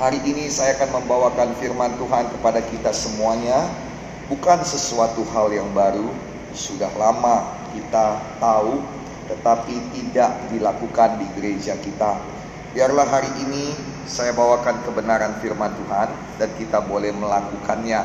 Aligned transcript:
Hari 0.00 0.16
ini 0.24 0.48
saya 0.48 0.80
akan 0.80 1.04
membawakan 1.04 1.60
firman 1.60 1.92
Tuhan 2.00 2.32
kepada 2.32 2.64
kita 2.64 2.88
semuanya. 2.88 3.68
Bukan 4.32 4.64
sesuatu 4.64 5.20
hal 5.28 5.52
yang 5.52 5.68
baru, 5.76 6.08
sudah 6.56 6.88
lama 6.96 7.44
kita 7.76 8.16
tahu, 8.40 8.80
tetapi 9.28 9.76
tidak 9.92 10.40
dilakukan 10.48 11.20
di 11.20 11.28
gereja 11.36 11.76
kita. 11.84 12.16
Biarlah 12.72 13.04
hari 13.04 13.28
ini 13.44 13.76
saya 14.08 14.32
bawakan 14.32 14.80
kebenaran 14.88 15.36
firman 15.44 15.68
Tuhan 15.68 16.08
dan 16.40 16.48
kita 16.56 16.80
boleh 16.80 17.12
melakukannya. 17.12 18.00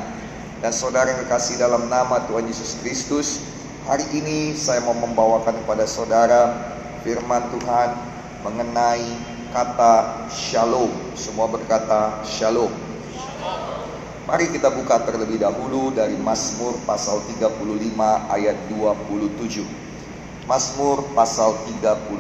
Dan 0.60 0.76
saudara 0.76 1.16
yang 1.16 1.24
kekasih 1.24 1.64
dalam 1.64 1.88
nama 1.88 2.28
Tuhan 2.28 2.44
Yesus 2.44 2.76
Kristus, 2.84 3.40
hari 3.88 4.04
ini 4.12 4.52
saya 4.52 4.84
mau 4.84 5.00
membawakan 5.00 5.64
kepada 5.64 5.88
saudara 5.88 6.60
firman 7.08 7.56
Tuhan 7.56 7.96
mengenai 8.44 9.35
kata 9.56 10.28
shalom. 10.28 10.92
Semua 11.16 11.48
berkata 11.48 12.20
shalom. 12.28 12.68
Mari 14.28 14.52
kita 14.52 14.68
buka 14.68 15.00
terlebih 15.08 15.40
dahulu 15.40 15.96
dari 15.96 16.20
Mazmur 16.20 16.76
pasal 16.84 17.24
35 17.40 17.64
ayat 18.36 18.58
27. 18.68 19.64
Mazmur 20.44 21.08
pasal 21.16 21.56
35 21.72 22.12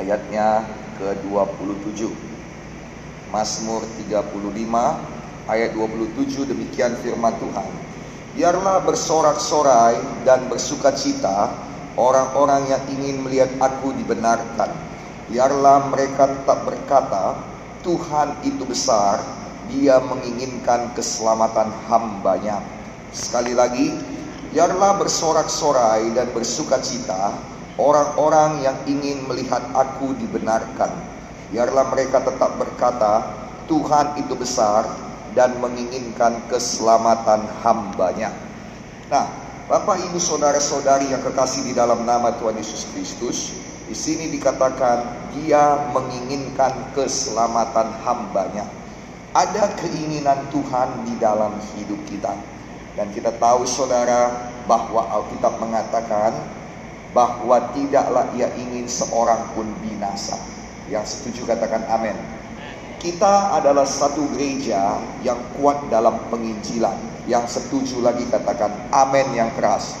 ayatnya 0.00 0.64
ke-27. 0.96 2.08
Mazmur 3.28 3.84
35 4.08 5.52
ayat 5.52 5.70
27 5.76 6.48
demikian 6.48 6.96
firman 7.04 7.36
Tuhan. 7.36 7.68
Biarlah 8.32 8.88
bersorak-sorai 8.88 10.24
dan 10.24 10.48
bersukacita 10.48 11.52
orang-orang 11.98 12.72
yang 12.72 12.82
ingin 12.88 13.20
melihat 13.20 13.50
aku 13.60 13.92
dibenarkan. 13.98 14.88
Biarlah 15.28 15.92
mereka 15.92 16.24
tetap 16.24 16.64
berkata, 16.64 17.36
Tuhan 17.84 18.40
itu 18.48 18.64
besar, 18.64 19.20
dia 19.68 20.00
menginginkan 20.00 20.96
keselamatan 20.96 21.68
hambanya. 21.84 22.64
Sekali 23.12 23.52
lagi, 23.52 23.92
biarlah 24.52 24.96
bersorak-sorai 24.96 26.16
dan 26.16 26.32
bersukacita 26.32 27.36
orang-orang 27.76 28.64
yang 28.64 28.76
ingin 28.88 29.28
melihat 29.28 29.60
aku 29.76 30.16
dibenarkan. 30.16 30.90
Biarlah 31.52 31.92
mereka 31.92 32.24
tetap 32.24 32.56
berkata, 32.56 33.24
Tuhan 33.68 34.16
itu 34.24 34.32
besar 34.32 34.88
dan 35.36 35.60
menginginkan 35.60 36.48
keselamatan 36.48 37.44
hambanya. 37.60 38.32
Nah, 39.12 39.28
Bapak, 39.68 40.00
Ibu, 40.08 40.16
Saudara-saudari 40.16 41.12
yang 41.12 41.20
kekasih 41.20 41.68
di 41.68 41.72
dalam 41.76 42.08
nama 42.08 42.32
Tuhan 42.40 42.56
Yesus 42.56 42.88
Kristus, 42.96 43.52
di 43.88 43.96
sini 43.96 44.28
dikatakan 44.28 45.32
dia 45.32 45.88
menginginkan 45.96 46.92
keselamatan 46.92 47.88
hambanya. 48.04 48.68
Ada 49.32 49.72
keinginan 49.80 50.44
Tuhan 50.52 51.08
di 51.08 51.16
dalam 51.16 51.56
hidup 51.72 51.96
kita. 52.04 52.36
Dan 53.00 53.08
kita 53.16 53.32
tahu 53.40 53.64
saudara 53.64 54.52
bahwa 54.68 55.08
Alkitab 55.08 55.56
mengatakan 55.56 56.36
bahwa 57.16 57.72
tidaklah 57.72 58.28
ia 58.36 58.52
ingin 58.60 58.84
seorang 58.84 59.40
pun 59.56 59.72
binasa. 59.80 60.36
Yang 60.92 61.16
setuju 61.16 61.48
katakan 61.48 61.88
amin. 61.88 62.16
Kita 63.00 63.56
adalah 63.56 63.88
satu 63.88 64.26
gereja 64.36 65.00
yang 65.24 65.40
kuat 65.56 65.80
dalam 65.88 66.28
penginjilan. 66.28 67.24
Yang 67.24 67.56
setuju 67.56 68.04
lagi 68.04 68.28
katakan 68.28 68.74
amin 68.92 69.32
yang 69.32 69.48
keras. 69.56 69.96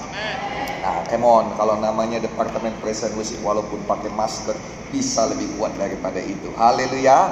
Nah, 0.88 1.04
come 1.04 1.28
on, 1.28 1.52
kalau 1.60 1.76
namanya 1.84 2.16
Departemen 2.16 2.72
Present 2.80 3.12
Musik 3.12 3.36
walaupun 3.44 3.84
pakai 3.84 4.08
masker 4.08 4.56
bisa 4.88 5.28
lebih 5.28 5.44
kuat 5.60 5.76
daripada 5.76 6.16
itu. 6.16 6.48
Haleluya. 6.56 7.28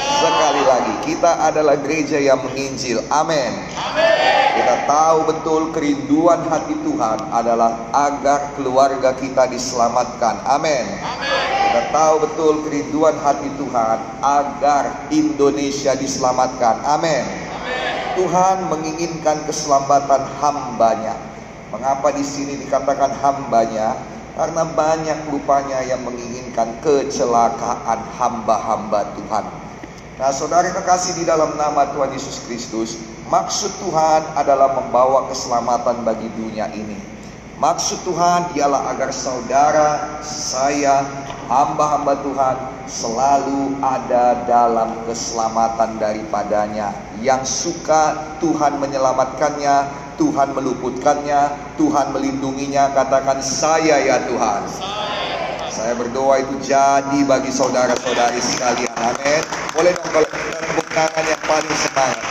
Sekali 0.00 0.64
lagi, 0.64 0.94
kita 1.04 1.44
adalah 1.44 1.76
gereja 1.76 2.16
yang 2.16 2.40
menginjil. 2.40 3.04
Amin. 3.12 3.52
Kita 4.56 4.88
tahu 4.88 5.28
betul 5.28 5.76
kerinduan 5.76 6.40
hati 6.48 6.72
Tuhan 6.80 7.20
adalah 7.36 7.92
agar 7.92 8.56
keluarga 8.56 9.12
kita 9.12 9.44
diselamatkan. 9.52 10.40
Amin. 10.48 10.88
Kita 11.68 11.92
tahu 11.92 12.24
betul 12.24 12.64
kerinduan 12.64 13.20
hati 13.20 13.52
Tuhan 13.60 13.98
agar 14.24 15.12
Indonesia 15.12 15.92
diselamatkan. 15.92 16.80
Amin. 16.88 17.28
Tuhan 18.16 18.72
menginginkan 18.72 19.44
keselamatan 19.44 20.24
hambanya. 20.40 21.35
Mengapa 21.74 22.14
di 22.14 22.22
sini 22.22 22.54
dikatakan 22.62 23.10
hambanya? 23.18 23.98
Karena 24.36 24.62
banyak 24.68 25.32
rupanya 25.32 25.80
yang 25.82 26.04
menginginkan 26.04 26.78
kecelakaan 26.84 28.04
hamba-hamba 28.20 29.16
Tuhan. 29.16 29.44
Nah, 30.16 30.30
saudara 30.32 30.70
kekasih 30.72 31.18
di 31.20 31.24
dalam 31.24 31.56
nama 31.56 31.88
Tuhan 31.92 32.12
Yesus 32.12 32.44
Kristus, 32.44 33.00
maksud 33.32 33.72
Tuhan 33.80 34.22
adalah 34.36 34.76
membawa 34.76 35.26
keselamatan 35.32 36.04
bagi 36.04 36.28
dunia 36.36 36.70
ini. 36.72 36.96
Maksud 37.56 38.04
Tuhan 38.04 38.52
ialah 38.52 38.92
agar 38.92 39.08
saudara, 39.16 40.20
saya, 40.20 41.00
hamba-hamba 41.48 42.20
Tuhan 42.20 42.56
selalu 42.84 43.80
ada 43.80 44.44
dalam 44.44 45.08
keselamatan 45.08 45.96
daripadanya. 45.96 46.92
Yang 47.24 47.48
suka 47.48 48.36
Tuhan 48.44 48.76
menyelamatkannya, 48.76 50.05
Tuhan 50.16 50.56
meluputkannya, 50.56 51.76
Tuhan 51.76 52.06
melindunginya. 52.12 52.92
Katakan 52.96 53.40
saya 53.44 54.00
ya 54.00 54.16
Tuhan. 54.24 54.64
Saya 55.68 55.92
berdoa 55.92 56.40
itu 56.40 56.56
jadi 56.64 57.20
bagi 57.28 57.52
saudara-saudari 57.52 58.40
sekalian. 58.40 58.96
Amin. 58.96 59.42
Boleh 59.76 59.92
dong 59.92 60.08
kalau 60.08 60.28
kita 60.28 60.58
tepuk 60.64 60.88
tangan 60.96 61.24
yang 61.28 61.42
paling 61.44 61.76
semangat. 61.76 62.24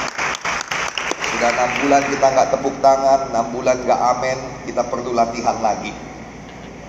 Sudah 1.30 1.50
enam 1.54 1.72
bulan 1.86 2.04
kita 2.10 2.26
nggak 2.26 2.50
tepuk 2.58 2.76
tangan, 2.82 3.20
enam 3.30 3.46
bulan 3.54 3.78
nggak 3.86 4.02
amin, 4.18 4.38
kita 4.66 4.82
perlu 4.90 5.14
latihan 5.14 5.62
lagi. 5.62 5.94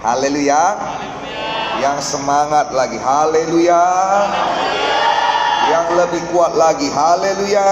Haleluya. 0.00 0.64
Yang 1.76 2.16
semangat 2.16 2.72
lagi. 2.72 2.96
Haleluya. 2.96 3.84
Yang 5.68 5.86
lebih 5.92 6.22
kuat 6.32 6.56
lagi. 6.56 6.88
Haleluya. 6.88 7.68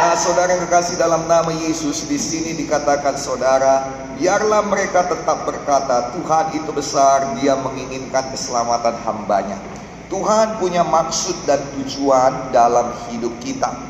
Nah, 0.00 0.16
saudara 0.16 0.56
yang 0.56 0.64
kekasih 0.64 0.96
dalam 0.96 1.28
nama 1.28 1.52
Yesus 1.52 2.08
di 2.08 2.16
sini 2.16 2.56
dikatakan 2.56 3.20
saudara, 3.20 3.84
biarlah 4.16 4.64
mereka 4.64 5.04
tetap 5.04 5.44
berkata, 5.44 6.16
Tuhan 6.16 6.56
itu 6.56 6.72
besar, 6.72 7.36
Dia 7.36 7.60
menginginkan 7.60 8.32
keselamatan 8.32 8.96
hambanya. 9.04 9.60
Tuhan 10.08 10.56
punya 10.56 10.88
maksud 10.88 11.44
dan 11.44 11.60
tujuan 11.76 12.48
dalam 12.48 12.96
hidup 13.12 13.36
kita. 13.44 13.89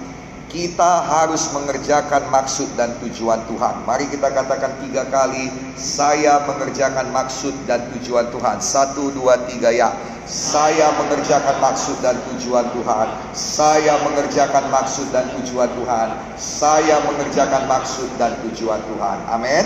Kita 0.50 1.06
harus 1.06 1.46
mengerjakan 1.54 2.26
maksud 2.26 2.74
dan 2.74 2.98
tujuan 2.98 3.38
Tuhan. 3.46 3.86
Mari 3.86 4.10
kita 4.10 4.34
katakan 4.34 4.82
tiga 4.82 5.06
kali, 5.06 5.46
saya 5.78 6.42
mengerjakan 6.42 7.06
maksud 7.14 7.54
dan 7.70 7.86
tujuan 7.94 8.26
Tuhan. 8.34 8.58
Satu, 8.58 9.14
dua, 9.14 9.38
tiga 9.46 9.70
ya. 9.70 9.94
Saya 10.26 10.90
mengerjakan 10.98 11.54
maksud 11.62 12.02
dan 12.02 12.18
tujuan 12.34 12.66
Tuhan. 12.74 13.08
Saya 13.30 13.94
mengerjakan 14.02 14.74
maksud 14.74 15.06
dan 15.14 15.30
tujuan 15.38 15.70
Tuhan. 15.70 16.08
Saya 16.34 16.98
mengerjakan 17.06 17.70
maksud 17.70 18.10
dan 18.18 18.34
tujuan 18.50 18.82
Tuhan. 18.90 19.18
Amin. 19.30 19.62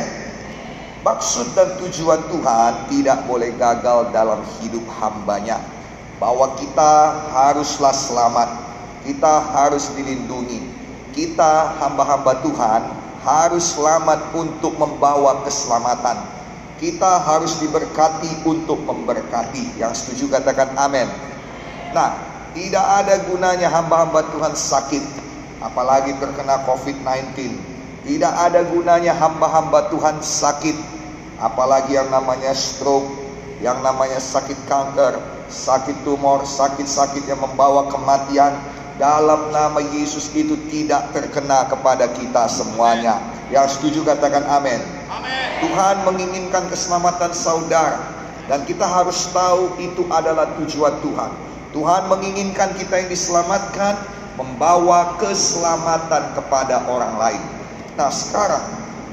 Maksud 1.00 1.56
dan 1.56 1.80
tujuan 1.80 2.28
Tuhan 2.28 2.92
tidak 2.92 3.24
boleh 3.24 3.56
gagal 3.56 4.12
dalam 4.12 4.44
hidup 4.60 4.84
hambanya. 5.00 5.64
Bahwa 6.20 6.52
kita 6.60 7.24
haruslah 7.32 7.96
selamat. 7.96 8.48
Kita 9.04 9.48
harus 9.52 9.88
dilindungi. 9.96 10.73
Kita 11.14 11.78
hamba-hamba 11.78 12.42
Tuhan 12.42 12.82
harus 13.22 13.78
selamat 13.78 14.34
untuk 14.34 14.74
membawa 14.76 15.46
keselamatan. 15.46 16.18
Kita 16.76 17.22
harus 17.22 17.62
diberkati 17.62 18.44
untuk 18.44 18.82
memberkati. 18.82 19.78
Yang 19.78 20.04
setuju 20.04 20.36
katakan 20.36 20.74
amin. 20.74 21.06
Nah, 21.94 22.18
tidak 22.52 22.82
ada 22.82 23.14
gunanya 23.30 23.70
hamba-hamba 23.70 24.26
Tuhan 24.34 24.54
sakit, 24.58 25.04
apalagi 25.62 26.18
terkena 26.18 26.66
COVID-19. 26.66 27.54
Tidak 28.04 28.34
ada 28.34 28.66
gunanya 28.66 29.14
hamba-hamba 29.16 29.88
Tuhan 29.88 30.20
sakit, 30.20 30.76
apalagi 31.40 31.96
yang 31.96 32.10
namanya 32.10 32.52
stroke, 32.52 33.06
yang 33.64 33.80
namanya 33.80 34.20
sakit 34.20 34.58
kanker, 34.68 35.16
sakit 35.48 36.04
tumor, 36.04 36.44
sakit-sakit 36.44 37.24
yang 37.24 37.40
membawa 37.40 37.88
kematian. 37.88 38.52
Dalam 38.94 39.50
nama 39.50 39.82
Yesus 39.82 40.30
itu 40.38 40.54
tidak 40.70 41.10
terkena 41.10 41.66
kepada 41.66 42.06
kita 42.14 42.46
semuanya. 42.46 43.18
Yang 43.50 43.78
setuju 43.78 44.06
katakan 44.06 44.46
amin. 44.46 44.78
Tuhan 45.66 46.06
menginginkan 46.06 46.70
keselamatan 46.70 47.34
saudara 47.34 47.98
dan 48.46 48.62
kita 48.68 48.86
harus 48.86 49.26
tahu 49.34 49.74
itu 49.82 50.06
adalah 50.12 50.46
tujuan 50.62 50.94
Tuhan. 51.02 51.30
Tuhan 51.74 52.02
menginginkan 52.06 52.70
kita 52.78 53.02
yang 53.02 53.10
diselamatkan 53.10 53.98
membawa 54.38 55.18
keselamatan 55.18 56.38
kepada 56.38 56.86
orang 56.86 57.18
lain. 57.18 57.42
Nah, 57.98 58.10
sekarang 58.14 58.62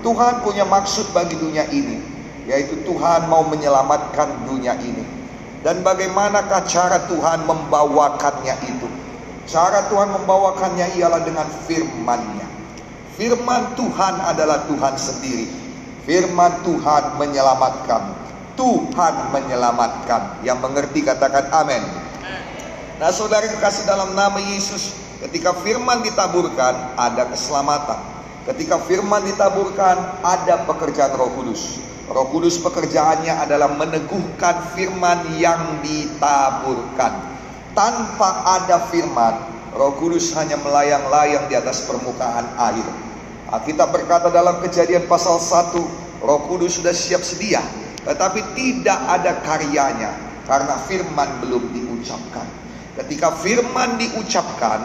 Tuhan 0.06 0.46
punya 0.46 0.66
maksud 0.66 1.10
bagi 1.14 1.38
dunia 1.38 1.66
ini, 1.74 2.02
yaitu 2.46 2.78
Tuhan 2.86 3.30
mau 3.30 3.46
menyelamatkan 3.50 4.46
dunia 4.46 4.78
ini. 4.78 5.06
Dan 5.62 5.86
bagaimanakah 5.86 6.66
cara 6.66 7.06
Tuhan 7.06 7.46
membawakannya 7.46 8.56
itu? 8.66 9.01
Cara 9.52 9.92
Tuhan 9.92 10.16
membawakannya 10.16 10.96
ialah 10.96 11.28
dengan 11.28 11.44
firman-Nya. 11.68 12.48
Firman 13.20 13.76
Tuhan 13.76 14.16
adalah 14.24 14.64
Tuhan 14.72 14.96
sendiri. 14.96 15.52
Firman 16.08 16.64
Tuhan 16.64 17.20
menyelamatkan. 17.20 18.16
Tuhan 18.56 19.14
menyelamatkan. 19.36 20.40
Yang 20.48 20.58
mengerti 20.64 21.04
katakan 21.04 21.52
amin. 21.52 21.84
Nah 23.04 23.12
saudara 23.12 23.44
kasih 23.58 23.90
dalam 23.90 24.14
nama 24.14 24.38
Yesus 24.38 24.94
Ketika 25.26 25.58
firman 25.66 26.06
ditaburkan 26.06 26.94
ada 26.94 27.34
keselamatan 27.34 27.98
Ketika 28.46 28.78
firman 28.78 29.26
ditaburkan 29.26 30.22
ada 30.22 30.70
pekerjaan 30.70 31.10
roh 31.18 31.34
kudus 31.34 31.82
Roh 32.06 32.30
kudus 32.30 32.62
pekerjaannya 32.62 33.42
adalah 33.42 33.74
meneguhkan 33.74 34.78
firman 34.78 35.34
yang 35.42 35.82
ditaburkan 35.82 37.41
Tanpa 37.72 38.46
ada 38.62 38.92
firman 38.92 39.50
Roh 39.72 39.96
kudus 39.96 40.36
hanya 40.36 40.60
melayang-layang 40.60 41.48
di 41.48 41.56
atas 41.56 41.88
permukaan 41.88 42.48
air 42.72 42.88
Kita 43.64 43.88
berkata 43.88 44.28
dalam 44.28 44.60
kejadian 44.60 45.08
pasal 45.08 45.40
1 45.40 46.24
Roh 46.24 46.42
kudus 46.52 46.80
sudah 46.80 46.92
siap 46.92 47.24
sedia 47.24 47.64
Tetapi 48.04 48.56
tidak 48.56 49.00
ada 49.08 49.40
karyanya 49.44 50.12
Karena 50.44 50.76
firman 50.84 51.40
belum 51.40 51.72
diucapkan 51.72 52.62
Ketika 52.92 53.32
firman 53.40 53.96
diucapkan, 53.96 54.84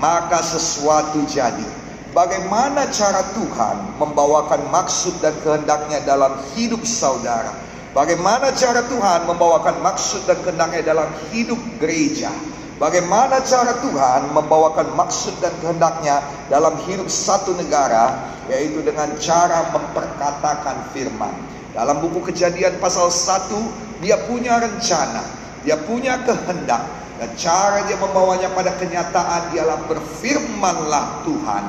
maka 0.00 0.40
sesuatu 0.40 1.20
jadi. 1.28 1.84
Bagaimana 2.12 2.88
cara 2.92 3.24
Tuhan 3.32 3.96
membawakan 3.96 4.68
maksud 4.68 5.20
dan 5.20 5.32
kehendaknya 5.40 6.04
dalam 6.04 6.40
hidup 6.52 6.84
saudara? 6.84 7.52
Bagaimana 7.92 8.56
cara 8.56 8.88
Tuhan 8.88 9.28
membawakan 9.28 9.84
maksud 9.84 10.24
dan 10.24 10.40
kehendaknya 10.40 10.80
dalam 10.80 11.12
hidup 11.28 11.60
gereja? 11.76 12.32
Bagaimana 12.80 13.44
cara 13.44 13.78
Tuhan 13.84 14.32
membawakan 14.32 14.96
maksud 14.96 15.36
dan 15.44 15.52
kehendaknya 15.60 16.24
dalam 16.48 16.72
hidup 16.88 17.06
satu 17.12 17.52
negara, 17.52 18.32
yaitu 18.48 18.80
dengan 18.80 19.12
cara 19.20 19.68
memperkatakan 19.76 20.88
firman. 20.96 21.36
Dalam 21.76 22.00
buku 22.00 22.32
kejadian 22.32 22.80
pasal 22.80 23.12
1, 23.12 24.00
dia 24.00 24.16
punya 24.24 24.56
rencana, 24.56 25.22
dia 25.60 25.76
punya 25.84 26.16
kehendak, 26.24 26.82
dan 27.20 27.30
cara 27.36 27.84
dia 27.86 28.00
membawanya 28.00 28.50
pada 28.56 28.72
kenyataan 28.82 29.52
ialah 29.52 29.78
berfirmanlah 29.84 31.28
Tuhan. 31.28 31.64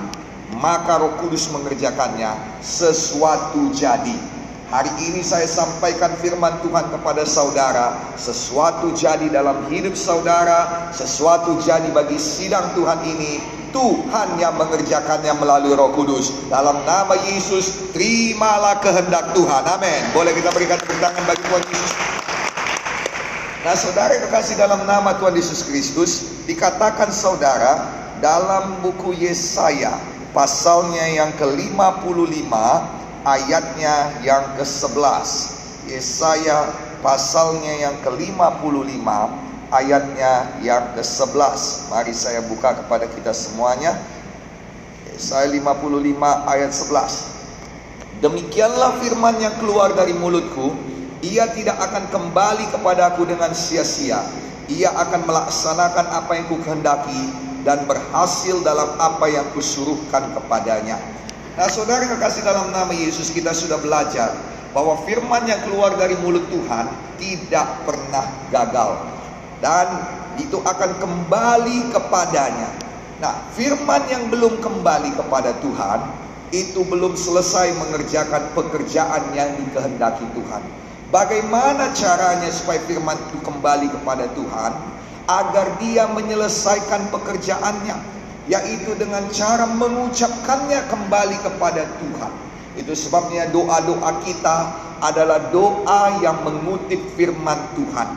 Maka 0.56 1.04
roh 1.04 1.20
kudus 1.20 1.52
mengerjakannya 1.52 2.64
sesuatu 2.64 3.76
jadi. 3.76 4.33
Hari 4.74 4.90
ini 5.06 5.22
saya 5.22 5.46
sampaikan 5.46 6.18
firman 6.18 6.58
Tuhan 6.66 6.90
kepada 6.90 7.22
saudara. 7.30 7.94
Sesuatu 8.18 8.90
jadi 8.98 9.30
dalam 9.30 9.70
hidup 9.70 9.94
saudara. 9.94 10.90
Sesuatu 10.90 11.62
jadi 11.62 11.94
bagi 11.94 12.18
sidang 12.18 12.74
Tuhan 12.74 13.06
ini. 13.06 13.38
Tuhan 13.70 14.42
yang 14.42 14.58
mengerjakannya 14.58 15.30
melalui 15.38 15.78
roh 15.78 15.94
kudus. 15.94 16.34
Dalam 16.50 16.82
nama 16.90 17.14
Yesus, 17.22 17.94
terimalah 17.94 18.82
kehendak 18.82 19.38
Tuhan. 19.38 19.62
Amin. 19.78 20.10
Boleh 20.10 20.34
kita 20.34 20.50
berikan 20.50 20.82
tepuk 20.82 20.98
tangan 20.98 21.22
bagi 21.22 21.46
Tuhan 21.46 21.64
Yesus. 21.70 21.92
Nah 23.62 23.78
saudara 23.78 24.18
kekasih 24.26 24.58
dalam 24.58 24.90
nama 24.90 25.16
Tuhan 25.22 25.40
Yesus 25.40 25.64
Kristus 25.64 26.44
Dikatakan 26.44 27.16
saudara 27.16 27.88
dalam 28.20 28.84
buku 28.84 29.16
Yesaya 29.16 29.96
Pasalnya 30.36 31.08
yang 31.08 31.32
ke-55 31.40 32.52
ayatnya 33.24 34.24
yang 34.24 34.56
ke-11 34.60 35.28
Yesaya 35.88 36.72
pasalnya 37.04 37.90
yang 37.90 37.96
ke-55 38.04 39.08
ayatnya 39.72 40.34
yang 40.64 40.96
ke-11 40.96 41.92
Mari 41.92 42.14
saya 42.16 42.40
buka 42.46 42.78
kepada 42.84 43.10
kita 43.12 43.36
semuanya. 43.36 44.00
Yesaya 45.12 45.52
55 45.52 46.14
ayat 46.48 46.72
11 46.72 47.34
Demikianlah 48.24 49.04
firman 49.04 49.36
yang 49.36 49.52
keluar 49.60 49.92
dari 49.92 50.16
mulutku. 50.16 50.72
Ia 51.20 51.52
tidak 51.52 51.76
akan 51.76 52.08
kembali 52.08 52.72
kepadaku 52.72 53.28
dengan 53.28 53.52
sia-sia. 53.52 54.24
Ia 54.72 54.96
akan 54.96 55.28
melaksanakan 55.28 56.06
apa 56.08 56.32
yang 56.40 56.48
kukehendaki 56.48 57.24
dan 57.68 57.84
berhasil 57.84 58.64
dalam 58.64 58.96
apa 58.96 59.28
yang 59.28 59.44
kusuruhkan 59.52 60.32
kepadanya. 60.40 60.96
Nah 61.54 61.70
saudara 61.70 62.10
kekasih 62.10 62.42
dalam 62.42 62.74
nama 62.74 62.90
Yesus 62.90 63.30
kita 63.30 63.54
sudah 63.54 63.78
belajar 63.78 64.34
bahwa 64.74 64.98
firman 65.06 65.46
yang 65.46 65.62
keluar 65.70 65.94
dari 65.94 66.18
mulut 66.18 66.50
Tuhan 66.50 66.90
tidak 67.22 67.86
pernah 67.86 68.26
gagal. 68.50 69.06
Dan 69.62 69.88
itu 70.42 70.58
akan 70.58 70.98
kembali 70.98 71.94
kepadanya. 71.94 72.74
Nah 73.22 73.54
firman 73.54 74.02
yang 74.10 74.34
belum 74.34 74.66
kembali 74.66 75.14
kepada 75.14 75.54
Tuhan 75.62 76.00
itu 76.50 76.82
belum 76.90 77.14
selesai 77.14 77.70
mengerjakan 77.78 78.50
pekerjaan 78.58 79.22
yang 79.38 79.54
dikehendaki 79.62 80.26
Tuhan. 80.34 80.62
Bagaimana 81.14 81.94
caranya 81.94 82.50
supaya 82.50 82.82
firman 82.90 83.18
itu 83.30 83.38
kembali 83.46 83.94
kepada 83.94 84.26
Tuhan 84.34 84.74
agar 85.30 85.78
dia 85.78 86.10
menyelesaikan 86.10 87.14
pekerjaannya 87.14 87.98
yaitu 88.50 88.92
dengan 89.00 89.24
cara 89.32 89.68
mengucapkannya 89.68 90.88
kembali 90.92 91.38
kepada 91.44 91.88
Tuhan. 92.00 92.34
Itu 92.74 92.94
sebabnya 92.98 93.48
doa-doa 93.54 94.24
kita 94.26 94.58
adalah 95.00 95.52
doa 95.54 96.20
yang 96.20 96.42
mengutip 96.42 97.00
firman 97.14 97.60
Tuhan. 97.78 98.10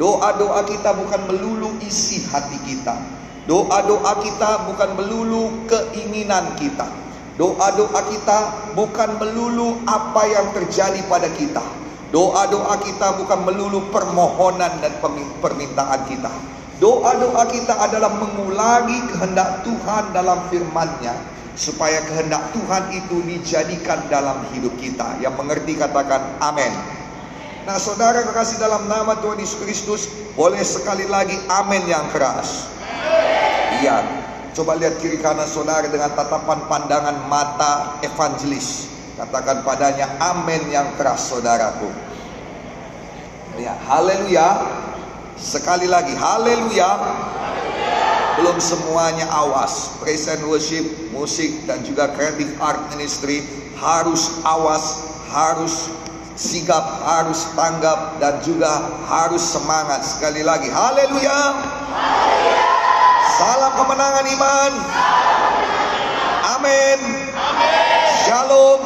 Doa-doa 0.00 0.64
kita 0.64 0.96
bukan 0.96 1.20
melulu 1.28 1.76
isi 1.84 2.24
hati 2.32 2.56
kita. 2.64 2.96
Doa-doa 3.44 4.24
kita 4.24 4.64
bukan 4.70 4.90
melulu 4.96 5.68
keinginan 5.68 6.56
kita. 6.56 6.88
Doa-doa 7.36 8.00
kita 8.08 8.38
bukan 8.72 9.20
melulu 9.20 9.80
apa 9.84 10.22
yang 10.28 10.52
terjadi 10.56 11.00
pada 11.08 11.28
kita 11.36 11.80
Doa-doa 12.10 12.74
kita 12.82 13.22
bukan 13.22 13.46
melulu 13.46 13.86
permohonan 13.94 14.82
dan 14.82 14.98
permintaan 15.38 16.00
kita. 16.10 16.30
Doa-doa 16.80 17.44
kita 17.52 17.76
adalah 17.76 18.08
mengulangi 18.16 19.04
kehendak 19.12 19.68
Tuhan 19.68 20.16
dalam 20.16 20.48
firman-Nya 20.48 21.12
supaya 21.52 22.00
kehendak 22.08 22.40
Tuhan 22.56 22.88
itu 22.96 23.20
dijadikan 23.28 24.00
dalam 24.08 24.48
hidup 24.56 24.72
kita. 24.80 25.20
Yang 25.20 25.36
mengerti 25.36 25.76
katakan 25.76 26.40
amin. 26.40 26.72
Nah, 27.68 27.76
saudara 27.76 28.24
kekasih 28.24 28.56
dalam 28.56 28.88
nama 28.88 29.12
Tuhan 29.20 29.36
Yesus 29.36 29.60
Kristus, 29.60 30.02
boleh 30.32 30.64
sekali 30.64 31.04
lagi 31.04 31.36
amin 31.52 31.84
yang 31.84 32.08
keras. 32.16 32.72
Iya. 33.84 34.00
Coba 34.56 34.74
lihat 34.80 34.98
kiri 34.98 35.20
kanan 35.20 35.46
saudara 35.46 35.86
dengan 35.86 36.10
tatapan 36.16 36.64
pandangan 36.66 37.28
mata 37.28 38.00
evangelis. 38.02 38.88
Katakan 39.20 39.62
padanya 39.62 40.08
amin 40.16 40.72
yang 40.72 40.88
keras 40.96 41.28
saudaraku. 41.28 41.92
Ya, 43.60 43.76
haleluya. 43.84 44.48
Sekali 45.38 45.86
lagi, 45.86 46.16
haleluya. 46.16 46.90
Belum 48.40 48.56
semuanya 48.56 49.28
awas. 49.28 50.00
Praise 50.00 50.26
and 50.32 50.40
worship, 50.48 50.82
musik 51.12 51.52
dan 51.68 51.84
juga 51.84 52.08
creative 52.16 52.50
art 52.56 52.80
ministry 52.94 53.44
harus 53.76 54.40
awas, 54.48 55.12
harus 55.28 55.92
sigap, 56.40 57.04
harus 57.04 57.44
tanggap 57.52 58.16
dan 58.16 58.40
juga 58.40 58.96
harus 59.04 59.44
semangat. 59.44 60.00
Sekali 60.02 60.40
lagi, 60.40 60.72
haleluya. 60.72 61.40
Salam 63.36 63.72
kemenangan 63.76 64.24
iman. 64.24 64.72
Amin. 66.60 66.98
Shalom. 68.24 68.80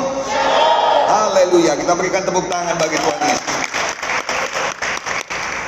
Haleluya. 1.10 1.74
Kita 1.78 1.94
berikan 1.98 2.22
tepuk 2.22 2.46
tangan 2.46 2.74
bagi 2.78 2.98
Tuhan 2.98 3.20
Yesus. 3.22 3.54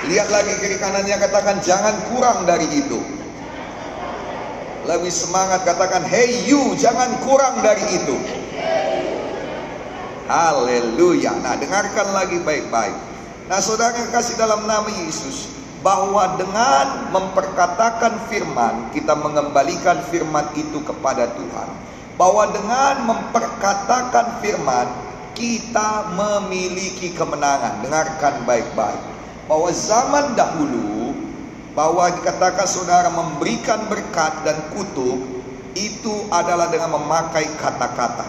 Lihat 0.07 0.29
lagi 0.31 0.55
kiri 0.63 0.79
kanannya 0.79 1.19
katakan 1.19 1.59
jangan 1.63 1.95
kurang 2.11 2.47
dari 2.47 2.67
itu. 2.71 3.03
Lebih 4.87 5.11
semangat 5.11 5.67
katakan 5.67 6.07
hey 6.07 6.47
you 6.47 6.79
jangan 6.79 7.11
kurang 7.27 7.59
dari 7.59 7.83
itu. 7.91 8.15
Haleluya. 10.31 11.35
Nah 11.43 11.59
dengarkan 11.59 12.15
lagi 12.15 12.39
baik-baik. 12.39 12.95
Nah 13.51 13.59
saudara 13.59 13.95
kasih 14.15 14.39
dalam 14.39 14.63
nama 14.67 14.87
Yesus. 15.07 15.51
Bahwa 15.83 16.35
dengan 16.35 17.15
memperkatakan 17.15 18.27
firman 18.27 18.91
kita 18.91 19.15
mengembalikan 19.15 20.03
firman 20.11 20.51
itu 20.59 20.83
kepada 20.83 21.31
Tuhan 21.39 21.69
bahwa 22.17 22.49
dengan 22.49 23.07
memperkatakan 23.07 24.41
firman 24.41 24.89
kita 25.37 26.17
memiliki 26.17 27.13
kemenangan. 27.13 27.85
Dengarkan 27.85 28.49
baik-baik. 28.49 29.16
Bahwa 29.47 29.71
zaman 29.71 30.35
dahulu 30.35 31.15
bahwa 31.77 32.09
dikatakan 32.09 32.65
saudara 32.65 33.13
memberikan 33.13 33.85
berkat 33.87 34.33
dan 34.43 34.57
kutuk 34.73 35.21
itu 35.77 36.15
adalah 36.33 36.73
dengan 36.73 36.97
memakai 36.97 37.45
kata-kata. 37.61 38.25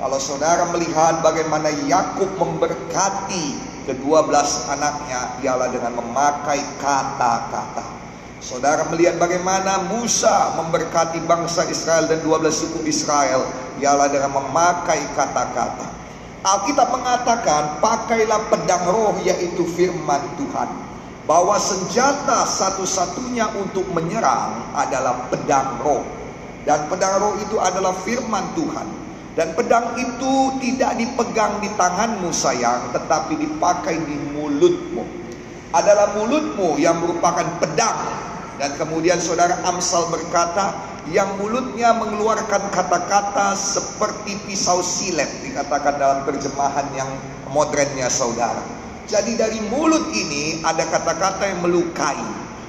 Kalau 0.00 0.16
saudara 0.16 0.64
melihat 0.72 1.20
bagaimana 1.20 1.68
Yakub 1.84 2.32
memberkati 2.40 3.60
kedua 3.84 4.24
belas 4.24 4.64
anaknya 4.72 5.36
ialah 5.44 5.68
dengan 5.68 6.00
memakai 6.00 6.64
kata-kata. 6.80 7.84
Saudara 8.38 8.86
melihat 8.88 9.18
bagaimana 9.18 9.90
Musa 9.90 10.54
memberkati 10.56 11.20
bangsa 11.26 11.66
Israel 11.68 12.06
dan 12.06 12.22
12 12.22 12.48
suku 12.54 12.86
Israel 12.86 13.44
ialah 13.82 14.08
dengan 14.08 14.32
memakai 14.32 15.02
kata-kata. 15.12 15.97
Alkitab 16.38 16.94
mengatakan 16.94 17.82
pakailah 17.82 18.46
pedang 18.46 18.86
roh 18.86 19.18
yaitu 19.26 19.66
firman 19.74 20.22
Tuhan. 20.38 20.70
Bahwa 21.28 21.60
senjata 21.60 22.48
satu-satunya 22.48 23.52
untuk 23.60 23.84
menyerang 23.92 24.72
adalah 24.72 25.28
pedang 25.28 25.76
roh. 25.84 26.00
Dan 26.64 26.88
pedang 26.88 27.20
roh 27.20 27.34
itu 27.36 27.60
adalah 27.60 27.92
firman 28.00 28.44
Tuhan. 28.56 28.88
Dan 29.36 29.54
pedang 29.54 29.94
itu 30.00 30.56
tidak 30.58 30.98
dipegang 30.98 31.62
di 31.62 31.70
tanganmu 31.78 32.32
sayang, 32.32 32.90
tetapi 32.90 33.38
dipakai 33.38 34.00
di 34.02 34.16
mulutmu. 34.34 35.04
Adalah 35.70 36.16
mulutmu 36.16 36.80
yang 36.80 36.98
merupakan 36.98 37.46
pedang. 37.60 38.27
Dan 38.58 38.74
kemudian 38.74 39.22
saudara 39.22 39.62
Amsal 39.62 40.10
berkata, 40.10 40.74
yang 41.08 41.38
mulutnya 41.40 41.94
mengeluarkan 41.96 42.68
kata-kata 42.74 43.54
seperti 43.54 44.36
pisau 44.44 44.82
silet, 44.84 45.30
dikatakan 45.46 45.96
dalam 45.96 46.26
terjemahan 46.28 46.84
yang 46.92 47.08
modernnya 47.48 48.10
saudara. 48.12 48.60
Jadi 49.08 49.38
dari 49.40 49.62
mulut 49.72 50.12
ini 50.12 50.60
ada 50.66 50.84
kata-kata 50.84 51.48
yang 51.48 51.64
melukai. 51.64 52.20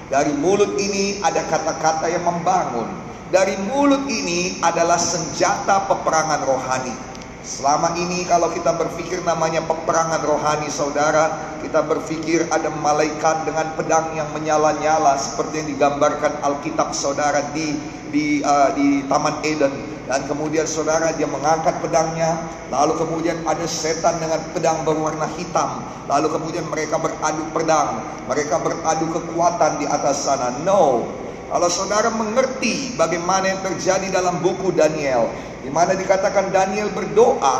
Dari 0.07 0.31
mulut 0.39 0.79
ini 0.79 1.19
ada 1.21 1.43
kata-kata 1.45 2.07
yang 2.09 2.23
membangun 2.23 3.09
dari 3.29 3.53
mulut 3.69 4.09
ini 4.09 4.57
adalah 4.57 4.97
senjata 4.97 5.85
peperangan 5.85 6.41
rohani. 6.49 6.93
Selama 7.39 7.95
ini 7.95 8.27
kalau 8.27 8.51
kita 8.51 8.75
berpikir 8.75 9.23
namanya 9.23 9.63
peperangan 9.63 10.19
rohani 10.27 10.67
saudara 10.67 11.55
Kita 11.63 11.87
berpikir 11.87 12.51
ada 12.51 12.67
malaikat 12.67 13.47
dengan 13.47 13.71
pedang 13.79 14.11
yang 14.11 14.27
menyala-nyala 14.35 15.15
Seperti 15.15 15.63
yang 15.63 15.69
digambarkan 15.71 16.43
Alkitab 16.43 16.91
saudara 16.91 17.47
di 17.55 17.79
di, 18.09 18.41
uh, 18.41 18.73
di 18.73 19.05
Taman 19.05 19.45
Eden. 19.45 19.71
Dan 20.09 20.25
kemudian 20.25 20.65
saudara 20.65 21.15
dia 21.15 21.31
mengangkat 21.31 21.79
pedangnya 21.79 22.43
Lalu 22.67 23.07
kemudian 23.07 23.39
ada 23.47 23.63
setan 23.69 24.19
dengan 24.19 24.43
pedang 24.51 24.83
berwarna 24.83 25.29
hitam. 25.39 25.79
Lalu 26.11 26.27
kemudian 26.35 26.67
mereka 26.67 26.99
beradu 26.99 27.47
pedang 27.55 28.03
Mereka 28.27 28.59
beradu 28.59 29.05
kekuatan 29.15 29.79
di 29.79 29.85
atas 29.87 30.27
sana. 30.27 30.59
No 30.67 31.07
kalau 31.49 31.65
saudara 31.65 32.13
mengerti 32.13 32.93
bagaimana 32.93 33.49
yang 33.49 33.61
terjadi 33.65 34.13
dalam 34.13 34.37
buku 34.37 34.69
Daniel, 34.69 35.33
di 35.65 35.73
mana 35.73 35.97
dikatakan 35.97 36.53
Daniel 36.53 36.93
berdoa 36.93 37.57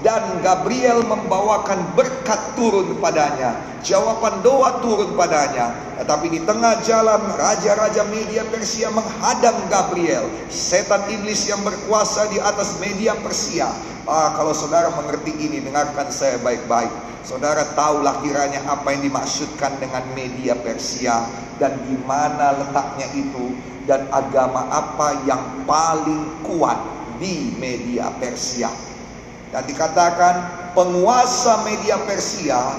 dan 0.00 0.38
Gabriel 0.46 1.02
membawakan 1.02 1.98
berkat 1.98 2.38
turun 2.54 2.98
padanya, 3.02 3.58
jawaban 3.82 4.38
doa 4.46 4.78
turun 4.78 5.18
padanya. 5.18 5.74
Tetapi 5.98 6.26
di 6.30 6.40
tengah 6.46 6.78
jalan 6.86 7.34
raja-raja 7.34 8.06
media 8.06 8.46
Persia 8.46 8.94
menghadang 8.94 9.58
Gabriel, 9.66 10.30
setan 10.46 11.02
iblis 11.10 11.50
yang 11.50 11.58
berkuasa 11.66 12.30
di 12.30 12.38
atas 12.38 12.78
media 12.78 13.18
Persia. 13.18 13.66
Ah, 14.08 14.32
kalau 14.38 14.54
saudara 14.54 14.88
mengerti 14.94 15.34
ini, 15.36 15.60
dengarkan 15.60 16.08
saya 16.08 16.38
baik-baik. 16.40 16.88
Saudara 17.26 17.60
tahulah 17.76 18.24
kiranya 18.24 18.64
apa 18.64 18.94
yang 18.94 19.04
dimaksudkan 19.04 19.76
dengan 19.82 20.00
media 20.16 20.56
Persia 20.56 21.28
dan 21.60 21.76
di 21.84 21.98
mana 22.06 22.56
letaknya 22.56 23.04
itu 23.12 23.52
dan 23.84 24.06
agama 24.14 24.64
apa 24.72 25.26
yang 25.28 25.66
paling 25.68 26.24
kuat 26.46 26.78
di 27.20 27.52
media 27.58 28.08
Persia. 28.16 28.70
Dan 29.48 29.64
dikatakan 29.64 30.34
penguasa 30.76 31.64
media 31.64 31.96
Persia 32.04 32.76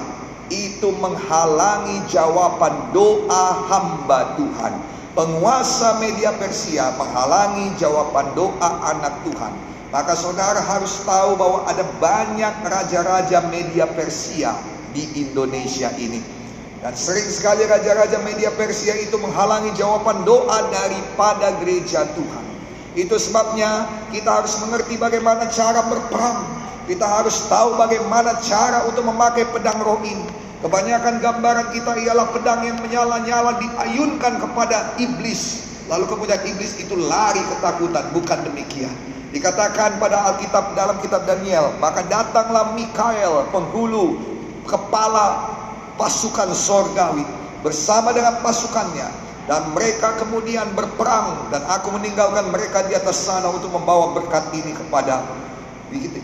itu 0.50 0.90
menghalangi 0.98 2.06
jawaban 2.10 2.94
doa 2.94 3.46
hamba 3.70 4.38
Tuhan. 4.38 4.74
Penguasa 5.18 5.98
media 5.98 6.34
Persia 6.38 6.94
menghalangi 6.96 7.74
jawaban 7.82 8.34
doa 8.38 8.70
anak 8.94 9.14
Tuhan. 9.26 9.54
Maka 9.90 10.14
saudara 10.14 10.62
harus 10.62 11.02
tahu 11.02 11.34
bahwa 11.34 11.66
ada 11.66 11.82
banyak 11.98 12.54
raja-raja 12.62 13.42
media 13.50 13.90
Persia 13.90 14.54
di 14.94 15.10
Indonesia 15.18 15.90
ini. 15.98 16.22
Dan 16.80 16.94
sering 16.94 17.28
sekali 17.28 17.66
raja-raja 17.66 18.22
media 18.22 18.54
Persia 18.54 18.96
itu 18.96 19.18
menghalangi 19.18 19.74
jawaban 19.76 20.24
doa 20.24 20.70
daripada 20.70 21.58
gereja 21.60 22.06
Tuhan. 22.14 22.46
Itu 22.96 23.18
sebabnya 23.20 23.86
kita 24.14 24.30
harus 24.30 24.62
mengerti 24.64 24.96
bagaimana 24.96 25.50
cara 25.52 25.84
berperang. 25.90 26.59
Kita 26.90 27.06
harus 27.06 27.46
tahu 27.46 27.78
bagaimana 27.78 28.42
cara 28.42 28.82
untuk 28.90 29.06
memakai 29.06 29.46
pedang 29.54 29.78
roh 29.86 30.02
ini. 30.02 30.26
Kebanyakan 30.66 31.22
gambaran 31.22 31.70
kita 31.70 32.02
ialah 32.02 32.34
pedang 32.34 32.66
yang 32.66 32.82
menyala-nyala 32.82 33.62
diayunkan 33.62 34.42
kepada 34.42 34.98
iblis. 34.98 35.70
Lalu 35.86 36.10
kemudian 36.10 36.42
iblis 36.50 36.82
itu 36.82 36.98
lari 36.98 37.46
ketakutan. 37.46 38.10
Bukan 38.10 38.42
demikian. 38.42 38.90
Dikatakan 39.30 40.02
pada 40.02 40.34
Alkitab 40.34 40.74
dalam 40.74 40.98
kitab 41.06 41.30
Daniel, 41.30 41.78
maka 41.78 42.02
datanglah 42.10 42.74
Mikael, 42.74 43.46
penghulu 43.54 44.18
kepala 44.66 45.46
pasukan 45.94 46.58
sorgawi 46.58 47.22
bersama 47.62 48.10
dengan 48.18 48.42
pasukannya 48.42 49.06
dan 49.46 49.62
mereka 49.78 50.18
kemudian 50.18 50.66
berperang 50.74 51.54
dan 51.54 51.62
aku 51.70 51.94
meninggalkan 51.94 52.50
mereka 52.50 52.82
di 52.90 52.98
atas 52.98 53.22
sana 53.22 53.54
untuk 53.54 53.70
membawa 53.74 54.18
berkat 54.18 54.50
ini 54.58 54.74
kepada 54.74 55.22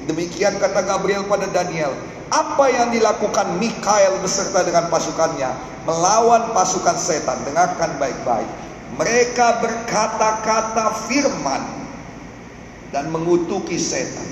demikian 0.06 0.58
kata 0.62 0.86
Gabriel 0.86 1.26
pada 1.26 1.50
Daniel 1.50 1.94
apa 2.30 2.66
yang 2.70 2.90
dilakukan 2.94 3.58
Mikael 3.62 4.18
beserta 4.22 4.66
dengan 4.66 4.90
pasukannya 4.90 5.52
melawan 5.86 6.54
pasukan 6.54 6.98
setan 6.98 7.38
dengarkan 7.46 7.98
baik-baik 8.02 8.50
mereka 8.96 9.60
berkata-kata 9.60 11.10
firman 11.12 11.64
dan 12.96 13.12
mengutuki 13.12 13.76
setan. 13.76 14.24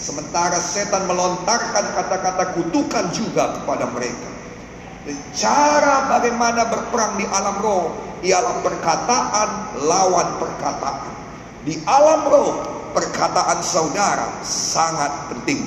Sementara 0.00 0.56
setan 0.56 1.04
melontarkan 1.04 1.84
kata-kata 1.92 2.56
kutukan 2.56 3.10
juga 3.12 3.60
kepada 3.60 3.90
mereka. 3.92 4.30
Dan 5.04 5.18
cara 5.36 6.08
bagaimana 6.08 6.70
berperang 6.70 7.20
di 7.20 7.26
alam 7.28 7.58
roh 7.60 7.92
ialah 8.24 8.64
perkataan 8.64 9.48
lawan 9.84 10.28
perkataan. 10.40 11.12
Di 11.66 11.76
alam 11.84 12.22
roh 12.30 12.77
perkataan 12.92 13.60
saudara 13.64 14.40
sangat 14.44 15.10
penting. 15.32 15.64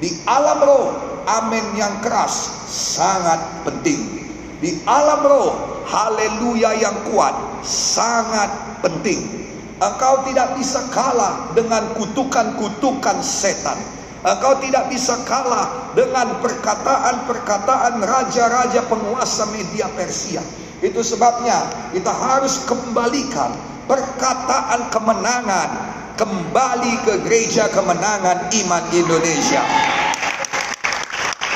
Di 0.00 0.16
alam 0.24 0.58
roh 0.64 0.86
amin 1.28 1.76
yang 1.76 2.00
keras 2.00 2.66
sangat 2.68 3.40
penting. 3.68 4.28
Di 4.60 4.80
alam 4.88 5.20
roh 5.24 5.50
haleluya 5.88 6.76
yang 6.80 6.96
kuat 7.10 7.64
sangat 7.64 8.48
penting. 8.80 9.40
Engkau 9.80 10.28
tidak 10.28 10.60
bisa 10.60 10.84
kalah 10.92 11.52
dengan 11.56 11.96
kutukan-kutukan 11.96 13.24
setan. 13.24 13.80
Engkau 14.20 14.60
tidak 14.60 14.92
bisa 14.92 15.16
kalah 15.24 15.96
dengan 15.96 16.36
perkataan-perkataan 16.44 18.04
raja-raja 18.04 18.84
penguasa 18.84 19.48
media 19.48 19.88
Persia. 19.96 20.44
Itu 20.84 21.00
sebabnya 21.00 21.64
kita 21.96 22.12
harus 22.12 22.64
kembalikan 22.68 23.52
perkataan 23.88 24.92
kemenangan 24.92 25.99
kembali 26.20 27.08
ke 27.08 27.14
gereja 27.24 27.72
kemenangan 27.72 28.52
iman 28.52 28.84
Indonesia. 28.92 29.64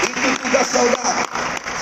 Itu 0.09 0.29
tugas 0.41 0.73
saudara 0.73 1.29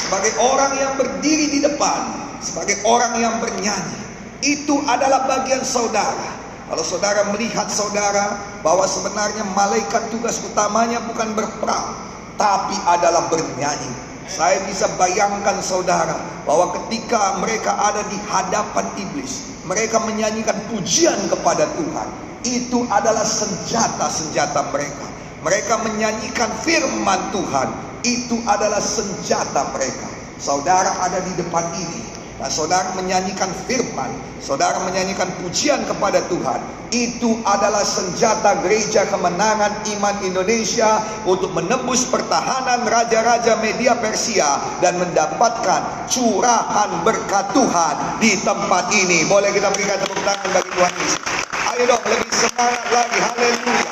sebagai 0.03 0.35
orang 0.43 0.75
yang 0.75 0.93
berdiri 0.99 1.47
di 1.55 1.63
depan, 1.63 2.11
sebagai 2.43 2.83
orang 2.83 3.23
yang 3.23 3.39
bernyanyi 3.39 4.03
itu 4.43 4.83
adalah 4.91 5.31
bagian 5.31 5.63
saudara. 5.63 6.43
Kalau 6.67 6.83
saudara 6.83 7.23
melihat 7.31 7.71
saudara 7.71 8.35
bahwa 8.67 8.83
sebenarnya 8.91 9.47
malaikat 9.55 10.11
tugas 10.11 10.43
utamanya 10.43 11.07
bukan 11.07 11.39
berperang, 11.39 11.95
tapi 12.35 12.75
adalah 12.91 13.31
bernyanyi. 13.31 13.95
Saya 14.27 14.59
bisa 14.67 14.91
bayangkan 14.99 15.63
saudara 15.63 16.19
bahwa 16.43 16.75
ketika 16.83 17.39
mereka 17.39 17.79
ada 17.79 18.03
di 18.11 18.19
hadapan 18.27 18.91
iblis, 18.99 19.55
mereka 19.71 20.03
menyanyikan 20.03 20.59
pujian 20.67 21.19
kepada 21.31 21.71
Tuhan. 21.79 22.32
Itu 22.43 22.87
adalah 22.91 23.23
senjata-senjata 23.23 24.75
mereka. 24.75 25.07
Mereka 25.43 25.75
menyanyikan 25.83 26.51
firman 26.63 27.31
Tuhan. 27.35 27.69
Itu 28.03 28.39
adalah 28.47 28.83
senjata 28.83 29.71
mereka. 29.75 30.11
Saudara 30.43 31.07
ada 31.07 31.23
di 31.23 31.33
depan 31.39 31.71
ini 31.79 32.12
Nah, 32.43 32.51
saudara 32.51 32.91
menyanyikan 32.99 33.47
firman, 33.71 34.11
saudara 34.43 34.83
menyanyikan 34.83 35.31
pujian 35.47 35.79
kepada 35.87 36.27
Tuhan. 36.27 36.59
Itu 36.91 37.39
adalah 37.47 37.87
senjata 37.87 38.67
gereja 38.67 39.07
kemenangan 39.07 39.87
iman 39.95 40.17
Indonesia 40.27 41.07
untuk 41.23 41.55
menembus 41.55 42.03
pertahanan 42.11 42.83
raja-raja 42.83 43.63
media 43.63 43.95
Persia 43.95 44.59
dan 44.83 44.99
mendapatkan 44.99 46.11
curahan 46.11 47.07
berkat 47.07 47.47
Tuhan 47.55 47.95
di 48.19 48.35
tempat 48.43 48.91
ini. 48.91 49.23
Boleh 49.31 49.55
kita 49.55 49.71
berikan 49.71 50.03
tepuk 50.03 50.19
tangan 50.27 50.51
bagi 50.51 50.71
Tuhan 50.75 50.93
Yesus. 50.99 51.23
Ayo 51.47 51.83
dong 51.95 52.05
lebih 52.11 52.33
semangat 52.35 52.87
lagi. 52.91 53.19
Haleluya. 53.23 53.87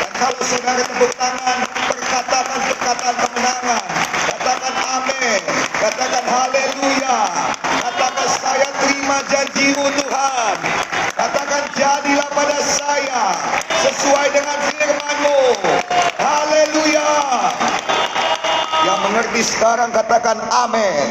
Dan 0.00 0.10
kalau 0.16 0.42
saudara 0.48 0.80
tepuk 0.80 1.12
tangan, 1.12 1.58
katakan 2.08 2.58
perkataan 2.72 3.14
kemenangan. 3.20 3.82
Katakan 4.32 4.74
amin. 4.96 5.59
Katakan 5.80 6.24
haleluya. 6.28 7.18
Katakan 7.64 8.28
saya 8.36 8.68
terima 8.84 9.16
janjimu 9.32 9.88
Tuhan. 9.96 10.56
Katakan 11.16 11.64
jadilah 11.72 12.28
pada 12.36 12.58
saya 12.60 13.32
sesuai 13.80 14.28
dengan 14.28 14.58
firmanmu. 14.76 15.40
Haleluya. 16.20 17.10
Yang 18.84 18.98
mengerti 19.08 19.40
sekarang 19.40 19.88
katakan 19.88 20.36
amin. 20.52 21.08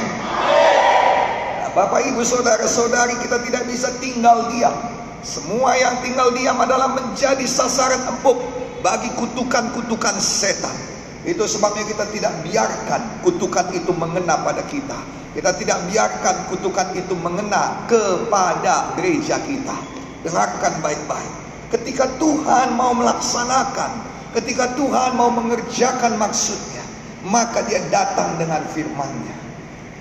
Bapak 1.73 2.05
ibu 2.05 2.21
saudara 2.21 2.69
saudari 2.69 3.17
kita 3.25 3.41
tidak 3.41 3.65
bisa 3.65 3.89
tinggal 3.97 4.53
diam. 4.53 4.77
Semua 5.25 5.73
yang 5.81 5.97
tinggal 6.05 6.29
diam 6.37 6.61
adalah 6.61 6.93
menjadi 6.93 7.45
sasaran 7.49 8.05
empuk 8.05 8.37
bagi 8.85 9.09
kutukan-kutukan 9.17 10.21
setan. 10.21 10.88
Itu 11.29 11.45
sebabnya 11.45 11.85
kita 11.85 12.09
tidak 12.09 12.33
biarkan 12.41 13.21
kutukan 13.21 13.69
itu 13.77 13.93
mengena 13.93 14.41
pada 14.41 14.65
kita. 14.65 14.97
Kita 15.37 15.53
tidak 15.53 15.85
biarkan 15.85 16.49
kutukan 16.49 16.89
itu 16.97 17.13
mengena 17.13 17.85
kepada 17.85 18.97
gereja 18.97 19.37
kita. 19.45 19.77
Dengarkan 20.25 20.81
baik-baik. 20.81 21.33
Ketika 21.69 22.09
Tuhan 22.17 22.73
mau 22.73 22.97
melaksanakan, 22.97 24.01
ketika 24.33 24.73
Tuhan 24.73 25.13
mau 25.13 25.29
mengerjakan 25.29 26.17
maksudnya, 26.17 26.81
maka 27.21 27.61
dia 27.69 27.77
datang 27.93 28.33
dengan 28.41 28.65
firman-Nya 28.73 29.37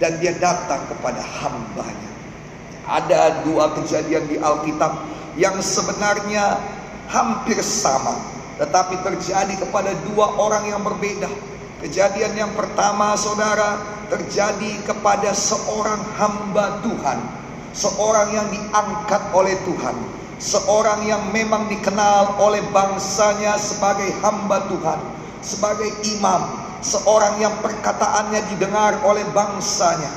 dan 0.00 0.16
dia 0.24 0.32
datang 0.40 0.80
kepada 0.88 1.20
hambanya. 1.20 2.12
Ada 2.88 3.44
dua 3.44 3.76
kejadian 3.76 4.24
di 4.32 4.40
Alkitab 4.40 4.96
yang 5.36 5.60
sebenarnya 5.60 6.56
hampir 7.12 7.60
sama, 7.60 8.16
tetapi 8.58 8.98
terjadi 9.06 9.54
kepada 9.56 9.94
dua 10.10 10.34
orang 10.36 10.66
yang 10.66 10.82
berbeda. 10.82 11.30
Kejadian 11.78 12.34
yang 12.34 12.52
pertama, 12.58 13.14
saudara, 13.14 13.78
terjadi 14.10 14.82
kepada 14.82 15.30
seorang 15.30 16.02
hamba 16.18 16.82
Tuhan, 16.82 17.18
seorang 17.70 18.28
yang 18.34 18.50
diangkat 18.50 19.22
oleh 19.30 19.54
Tuhan, 19.62 19.94
seorang 20.42 21.06
yang 21.06 21.22
memang 21.30 21.70
dikenal 21.70 22.42
oleh 22.42 22.66
bangsanya 22.74 23.54
sebagai 23.54 24.10
hamba 24.26 24.66
Tuhan, 24.66 24.98
sebagai 25.38 25.90
imam, 26.18 26.66
seorang 26.82 27.38
yang 27.38 27.54
perkataannya 27.62 28.42
didengar 28.50 28.98
oleh 29.06 29.22
bangsanya, 29.30 30.10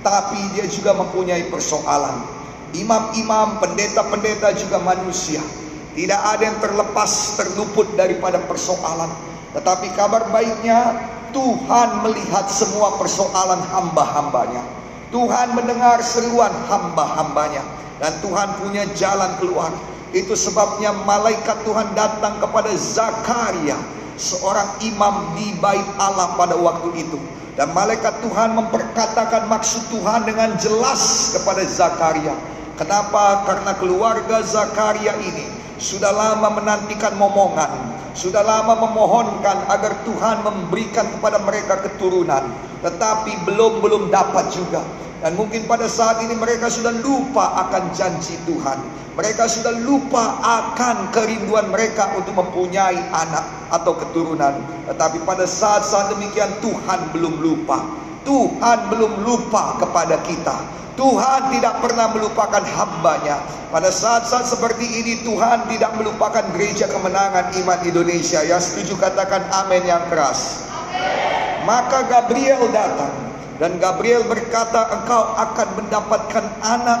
tapi 0.00 0.40
dia 0.56 0.64
juga 0.64 0.96
mempunyai 0.96 1.52
persoalan. 1.52 2.24
Imam-imam, 2.72 3.60
pendeta-pendeta 3.60 4.56
juga 4.56 4.80
manusia. 4.80 5.44
Tidak 5.92 6.20
ada 6.20 6.42
yang 6.42 6.58
terlepas, 6.58 7.36
terluput 7.36 7.84
daripada 7.94 8.40
persoalan. 8.48 9.12
Tetapi 9.52 9.92
kabar 9.92 10.32
baiknya, 10.32 10.96
Tuhan 11.36 12.04
melihat 12.04 12.48
semua 12.48 12.96
persoalan 12.96 13.60
hamba-hambanya. 13.60 14.64
Tuhan 15.12 15.52
mendengar 15.52 16.00
seruan 16.00 16.52
hamba-hambanya. 16.72 17.60
Dan 18.00 18.12
Tuhan 18.24 18.48
punya 18.64 18.88
jalan 18.96 19.36
keluar. 19.36 19.70
Itu 20.16 20.32
sebabnya 20.32 20.92
malaikat 21.04 21.64
Tuhan 21.64 21.92
datang 21.92 22.40
kepada 22.40 22.72
Zakaria 22.76 23.76
seorang 24.16 24.80
imam 24.84 25.36
di 25.36 25.56
bait 25.60 25.84
Allah 26.00 26.36
pada 26.36 26.56
waktu 26.56 27.04
itu. 27.04 27.20
Dan 27.52 27.76
malaikat 27.76 28.24
Tuhan 28.24 28.56
memperkatakan 28.56 29.44
maksud 29.48 29.92
Tuhan 29.92 30.24
dengan 30.24 30.56
jelas 30.56 31.32
kepada 31.36 31.60
Zakaria. 31.68 32.32
Kenapa? 32.80 33.44
Karena 33.44 33.76
keluarga 33.76 34.40
Zakaria 34.40 35.12
ini 35.20 35.44
sudah 35.76 36.14
lama 36.14 36.48
menantikan 36.56 37.18
momongan, 37.20 37.68
sudah 38.16 38.40
lama 38.40 38.78
memohonkan 38.86 39.66
agar 39.68 39.92
Tuhan 40.06 40.46
memberikan 40.46 41.04
kepada 41.18 41.42
mereka 41.42 41.82
keturunan, 41.84 42.48
tetapi 42.80 43.44
belum 43.44 43.82
belum 43.84 44.02
dapat 44.08 44.48
juga. 44.54 44.80
Dan 45.22 45.38
mungkin 45.38 45.70
pada 45.70 45.86
saat 45.86 46.18
ini 46.18 46.34
mereka 46.34 46.66
sudah 46.66 46.90
lupa 46.98 47.54
akan 47.68 47.94
janji 47.94 48.34
Tuhan. 48.42 48.82
Mereka 49.14 49.46
sudah 49.46 49.70
lupa 49.86 50.42
akan 50.42 51.14
kerinduan 51.14 51.70
mereka 51.70 52.10
untuk 52.18 52.34
mempunyai 52.34 52.98
anak 53.12 53.44
atau 53.70 53.94
keturunan. 53.94 54.58
Tetapi 54.90 55.22
pada 55.22 55.46
saat-saat 55.46 56.18
demikian 56.18 56.50
Tuhan 56.58 57.14
belum 57.14 57.38
lupa. 57.38 58.01
Tuhan 58.22 58.78
belum 58.90 59.26
lupa 59.26 59.78
kepada 59.82 60.22
kita. 60.22 60.56
Tuhan 60.92 61.48
tidak 61.56 61.80
pernah 61.80 62.12
melupakan 62.12 62.60
hambanya. 62.60 63.40
Pada 63.72 63.88
saat-saat 63.88 64.44
seperti 64.44 64.84
ini 64.84 65.24
Tuhan 65.24 65.64
tidak 65.72 65.96
melupakan 65.96 66.44
gereja 66.52 66.84
kemenangan 66.92 67.56
iman 67.64 67.80
Indonesia. 67.82 68.44
Yang 68.44 68.76
setuju 68.76 69.00
katakan 69.00 69.40
amin 69.64 69.88
yang 69.88 70.04
keras. 70.12 70.68
Maka 71.64 72.04
Gabriel 72.10 72.68
datang 72.68 73.14
dan 73.62 73.78
Gabriel 73.78 74.26
berkata, 74.26 74.90
engkau 74.90 75.38
akan 75.38 75.68
mendapatkan 75.78 76.44
anak 76.60 77.00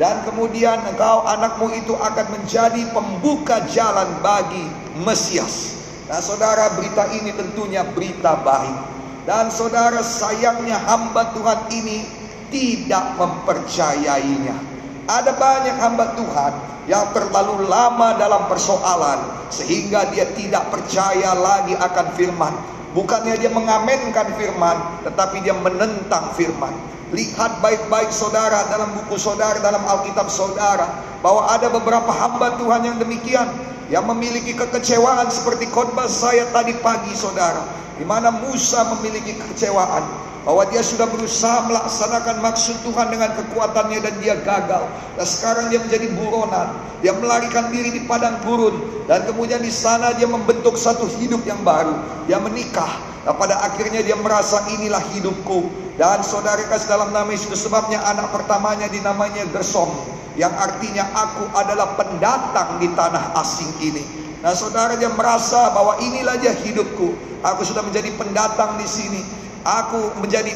dan 0.00 0.24
kemudian 0.24 0.80
engkau 0.88 1.26
anakmu 1.28 1.68
itu 1.76 1.92
akan 1.92 2.26
menjadi 2.32 2.82
pembuka 2.96 3.60
jalan 3.68 4.08
bagi 4.24 4.64
Mesias. 5.04 5.78
Nah 6.08 6.18
saudara 6.24 6.72
berita 6.74 7.06
ini 7.12 7.30
tentunya 7.36 7.84
berita 7.84 8.40
baik. 8.40 8.97
Dan 9.28 9.52
saudara 9.52 10.00
sayangnya 10.00 10.80
hamba 10.88 11.36
Tuhan 11.36 11.68
ini 11.68 12.00
tidak 12.48 13.12
mempercayainya. 13.20 14.56
Ada 15.04 15.36
banyak 15.36 15.76
hamba 15.76 16.16
Tuhan 16.16 16.52
yang 16.88 17.12
terlalu 17.12 17.68
lama 17.68 18.16
dalam 18.16 18.48
persoalan 18.48 19.52
sehingga 19.52 20.08
dia 20.16 20.24
tidak 20.32 20.72
percaya 20.72 21.36
lagi 21.36 21.76
akan 21.76 22.06
firman. 22.16 22.56
Bukannya 22.96 23.36
dia 23.36 23.52
mengamenkan 23.52 24.32
firman, 24.40 25.04
tetapi 25.04 25.44
dia 25.44 25.52
menentang 25.52 26.32
firman. 26.32 26.72
Lihat 27.08 27.64
baik-baik 27.64 28.12
saudara 28.12 28.68
dalam 28.68 28.92
buku 28.92 29.16
saudara, 29.16 29.56
dalam 29.64 29.80
Alkitab 29.80 30.28
saudara, 30.28 30.84
bahwa 31.24 31.48
ada 31.48 31.72
beberapa 31.72 32.12
hamba 32.12 32.60
Tuhan 32.60 32.84
yang 32.84 32.96
demikian, 33.00 33.48
yang 33.88 34.04
memiliki 34.04 34.52
kekecewaan 34.52 35.32
seperti 35.32 35.72
khotbah 35.72 36.04
saya 36.04 36.44
tadi 36.52 36.76
pagi 36.84 37.16
saudara, 37.16 37.64
di 37.96 38.04
mana 38.04 38.28
Musa 38.28 38.84
memiliki 38.92 39.40
kekecewaan 39.40 40.04
bahwa 40.48 40.64
dia 40.72 40.80
sudah 40.80 41.04
berusaha 41.12 41.68
melaksanakan 41.68 42.40
maksud 42.40 42.80
Tuhan 42.80 43.12
dengan 43.12 43.36
kekuatannya 43.36 44.00
dan 44.00 44.14
dia 44.16 44.32
gagal. 44.40 44.88
Dan 45.20 45.26
sekarang 45.28 45.68
dia 45.68 45.76
menjadi 45.76 46.08
buronan. 46.16 46.72
Dia 47.04 47.12
melarikan 47.12 47.68
diri 47.68 47.92
di 47.92 48.08
padang 48.08 48.40
gurun 48.48 49.04
dan 49.04 49.28
kemudian 49.28 49.60
di 49.60 49.68
sana 49.68 50.16
dia 50.16 50.24
membentuk 50.24 50.80
satu 50.80 51.04
hidup 51.20 51.44
yang 51.44 51.60
baru. 51.60 51.92
Dia 52.24 52.40
menikah. 52.40 52.88
Dan 53.28 53.36
pada 53.36 53.60
akhirnya 53.60 54.00
dia 54.00 54.16
merasa 54.16 54.64
inilah 54.72 55.04
hidupku. 55.12 55.68
Dan 56.00 56.24
saudara 56.24 56.64
kasih 56.64 56.96
dalam 56.96 57.12
nama 57.12 57.28
Yesus 57.28 57.68
sebabnya 57.68 58.00
anak 58.08 58.32
pertamanya 58.32 58.88
dinamanya 58.88 59.44
Gersom 59.52 59.92
yang 60.40 60.54
artinya 60.56 61.04
aku 61.12 61.44
adalah 61.60 61.92
pendatang 61.92 62.80
di 62.80 62.88
tanah 62.96 63.36
asing 63.44 63.68
ini. 63.84 64.00
Nah 64.40 64.56
saudara 64.56 64.96
dia 64.96 65.12
merasa 65.12 65.76
bahwa 65.76 66.00
inilah 66.00 66.40
dia 66.40 66.56
hidupku. 66.56 67.12
Aku 67.44 67.68
sudah 67.68 67.84
menjadi 67.84 68.16
pendatang 68.16 68.80
di 68.80 68.88
sini. 68.88 69.20
Aku 69.66 70.18
menjadi 70.22 70.54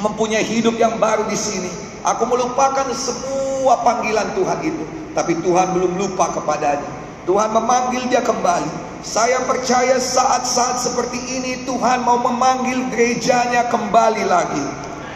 mempunyai 0.00 0.44
hidup 0.44 0.76
yang 0.78 0.96
baru 1.00 1.26
di 1.26 1.36
sini. 1.36 1.70
Aku 2.00 2.24
melupakan 2.24 2.88
semua 2.96 3.84
panggilan 3.84 4.32
Tuhan 4.32 4.58
itu, 4.64 4.84
tapi 5.12 5.36
Tuhan 5.44 5.76
belum 5.76 6.00
lupa 6.00 6.32
kepadanya. 6.32 6.88
Tuhan 7.28 7.52
memanggil 7.52 8.08
dia 8.08 8.24
kembali. 8.24 8.88
Saya 9.00 9.44
percaya 9.48 9.96
saat-saat 9.96 10.76
seperti 10.76 11.20
ini 11.40 11.64
Tuhan 11.64 12.04
mau 12.04 12.20
memanggil 12.20 12.88
gerejanya 12.92 13.68
kembali 13.68 14.24
lagi. 14.28 14.64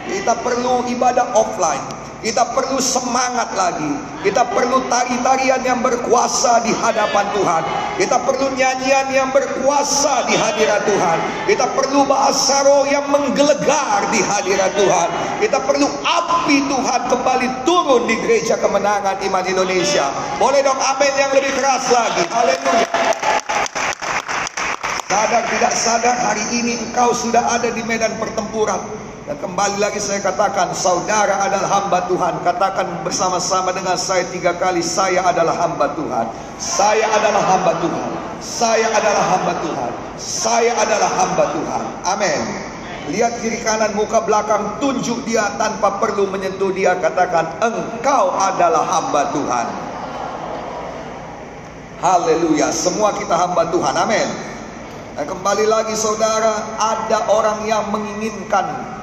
Kita 0.09 0.37
perlu 0.41 0.85
ibadah 0.89 1.33
offline. 1.33 2.04
Kita 2.25 2.41
perlu 2.57 2.81
semangat 2.81 3.53
lagi. 3.53 4.01
Kita 4.25 4.49
perlu 4.49 4.89
tari-tarian 4.89 5.61
yang 5.61 5.85
berkuasa 5.85 6.65
di 6.65 6.73
hadapan 6.73 7.29
Tuhan. 7.37 7.63
Kita 8.01 8.17
perlu 8.25 8.49
nyanyian 8.57 9.13
yang 9.13 9.29
berkuasa 9.29 10.25
di 10.25 10.33
hadirat 10.33 10.89
Tuhan. 10.89 11.19
Kita 11.45 11.69
perlu 11.77 12.01
bahasa 12.09 12.65
roh 12.65 12.81
yang 12.89 13.05
menggelegar 13.13 14.09
di 14.09 14.25
hadirat 14.25 14.73
Tuhan. 14.73 15.09
Kita 15.37 15.61
perlu 15.69 15.85
api 16.01 16.65
Tuhan 16.65 17.01
kembali 17.13 17.47
turun 17.61 18.09
di 18.09 18.17
gereja 18.17 18.57
kemenangan 18.57 19.21
iman 19.21 19.45
Indonesia. 19.45 20.09
Boleh 20.41 20.65
dong 20.65 20.81
amin 20.81 21.13
yang 21.13 21.29
lebih 21.29 21.53
keras 21.53 21.93
lagi. 21.93 22.25
Haleluya. 22.25 22.89
Sadar 25.05 25.43
tidak 25.45 25.73
sadar 25.77 26.17
hari 26.25 26.41
ini 26.57 26.89
engkau 26.89 27.13
sudah 27.13 27.53
ada 27.53 27.69
di 27.69 27.85
medan 27.85 28.17
pertempuran. 28.17 28.81
Dan 29.25 29.41
kembali 29.41 29.81
lagi 29.81 29.97
saya 29.97 30.21
katakan, 30.21 30.69
saudara 30.77 31.41
adalah 31.41 31.65
hamba 31.65 32.05
Tuhan. 32.05 32.45
Katakan 32.45 33.01
bersama-sama 33.01 33.73
dengan 33.73 33.97
saya 33.97 34.21
tiga 34.29 34.53
kali, 34.53 34.85
saya 34.85 35.25
adalah 35.25 35.65
hamba 35.65 35.97
Tuhan. 35.97 36.29
Saya 36.61 37.09
adalah 37.09 37.41
hamba 37.41 37.73
Tuhan. 37.81 38.09
Saya 38.37 38.85
adalah 38.85 39.25
hamba 39.33 39.53
Tuhan. 39.65 39.91
Saya 40.21 40.77
adalah 40.77 41.09
hamba 41.09 41.43
Tuhan. 41.57 41.83
Amin. 42.05 42.41
Lihat 43.17 43.41
kiri 43.41 43.65
kanan 43.65 43.97
muka 43.97 44.21
belakang, 44.21 44.77
tunjuk 44.77 45.25
dia 45.25 45.57
tanpa 45.57 45.97
perlu 45.97 46.29
menyentuh 46.29 46.69
dia. 46.69 46.93
Katakan, 46.93 47.65
engkau 47.65 48.29
adalah 48.29 48.85
hamba 48.85 49.33
Tuhan. 49.33 49.67
Haleluya. 51.97 52.69
Semua 52.69 53.09
kita 53.17 53.33
hamba 53.33 53.73
Tuhan. 53.73 53.97
Amin. 54.05 54.29
Dan 55.17 55.25
kembali 55.25 55.65
lagi 55.65 55.97
saudara, 55.97 56.77
ada 56.77 57.25
orang 57.33 57.65
yang 57.65 57.89
menginginkan 57.89 58.94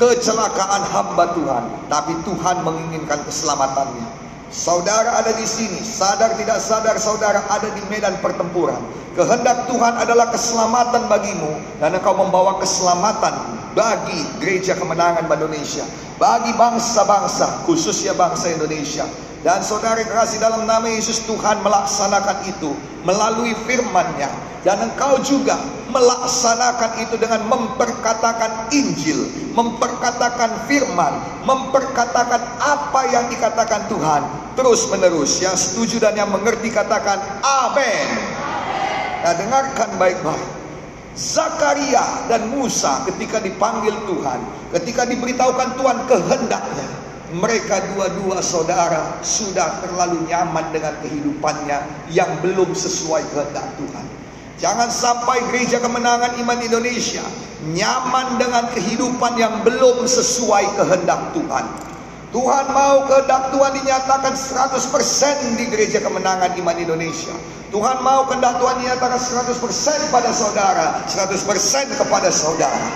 kecelakaan 0.00 0.82
hamba 0.88 1.36
Tuhan, 1.36 1.64
tapi 1.92 2.16
Tuhan 2.24 2.64
menginginkan 2.64 3.20
keselamatannya. 3.28 4.08
Saudara 4.48 5.20
ada 5.20 5.30
di 5.36 5.44
sini, 5.44 5.78
sadar 5.84 6.34
tidak 6.40 6.58
sadar 6.58 6.96
saudara 6.96 7.44
ada 7.52 7.68
di 7.70 7.84
medan 7.92 8.16
pertempuran. 8.18 8.80
Kehendak 9.14 9.68
Tuhan 9.68 9.94
adalah 10.00 10.32
keselamatan 10.32 11.06
bagimu 11.06 11.52
dan 11.78 11.94
engkau 11.94 12.16
membawa 12.16 12.58
keselamatan 12.58 13.34
bagi 13.72 14.20
gereja 14.42 14.74
kemenangan 14.76 15.26
Indonesia, 15.26 15.86
bagi 16.16 16.52
bangsa-bangsa, 16.54 17.64
khususnya 17.66 18.14
bangsa 18.14 18.52
Indonesia. 18.52 19.06
Dan 19.40 19.64
saudara 19.64 20.04
kasih 20.04 20.36
dalam 20.36 20.68
nama 20.68 20.84
Yesus 20.84 21.24
Tuhan 21.24 21.64
melaksanakan 21.64 22.44
itu 22.44 22.76
melalui 23.08 23.56
firman-Nya 23.64 24.28
dan 24.60 24.76
engkau 24.84 25.16
juga 25.24 25.56
melaksanakan 25.88 27.00
itu 27.00 27.16
dengan 27.16 27.48
memperkatakan 27.48 28.68
Injil, 28.68 29.24
memperkatakan 29.56 30.68
firman, 30.68 31.16
memperkatakan 31.48 32.60
apa 32.60 33.00
yang 33.08 33.32
dikatakan 33.32 33.88
Tuhan 33.88 34.22
terus 34.60 34.84
menerus. 34.92 35.40
Yang 35.40 35.72
setuju 35.72 36.04
dan 36.04 36.20
yang 36.20 36.28
mengerti 36.28 36.68
katakan 36.68 37.16
amin. 37.40 38.06
Nah, 39.24 39.34
dengarkan 39.36 39.88
baik-baik. 39.96 40.59
Zakaria 41.18 42.30
dan 42.30 42.54
Musa 42.54 43.02
ketika 43.10 43.42
dipanggil 43.42 43.92
Tuhan, 44.06 44.40
ketika 44.78 45.04
diberitahukan 45.04 45.74
Tuhan 45.74 45.98
kehendaknya, 46.06 46.88
mereka 47.34 47.82
dua-dua 47.94 48.42
saudara 48.42 49.22
sudah 49.22 49.82
terlalu 49.82 50.26
nyaman 50.26 50.70
dengan 50.74 50.94
kehidupannya 51.02 51.78
yang 52.10 52.30
belum 52.42 52.74
sesuai 52.74 53.22
kehendak 53.30 53.66
Tuhan. 53.78 54.06
Jangan 54.60 54.92
sampai 54.92 55.40
gereja 55.48 55.80
kemenangan 55.80 56.36
iman 56.36 56.58
Indonesia 56.60 57.24
nyaman 57.64 58.36
dengan 58.36 58.68
kehidupan 58.72 59.36
yang 59.36 59.64
belum 59.64 60.04
sesuai 60.04 60.76
kehendak 60.76 61.32
Tuhan. 61.32 61.89
Tuhan 62.30 62.70
mau 62.70 63.10
kehendak 63.10 63.50
Tuhan 63.50 63.72
dinyatakan 63.82 64.38
100% 64.38 65.58
di 65.58 65.64
gereja 65.66 65.98
kemenangan 65.98 66.54
iman 66.62 66.76
Indonesia. 66.78 67.34
Tuhan 67.74 68.06
mau 68.06 68.26
kehendak 68.30 68.62
Tuhan 68.62 68.78
dinyatakan 68.86 69.18
100% 69.18 70.14
pada 70.14 70.30
saudara, 70.30 71.02
100% 71.10 71.98
kepada 71.98 72.30
saudara. 72.30 72.90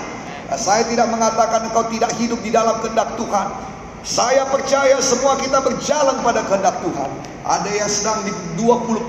Nah, 0.47 0.59
saya 0.59 0.87
tidak 0.87 1.11
mengatakan 1.11 1.67
engkau 1.67 1.83
tidak 1.91 2.15
hidup 2.15 2.39
di 2.39 2.51
dalam 2.55 2.79
kehendak 2.79 3.11
Tuhan. 3.19 3.74
Saya 4.05 4.45
percaya 4.53 5.01
semua 5.01 5.33
kita 5.41 5.65
berjalan 5.65 6.21
pada 6.21 6.45
kehendak 6.45 6.77
Tuhan. 6.85 7.09
Ada 7.41 7.69
yang 7.73 7.89
sedang 7.89 8.21
di 8.21 8.33
20%, 8.61 9.01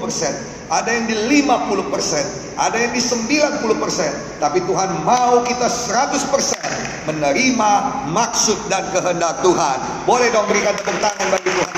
ada 0.73 0.89
yang 0.89 1.05
di 1.05 1.45
50%, 1.45 2.57
ada 2.57 2.77
yang 2.81 2.97
di 2.97 3.03
90%. 3.05 4.41
Tapi 4.41 4.65
Tuhan 4.65 4.91
mau 5.05 5.45
kita 5.45 5.69
100% 5.69 7.13
menerima 7.13 7.73
maksud 8.09 8.57
dan 8.73 8.89
kehendak 8.89 9.45
Tuhan. 9.45 9.79
Boleh 10.09 10.33
dong 10.33 10.49
berikan 10.49 10.73
tepuk 10.73 10.97
tangan 11.05 11.29
bagi 11.29 11.49
Tuhan 11.53 11.71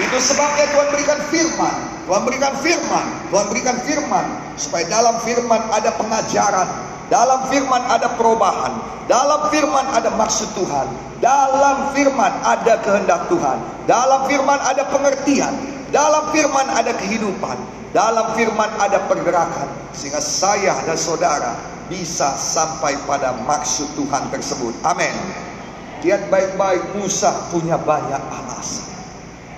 Itu 0.00 0.16
sebabnya 0.24 0.64
Tuhan 0.72 0.88
berikan 0.96 1.20
firman. 1.28 1.74
Tuhan 2.08 2.22
berikan 2.24 2.54
firman. 2.64 3.04
Tuhan 3.28 3.46
berikan 3.52 3.76
firman. 3.84 4.24
Supaya 4.56 4.88
dalam 4.88 5.20
firman 5.20 5.60
ada 5.76 5.92
pengajaran. 5.92 6.96
Dalam 7.08 7.48
firman 7.48 7.82
ada 7.88 8.12
perubahan. 8.16 8.72
Dalam 9.08 9.48
firman 9.48 9.86
ada 9.96 10.12
maksud 10.12 10.52
Tuhan. 10.52 10.88
Dalam 11.24 11.96
firman 11.96 12.32
ada 12.44 12.76
kehendak 12.84 13.32
Tuhan. 13.32 13.58
Dalam 13.88 14.28
firman 14.28 14.60
ada 14.60 14.84
pengertian. 14.92 15.56
Dalam 15.88 16.28
firman 16.36 16.68
ada 16.68 16.92
kehidupan. 16.92 17.56
Dalam 17.96 18.36
firman 18.36 18.68
ada 18.76 19.00
pergerakan. 19.08 19.68
Sehingga 19.96 20.20
saya 20.20 20.76
dan 20.84 21.00
saudara 21.00 21.56
bisa 21.88 22.36
sampai 22.36 23.00
pada 23.08 23.32
maksud 23.48 23.88
Tuhan 23.96 24.28
tersebut. 24.28 24.76
Amin. 24.84 25.16
Lihat 26.04 26.28
baik-baik 26.28 27.00
Musa 27.00 27.32
punya 27.48 27.80
banyak 27.80 28.20
alasan. 28.20 28.92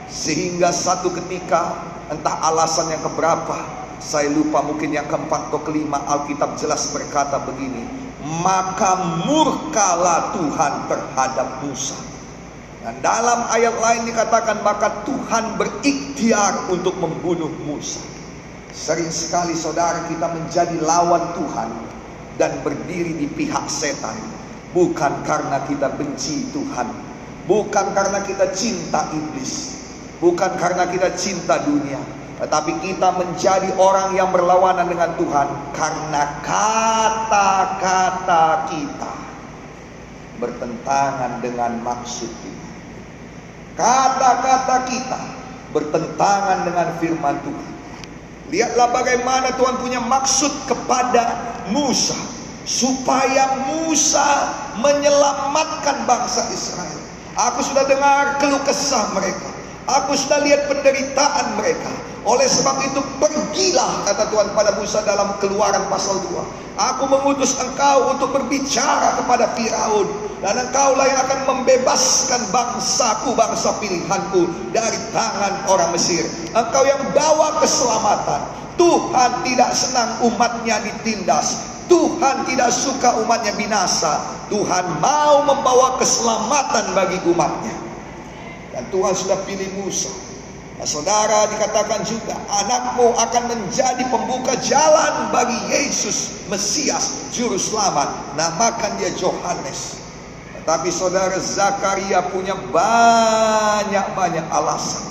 Sehingga 0.06 0.70
satu 0.70 1.10
ketika 1.10 1.74
entah 2.14 2.38
alasan 2.46 2.94
yang 2.94 3.02
keberapa. 3.02 3.82
Saya 4.00 4.32
lupa 4.32 4.64
mungkin 4.64 4.96
yang 4.96 5.04
keempat 5.06 5.52
atau 5.52 5.60
kelima 5.60 6.00
Alkitab 6.08 6.56
jelas 6.56 6.88
berkata 6.90 7.36
begini 7.44 8.00
maka 8.44 9.24
murkalah 9.24 10.36
Tuhan 10.36 10.72
terhadap 10.86 11.48
Musa. 11.64 11.96
Dan 12.80 12.96
dalam 13.04 13.44
ayat 13.52 13.76
lain 13.76 14.08
dikatakan 14.08 14.64
maka 14.64 15.04
Tuhan 15.04 15.60
berikhtiar 15.60 16.72
untuk 16.72 16.96
membunuh 16.96 17.52
Musa. 17.64 18.00
Sering 18.72 19.12
sekali 19.12 19.52
saudara 19.52 20.08
kita 20.08 20.30
menjadi 20.32 20.76
lawan 20.80 21.36
Tuhan 21.36 21.68
dan 22.40 22.60
berdiri 22.64 23.16
di 23.16 23.26
pihak 23.28 23.68
setan. 23.68 24.16
Bukan 24.72 25.26
karena 25.26 25.60
kita 25.66 25.92
benci 25.98 26.46
Tuhan. 26.54 26.88
Bukan 27.44 27.86
karena 27.92 28.22
kita 28.22 28.54
cinta 28.54 29.10
iblis. 29.12 29.82
Bukan 30.22 30.56
karena 30.56 30.86
kita 30.88 31.10
cinta 31.16 31.58
dunia 31.64 31.98
tetapi 32.40 32.72
kita 32.80 33.20
menjadi 33.20 33.68
orang 33.76 34.16
yang 34.16 34.32
berlawanan 34.32 34.88
dengan 34.88 35.12
Tuhan 35.20 35.48
karena 35.76 36.40
kata-kata 36.40 38.44
kita 38.72 39.12
bertentangan 40.40 41.44
dengan 41.44 41.84
maksud 41.84 42.32
Tuhan. 42.32 42.72
Kata-kata 43.76 44.88
kita 44.88 45.20
bertentangan 45.76 46.64
dengan 46.64 46.88
firman 46.96 47.36
Tuhan. 47.44 47.72
Lihatlah 48.48 48.88
bagaimana 48.88 49.52
Tuhan 49.60 49.76
punya 49.76 50.00
maksud 50.00 50.64
kepada 50.64 51.36
Musa 51.68 52.16
supaya 52.64 53.68
Musa 53.68 54.48
menyelamatkan 54.80 56.08
bangsa 56.08 56.48
Israel. 56.50 57.00
Aku 57.36 57.60
sudah 57.62 57.84
dengar 57.84 58.40
keluh 58.40 58.64
kesah 58.64 59.12
mereka. 59.12 59.48
Aku 59.86 60.16
sudah 60.16 60.40
lihat 60.40 60.66
penderitaan 60.72 61.60
mereka. 61.60 62.09
Oleh 62.20 62.44
sebab 62.44 62.76
itu 62.84 63.00
pergilah 63.16 64.04
kata 64.04 64.28
Tuhan 64.28 64.52
pada 64.52 64.76
Musa 64.76 65.00
dalam 65.08 65.40
keluaran 65.40 65.88
pasal 65.88 66.20
2. 66.20 66.76
Aku 66.76 67.08
mengutus 67.08 67.56
engkau 67.56 68.12
untuk 68.12 68.36
berbicara 68.36 69.16
kepada 69.20 69.56
Firaun 69.56 70.08
dan 70.44 70.56
engkaulah 70.56 71.04
yang 71.08 71.20
akan 71.24 71.40
membebaskan 71.48 72.44
bangsaku, 72.52 73.32
bangsa 73.32 73.72
pilihanku 73.80 74.72
dari 74.72 75.00
tangan 75.16 75.64
orang 75.72 75.96
Mesir. 75.96 76.24
Engkau 76.52 76.84
yang 76.84 77.00
bawa 77.16 77.60
keselamatan. 77.64 78.40
Tuhan 78.76 79.30
tidak 79.44 79.70
senang 79.76 80.24
umatnya 80.24 80.80
ditindas. 80.80 81.68
Tuhan 81.88 82.48
tidak 82.48 82.72
suka 82.72 83.20
umatnya 83.20 83.52
binasa. 83.56 84.20
Tuhan 84.48 85.00
mau 85.04 85.44
membawa 85.44 86.00
keselamatan 86.00 86.96
bagi 86.96 87.20
umatnya. 87.28 87.76
Dan 88.72 88.88
Tuhan 88.88 89.12
sudah 89.12 89.36
pilih 89.44 89.68
Musa. 89.84 90.29
Nah, 90.80 90.88
saudara 90.88 91.44
dikatakan 91.52 92.08
juga 92.08 92.32
anakmu 92.48 93.12
akan 93.12 93.52
menjadi 93.52 94.00
pembuka 94.08 94.56
jalan 94.64 95.28
bagi 95.28 95.60
Yesus 95.68 96.48
Mesias 96.48 97.28
Juru 97.36 97.60
Selamat. 97.60 98.08
Namakan 98.32 98.96
dia 98.96 99.12
Johannes. 99.12 100.00
Tetapi 100.56 100.88
saudara 100.88 101.36
Zakaria 101.36 102.24
punya 102.32 102.56
banyak-banyak 102.72 104.46
alasan. 104.48 105.04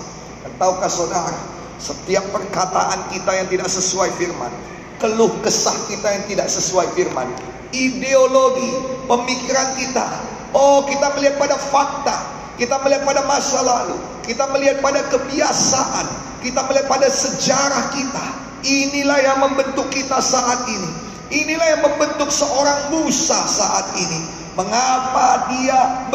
Tahukah 0.58 0.90
saudara, 0.90 1.38
setiap 1.78 2.26
perkataan 2.34 3.14
kita 3.14 3.30
yang 3.30 3.46
tidak 3.54 3.70
sesuai 3.70 4.10
firman, 4.18 4.50
keluh 4.98 5.38
kesah 5.46 5.78
kita 5.86 6.18
yang 6.18 6.26
tidak 6.26 6.48
sesuai 6.50 6.90
firman, 6.98 7.30
ideologi, 7.78 8.74
pemikiran 9.06 9.78
kita, 9.78 10.18
oh 10.58 10.82
kita 10.90 11.14
melihat 11.14 11.38
pada 11.38 11.62
fakta, 11.62 12.39
kita 12.60 12.76
melihat 12.84 13.08
pada 13.08 13.24
masa 13.24 13.64
lalu, 13.64 13.96
kita 14.28 14.44
melihat 14.52 14.84
pada 14.84 15.00
kebiasaan, 15.08 16.06
kita 16.44 16.60
melihat 16.68 16.92
pada 16.92 17.08
sejarah 17.08 17.96
kita. 17.96 18.26
Inilah 18.60 19.20
yang 19.24 19.40
membentuk 19.40 19.88
kita 19.88 20.20
saat 20.20 20.68
ini. 20.68 20.92
Inilah 21.32 21.80
yang 21.80 21.82
membentuk 21.88 22.28
seorang 22.28 22.92
Musa 22.92 23.48
saat 23.48 23.96
ini. 23.96 24.28
Mengapa 24.60 25.48
dia 25.48 26.10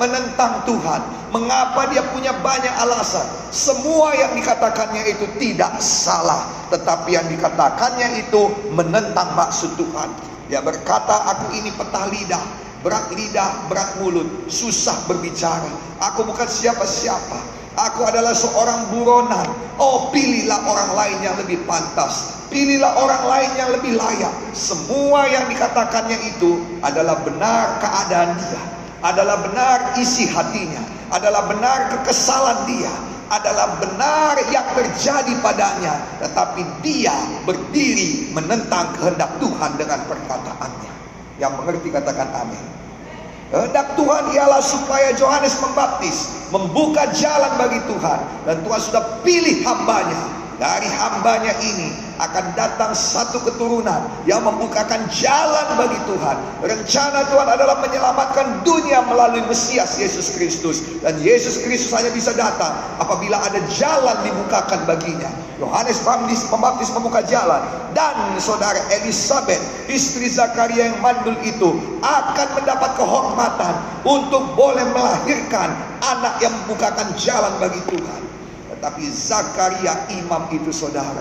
menentang 0.00 0.64
Tuhan? 0.64 1.00
Mengapa 1.36 1.92
dia 1.92 2.00
punya 2.08 2.32
banyak 2.40 2.72
alasan? 2.80 3.28
Semua 3.52 4.16
yang 4.16 4.32
dikatakannya 4.32 5.04
itu 5.04 5.28
tidak 5.36 5.76
salah, 5.84 6.48
tetapi 6.72 7.12
yang 7.12 7.28
dikatakannya 7.28 8.24
itu 8.24 8.72
menentang 8.72 9.36
maksud 9.36 9.76
Tuhan. 9.76 10.08
Dia 10.50 10.58
berkata, 10.60 11.30
"Aku 11.30 11.54
ini 11.54 11.70
petah 11.70 12.10
lidah, 12.10 12.42
berat 12.82 13.12
lidah, 13.12 13.70
berat 13.70 14.00
mulut, 14.00 14.26
susah 14.48 14.96
berbicara. 15.06 15.70
Aku 16.10 16.24
bukan 16.24 16.48
siapa-siapa. 16.48 17.60
Aku 17.78 18.02
adalah 18.02 18.34
seorang 18.34 18.90
buronan. 18.92 19.46
Oh, 19.78 20.10
pilihlah 20.10 20.58
orang 20.66 20.90
lain 20.98 21.18
yang 21.22 21.36
lebih 21.38 21.62
pantas. 21.64 22.42
Pilihlah 22.50 22.98
orang 22.98 23.22
lain 23.30 23.50
yang 23.54 23.70
lebih 23.70 23.94
layak. 23.94 24.34
Semua 24.50 25.30
yang 25.30 25.46
dikatakannya 25.46 26.18
itu 26.34 26.60
adalah 26.82 27.22
benar 27.22 27.78
keadaan 27.78 28.34
dia. 28.42 28.62
Adalah 29.00 29.38
benar 29.40 29.96
isi 29.96 30.28
hatinya. 30.28 30.82
Adalah 31.14 31.46
benar 31.46 31.94
kekesalan 31.94 32.58
dia. 32.68 32.92
Adalah 33.30 33.78
benar 33.78 34.34
yang 34.50 34.66
terjadi 34.74 35.38
padanya, 35.38 36.02
tetapi 36.18 36.66
dia 36.82 37.14
berdiri 37.46 38.34
menentang 38.34 38.90
kehendak 38.98 39.30
Tuhan 39.38 39.78
dengan 39.78 40.02
perkataannya. 40.10 40.92
Yang 41.38 41.52
mengerti 41.62 41.88
katakan 41.94 42.28
amin. 42.34 42.64
Kehendak 43.50 43.94
Tuhan 43.94 44.34
ialah 44.34 44.62
supaya 44.62 45.14
Yohanes 45.14 45.58
membaptis, 45.62 46.50
membuka 46.50 47.06
jalan 47.14 47.54
bagi 47.54 47.80
Tuhan. 47.86 48.20
Dan 48.46 48.56
Tuhan 48.66 48.80
sudah 48.82 49.04
pilih 49.22 49.62
hambanya. 49.62 50.39
Dari 50.60 50.92
hambanya 50.92 51.56
ini 51.64 51.88
akan 52.20 52.52
datang 52.52 52.92
satu 52.92 53.40
keturunan 53.48 54.04
yang 54.28 54.44
membukakan 54.44 55.08
jalan 55.08 55.66
bagi 55.80 55.96
Tuhan. 56.04 56.36
Rencana 56.60 57.24
Tuhan 57.32 57.48
adalah 57.48 57.80
menyelamatkan 57.80 58.60
dunia 58.60 59.00
melalui 59.08 59.40
Mesias 59.48 59.96
Yesus 59.96 60.36
Kristus. 60.36 60.84
Dan 61.00 61.16
Yesus 61.24 61.64
Kristus 61.64 61.96
hanya 61.96 62.12
bisa 62.12 62.36
datang 62.36 62.76
apabila 63.00 63.40
ada 63.40 63.56
jalan 63.72 64.20
dibukakan 64.20 64.84
baginya. 64.84 65.32
Yohanes 65.56 66.04
Pembaptis 66.52 66.92
membuka 66.92 67.24
jalan 67.24 67.64
dan 67.96 68.16
saudara 68.36 68.80
Elizabeth 69.00 69.60
istri 69.88 70.28
Zakaria 70.28 70.92
yang 70.92 71.00
mandul 71.00 71.36
itu 71.40 71.76
akan 72.04 72.48
mendapat 72.56 73.00
kehormatan 73.00 73.74
untuk 74.04 74.56
boleh 74.56 74.84
melahirkan 74.92 75.72
anak 76.04 76.36
yang 76.44 76.52
membukakan 76.64 77.08
jalan 77.16 77.52
bagi 77.60 77.80
Tuhan. 77.92 78.39
Tetapi 78.80 79.04
Zakaria 79.12 80.08
imam 80.16 80.48
itu 80.56 80.72
saudara. 80.72 81.20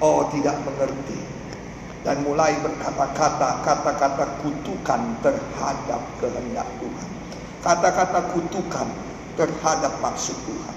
Oh 0.00 0.24
tidak 0.32 0.56
mengerti. 0.64 1.20
Dan 2.00 2.24
mulai 2.24 2.56
berkata-kata 2.64 3.60
Kata-kata 3.60 4.40
kutukan 4.40 5.20
terhadap 5.20 6.00
kehendak 6.16 6.64
Tuhan. 6.80 7.08
Kata-kata 7.60 8.32
kutukan 8.32 8.88
terhadap 9.36 9.92
maksud 10.00 10.34
Tuhan. 10.48 10.76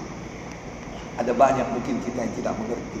Ada 1.16 1.32
banyak 1.32 1.64
mungkin 1.72 2.04
kita 2.04 2.28
yang 2.28 2.34
tidak 2.36 2.54
mengerti. 2.60 3.00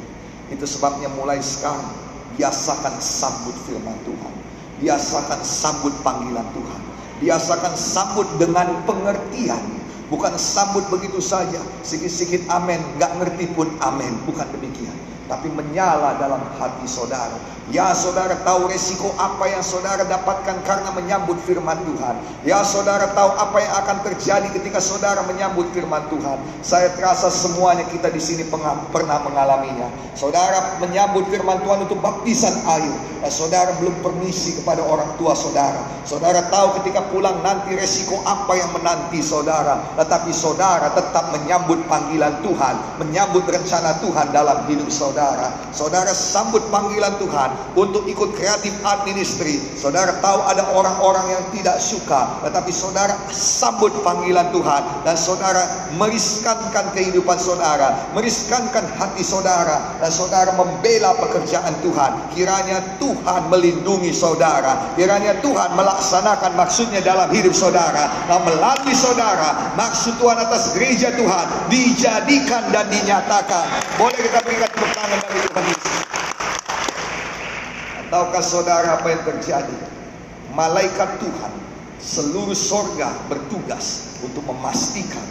Itu 0.56 0.64
sebabnya 0.64 1.12
mulai 1.12 1.36
sekarang 1.44 2.06
Biasakan 2.34 2.96
sambut 3.00 3.56
firman 3.64 3.96
Tuhan. 4.04 4.34
Biasakan 4.80 5.40
sambut 5.40 5.92
panggilan 6.04 6.44
Tuhan. 6.52 6.80
Biasakan 7.20 7.72
sambut 7.76 8.28
dengan 8.36 8.84
pengertian 8.84 9.62
Bukan 10.06 10.38
sambut 10.38 10.86
begitu 10.86 11.18
saja 11.18 11.58
Sikit-sikit 11.82 12.46
amin 12.46 12.78
Gak 13.02 13.18
ngerti 13.18 13.50
pun 13.54 13.74
amin 13.82 14.22
Bukan 14.22 14.46
demikian. 14.54 14.94
Tapi 15.26 15.50
menyala 15.50 16.14
dalam 16.22 16.38
hati 16.54 16.86
saudara. 16.86 17.34
Ya 17.66 17.90
saudara 17.98 18.38
tahu 18.46 18.70
resiko 18.70 19.10
apa 19.18 19.50
yang 19.50 19.58
saudara 19.58 20.06
dapatkan 20.06 20.62
karena 20.62 20.86
menyambut 20.94 21.34
firman 21.42 21.74
Tuhan. 21.82 22.14
Ya 22.46 22.62
saudara 22.62 23.10
tahu 23.10 23.34
apa 23.34 23.58
yang 23.58 23.74
akan 23.82 23.96
terjadi 24.06 24.46
ketika 24.54 24.78
saudara 24.78 25.26
menyambut 25.26 25.66
firman 25.74 26.06
Tuhan. 26.06 26.38
Saya 26.62 26.94
terasa 26.94 27.26
semuanya 27.26 27.82
kita 27.90 28.06
di 28.14 28.22
sini 28.22 28.46
pernah 28.46 29.18
mengalaminya. 29.18 29.90
Saudara 30.14 30.78
menyambut 30.78 31.26
firman 31.26 31.58
Tuhan 31.66 31.90
untuk 31.90 31.98
baptisan 31.98 32.54
air. 32.70 32.94
Ya, 33.26 33.34
saudara 33.34 33.74
belum 33.82 33.98
permisi 33.98 34.62
kepada 34.62 34.86
orang 34.86 35.10
tua 35.18 35.34
saudara. 35.34 35.82
Saudara 36.06 36.46
tahu 36.46 36.78
ketika 36.78 37.02
pulang 37.10 37.42
nanti 37.42 37.74
resiko 37.74 38.22
apa 38.22 38.54
yang 38.54 38.70
menanti 38.78 39.18
saudara. 39.18 39.82
Tetapi 39.98 40.30
saudara 40.30 40.94
tetap 40.94 41.34
menyambut 41.34 41.82
panggilan 41.90 42.46
Tuhan. 42.46 43.02
Menyambut 43.02 43.42
rencana 43.50 43.98
Tuhan 43.98 44.30
dalam 44.30 44.70
hidup 44.70 44.86
saudara. 44.86 45.50
Saudara 45.74 46.14
sambut 46.14 46.62
panggilan 46.70 47.18
Tuhan 47.18 47.55
untuk 47.76 48.08
ikut 48.08 48.32
kreatif 48.34 48.72
art 48.82 49.04
ministry. 49.04 49.60
Saudara 49.76 50.16
tahu 50.24 50.40
ada 50.48 50.64
orang-orang 50.72 51.36
yang 51.36 51.44
tidak 51.52 51.76
suka, 51.78 52.40
tetapi 52.46 52.72
saudara 52.72 53.14
sambut 53.30 53.92
panggilan 54.00 54.48
Tuhan 54.50 54.82
dan 55.04 55.16
saudara 55.16 55.92
meriskankan 56.00 56.92
kehidupan 56.96 57.36
saudara, 57.36 58.10
meriskankan 58.16 58.84
hati 58.96 59.20
saudara 59.20 60.00
dan 60.00 60.10
saudara 60.10 60.56
membela 60.56 61.12
pekerjaan 61.20 61.74
Tuhan. 61.84 62.32
Kiranya 62.32 62.96
Tuhan 62.96 63.52
melindungi 63.52 64.10
saudara, 64.10 64.96
kiranya 64.96 65.36
Tuhan 65.44 65.76
melaksanakan 65.76 66.52
maksudnya 66.56 67.04
dalam 67.04 67.28
hidup 67.32 67.52
saudara 67.52 68.08
dan 68.26 68.40
melalui 68.48 68.96
saudara 68.96 69.76
maksud 69.76 70.16
Tuhan 70.16 70.38
atas 70.40 70.72
gereja 70.72 71.12
Tuhan 71.12 71.46
dijadikan 71.68 72.72
dan 72.72 72.88
dinyatakan. 72.88 73.66
Boleh 74.00 74.18
kita 74.18 74.40
berikan 74.44 74.68
tepuk 74.72 74.90
tangan 74.96 75.18
bagi 75.24 75.40
Tuhan. 75.48 75.75
Tahukah 78.06 78.44
saudara 78.44 79.02
apa 79.02 79.06
yang 79.10 79.22
terjadi? 79.26 79.78
Malaikat 80.54 81.18
Tuhan 81.18 81.52
seluruh 81.98 82.54
sorga 82.54 83.10
bertugas 83.26 84.16
untuk 84.22 84.46
memastikan 84.46 85.24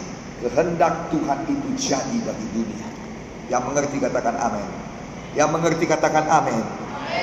kehendak 0.44 1.08
Tuhan 1.08 1.38
itu 1.48 1.68
jadi 1.80 2.16
bagi 2.20 2.46
dunia. 2.52 2.88
Yang 3.48 3.62
mengerti 3.72 3.96
katakan 4.02 4.36
amin. 4.36 4.68
Yang 5.32 5.48
mengerti 5.56 5.84
katakan 5.88 6.26
amin. 6.28 6.62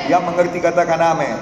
Yang 0.10 0.22
mengerti 0.26 0.60
katakan 0.64 1.00
amin. 1.00 1.38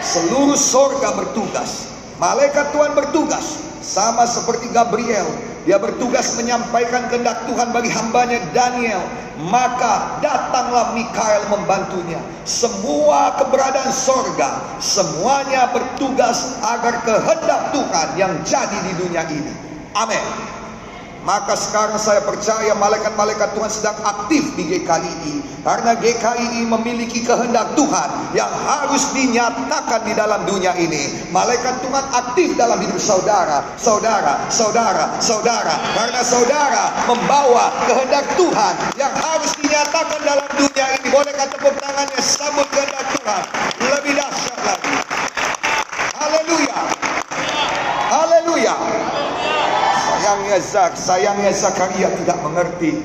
Seluruh 0.00 0.56
sorga 0.56 1.12
bertugas. 1.12 1.92
Malaikat 2.16 2.72
Tuhan 2.72 2.96
bertugas. 2.96 3.60
Sama 3.84 4.24
seperti 4.24 4.72
Gabriel 4.72 5.28
dia 5.64 5.80
bertugas 5.80 6.36
menyampaikan 6.36 7.08
kehendak 7.08 7.48
Tuhan 7.48 7.72
bagi 7.72 7.88
hambanya 7.88 8.38
Daniel. 8.52 9.00
Maka 9.34 10.22
datanglah 10.22 10.94
Mikael 10.94 11.42
membantunya. 11.50 12.20
Semua 12.46 13.34
keberadaan 13.40 13.90
sorga, 13.90 14.78
semuanya 14.78 15.72
bertugas 15.74 16.60
agar 16.62 17.02
kehendak 17.02 17.74
Tuhan 17.74 18.08
yang 18.14 18.32
jadi 18.46 18.78
di 18.86 18.92
dunia 18.94 19.24
ini. 19.26 19.52
Amin. 19.96 20.22
Maka 21.24 21.56
sekarang 21.56 21.96
saya 21.96 22.20
percaya 22.20 22.76
malaikat-malaikat 22.76 23.56
Tuhan 23.56 23.72
sedang 23.72 23.96
aktif 24.04 24.44
di 24.60 24.76
GKI 24.76 25.64
Karena 25.64 25.96
GKI 25.96 26.68
memiliki 26.68 27.24
kehendak 27.24 27.72
Tuhan 27.72 28.36
yang 28.36 28.52
harus 28.68 29.08
dinyatakan 29.16 30.04
di 30.04 30.12
dalam 30.12 30.44
dunia 30.44 30.76
ini. 30.76 31.32
Malaikat 31.32 31.80
Tuhan 31.80 32.04
aktif 32.12 32.52
dalam 32.60 32.76
hidup 32.84 33.00
saudara, 33.00 33.64
saudara, 33.80 34.44
saudara, 34.52 35.16
saudara. 35.24 35.80
Karena 35.96 36.20
saudara 36.20 36.84
membawa 37.08 37.72
kehendak 37.88 38.28
Tuhan 38.36 38.74
yang 39.00 39.12
harus 39.16 39.56
dinyatakan 39.56 40.20
dalam 40.20 40.48
dunia 40.52 40.86
ini. 41.00 41.08
Bolehkah 41.08 41.48
tepuk 41.48 41.72
tangannya 41.80 42.20
sambut 42.20 42.68
kehendak 42.68 43.08
Tuhan? 43.16 43.42
Lebih 43.80 44.12
dahsyat 44.20 44.60
lagi. 44.68 44.92
Haleluya. 46.20 46.78
Haleluya. 48.12 48.74
Sayangnya 50.24 50.56
Zak, 50.56 50.92
sayangnya 50.96 51.52
Zakaria 51.52 52.08
tidak 52.16 52.40
mengerti. 52.40 52.96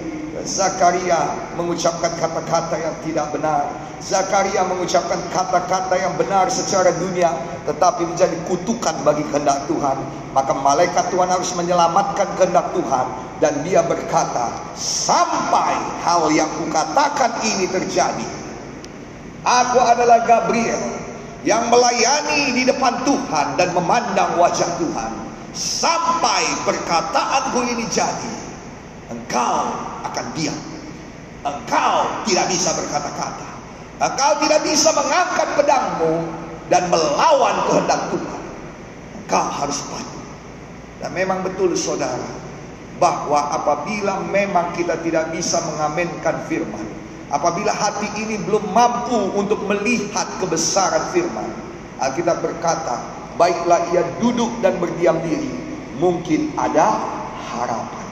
Zakaria 0.47 1.51
mengucapkan 1.59 2.15
kata-kata 2.15 2.79
yang 2.79 2.95
tidak 3.03 3.27
benar. 3.35 3.67
Zakaria 3.99 4.63
mengucapkan 4.63 5.19
kata-kata 5.27 5.99
yang 5.99 6.15
benar 6.15 6.47
secara 6.47 6.95
dunia, 6.95 7.35
tetapi 7.67 8.07
menjadi 8.07 8.39
kutukan 8.47 9.03
bagi 9.03 9.27
kehendak 9.35 9.67
Tuhan. 9.67 9.99
Maka 10.31 10.55
malaikat 10.63 11.11
Tuhan 11.11 11.27
harus 11.27 11.51
menyelamatkan 11.59 12.39
kehendak 12.39 12.71
Tuhan 12.71 13.05
dan 13.43 13.67
dia 13.67 13.83
berkata, 13.83 14.55
sampai 14.79 15.75
hal 16.07 16.31
yang 16.31 16.47
kukatakan 16.55 17.35
ini 17.43 17.67
terjadi. 17.67 18.27
Aku 19.43 19.75
adalah 19.75 20.23
Gabriel 20.23 21.03
yang 21.43 21.67
melayani 21.67 22.55
di 22.55 22.63
depan 22.63 23.03
Tuhan 23.03 23.59
dan 23.59 23.75
memandang 23.75 24.39
wajah 24.39 24.71
Tuhan 24.79 25.28
sampai 25.55 26.43
perkataanku 26.67 27.59
ini 27.75 27.85
jadi 27.89 28.33
engkau 29.09 29.69
akan 30.05 30.25
diam. 30.37 30.59
Engkau 31.39 31.93
tidak 32.27 32.45
bisa 32.51 32.75
berkata-kata. 32.75 33.47
Engkau 33.99 34.31
tidak 34.43 34.61
bisa 34.67 34.89
mengangkat 34.91 35.47
pedangmu 35.55 36.13
dan 36.67 36.87
melawan 36.91 37.55
kehendak 37.71 38.01
Tuhan. 38.11 38.41
Engkau 39.23 39.45
harus 39.49 39.79
patuh 39.87 40.19
dan 40.99 41.15
memang 41.15 41.41
betul 41.41 41.71
saudara 41.73 42.27
bahwa 42.99 43.55
apabila 43.55 44.19
memang 44.27 44.75
kita 44.75 44.99
tidak 44.99 45.31
bisa 45.31 45.63
mengaminkan 45.63 46.35
firman 46.51 46.83
apabila 47.31 47.71
hati 47.71 48.11
ini 48.19 48.35
belum 48.43 48.75
mampu 48.75 49.31
untuk 49.39 49.63
melihat 49.63 50.27
kebesaran 50.43 51.07
firman 51.15 51.47
Alkitab 52.03 52.43
berkata 52.43 52.99
baiklah 53.39 53.87
ia 53.95 54.03
duduk 54.19 54.51
dan 54.59 54.75
berdiam 54.83 55.15
diri, 55.23 55.47
mungkin 55.95 56.51
ada 56.59 56.99
harapan. 57.55 58.07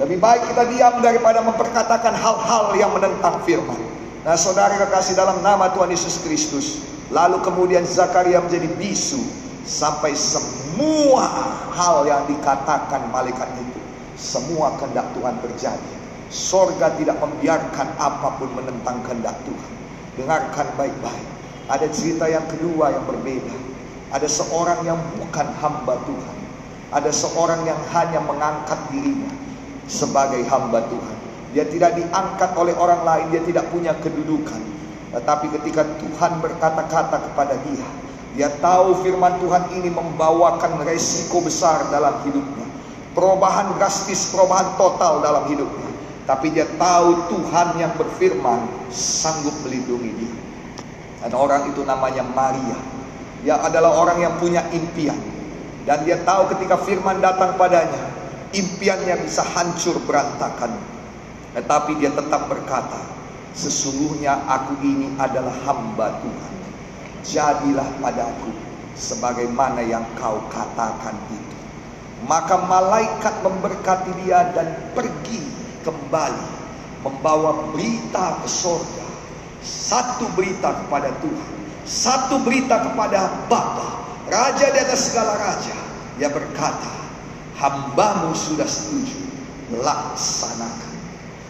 Lebih 0.00 0.16
baik 0.16 0.48
kita 0.48 0.64
diam 0.72 0.94
daripada 1.04 1.44
memperkatakan 1.44 2.16
hal-hal 2.16 2.72
yang 2.72 2.88
menentang 2.96 3.44
firman. 3.44 3.76
Nah 4.24 4.32
saudara 4.32 4.80
kekasih 4.80 5.12
dalam 5.12 5.44
nama 5.44 5.68
Tuhan 5.76 5.92
Yesus 5.92 6.24
Kristus. 6.24 6.80
Lalu 7.12 7.44
kemudian 7.44 7.84
Zakaria 7.84 8.40
menjadi 8.40 8.64
bisu. 8.80 9.20
Sampai 9.60 10.16
semua 10.16 11.28
hal 11.76 12.08
yang 12.08 12.24
dikatakan 12.24 13.12
malaikat 13.12 13.44
itu. 13.60 13.80
Semua 14.16 14.72
kehendak 14.80 15.04
Tuhan 15.12 15.36
terjadi. 15.44 15.92
Sorga 16.32 16.96
tidak 16.96 17.20
membiarkan 17.20 17.92
apa 18.00 18.40
pun 18.40 18.48
menentang 18.56 19.04
kehendak 19.04 19.36
Tuhan. 19.44 19.72
Dengarkan 20.16 20.66
baik-baik. 20.80 21.28
Ada 21.68 21.86
cerita 21.92 22.24
yang 22.24 22.48
kedua 22.48 22.88
yang 22.96 23.04
berbeda. 23.04 23.52
Ada 24.10 24.26
seorang 24.26 24.82
yang 24.82 24.98
bukan 25.18 25.46
hamba 25.62 25.94
Tuhan. 26.06 26.36
Ada 26.90 27.10
seorang 27.14 27.62
yang 27.62 27.78
hanya 27.94 28.18
mengangkat 28.22 28.78
dirinya. 28.90 29.30
sebagai 29.90 30.46
hamba 30.46 30.86
Tuhan. 30.86 31.16
Dia 31.50 31.66
tidak 31.66 31.98
diangkat 31.98 32.54
oleh 32.54 32.70
orang 32.78 33.02
lain, 33.02 33.26
dia 33.34 33.42
tidak 33.42 33.66
punya 33.74 33.90
kedudukan. 33.98 34.62
Tetapi 35.10 35.50
ketika 35.58 35.82
Tuhan 35.98 36.38
berkata-kata 36.38 37.18
kepada 37.26 37.58
dia, 37.66 37.86
dia 38.38 38.48
tahu 38.62 39.02
firman 39.02 39.42
Tuhan 39.42 39.74
ini 39.74 39.90
membawakan 39.90 40.86
resiko 40.86 41.42
besar 41.42 41.90
dalam 41.90 42.22
hidupnya. 42.22 42.70
Perubahan 43.10 43.74
drastis, 43.74 44.30
perubahan 44.30 44.78
total 44.78 45.18
dalam 45.18 45.50
hidupnya. 45.50 45.90
Tapi 46.30 46.54
dia 46.54 46.70
tahu 46.78 47.26
Tuhan 47.26 47.74
yang 47.82 47.90
berfirman 47.98 48.70
sanggup 48.94 49.52
melindungi 49.66 50.14
dia. 50.14 50.34
Dan 51.26 51.34
orang 51.34 51.74
itu 51.74 51.82
namanya 51.82 52.22
Maria. 52.22 52.78
Dia 53.40 53.56
adalah 53.60 53.96
orang 53.96 54.18
yang 54.20 54.34
punya 54.36 54.64
impian. 54.72 55.16
Dan 55.88 56.04
dia 56.04 56.20
tahu 56.22 56.52
ketika 56.56 56.76
firman 56.84 57.24
datang 57.24 57.56
padanya, 57.56 58.12
impiannya 58.52 59.24
bisa 59.24 59.40
hancur 59.42 59.96
berantakan. 60.04 60.76
Tetapi 61.56 61.98
dia 61.98 62.12
tetap 62.12 62.46
berkata, 62.46 63.00
sesungguhnya 63.56 64.44
aku 64.46 64.78
ini 64.84 65.16
adalah 65.18 65.54
hamba 65.66 66.20
Tuhan. 66.20 66.54
Jadilah 67.20 67.88
padaku 68.00 68.52
sebagaimana 68.96 69.80
yang 69.82 70.04
kau 70.20 70.40
katakan 70.52 71.16
itu. 71.32 71.56
Maka 72.28 72.60
malaikat 72.68 73.40
memberkati 73.40 74.12
dia 74.24 74.52
dan 74.52 74.92
pergi 74.92 75.40
kembali 75.80 76.60
membawa 77.00 77.72
berita 77.72 78.36
ke 78.44 78.48
sorga. 78.48 79.08
Satu 79.60 80.28
berita 80.36 80.72
kepada 80.84 81.12
Tuhan, 81.20 81.52
satu 81.84 82.42
berita 82.44 82.80
kepada 82.90 83.48
Bapa, 83.48 84.00
Raja 84.30 84.66
di 84.70 84.78
atas 84.78 85.10
segala 85.10 85.34
raja. 85.42 85.74
Dia 86.14 86.30
berkata, 86.30 86.92
hambamu 87.58 88.30
sudah 88.30 88.68
setuju, 88.68 89.18
laksanakan. 89.74 90.94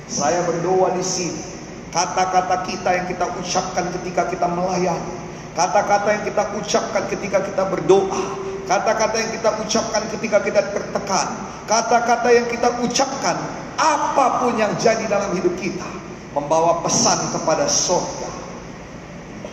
Saya 0.08 0.40
berdoa 0.48 0.96
di 0.96 1.04
sini, 1.04 1.44
kata-kata 1.92 2.64
kita 2.64 2.90
yang 2.96 3.06
kita 3.06 3.28
ucapkan 3.36 3.84
ketika 4.00 4.32
kita 4.32 4.46
melayani, 4.48 5.16
kata-kata 5.52 6.08
yang 6.08 6.24
kita 6.24 6.42
ucapkan 6.56 7.04
ketika 7.12 7.38
kita 7.44 7.62
berdoa, 7.68 8.24
kata-kata 8.64 9.16
yang 9.20 9.30
kita 9.36 9.50
ucapkan 9.60 10.02
ketika 10.16 10.38
kita 10.40 10.60
tertekan, 10.72 11.28
kata-kata 11.68 12.28
yang 12.32 12.46
kita 12.48 12.80
ucapkan, 12.80 13.36
apa 13.76 14.26
pun 14.40 14.56
yang 14.56 14.72
jadi 14.80 15.04
dalam 15.04 15.36
hidup 15.36 15.52
kita, 15.60 15.90
membawa 16.32 16.80
pesan 16.80 17.18
kepada 17.34 17.68
surga. 17.68 18.29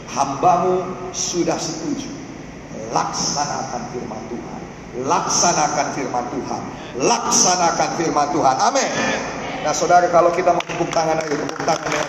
Hambamu 0.08 0.88
sudah 1.12 1.60
setuju, 1.60 2.08
laksanakan 2.96 3.82
firman 3.92 4.22
Tuhan. 4.32 4.62
Laksanakan 5.04 5.88
firman 5.94 6.26
Tuhan. 6.32 6.62
Laksanakan 6.98 7.90
firman 8.00 8.28
Tuhan. 8.34 8.56
Amin. 8.64 8.90
Nah 9.62 9.74
saudara 9.76 10.08
kalau 10.08 10.32
kita 10.32 10.56
mau 10.56 10.64
tepuk 10.64 10.90
tangan 10.96 11.20
ayo 11.28 11.36
tepuk 11.44 11.62
tangan 11.68 11.90
yang 11.92 12.08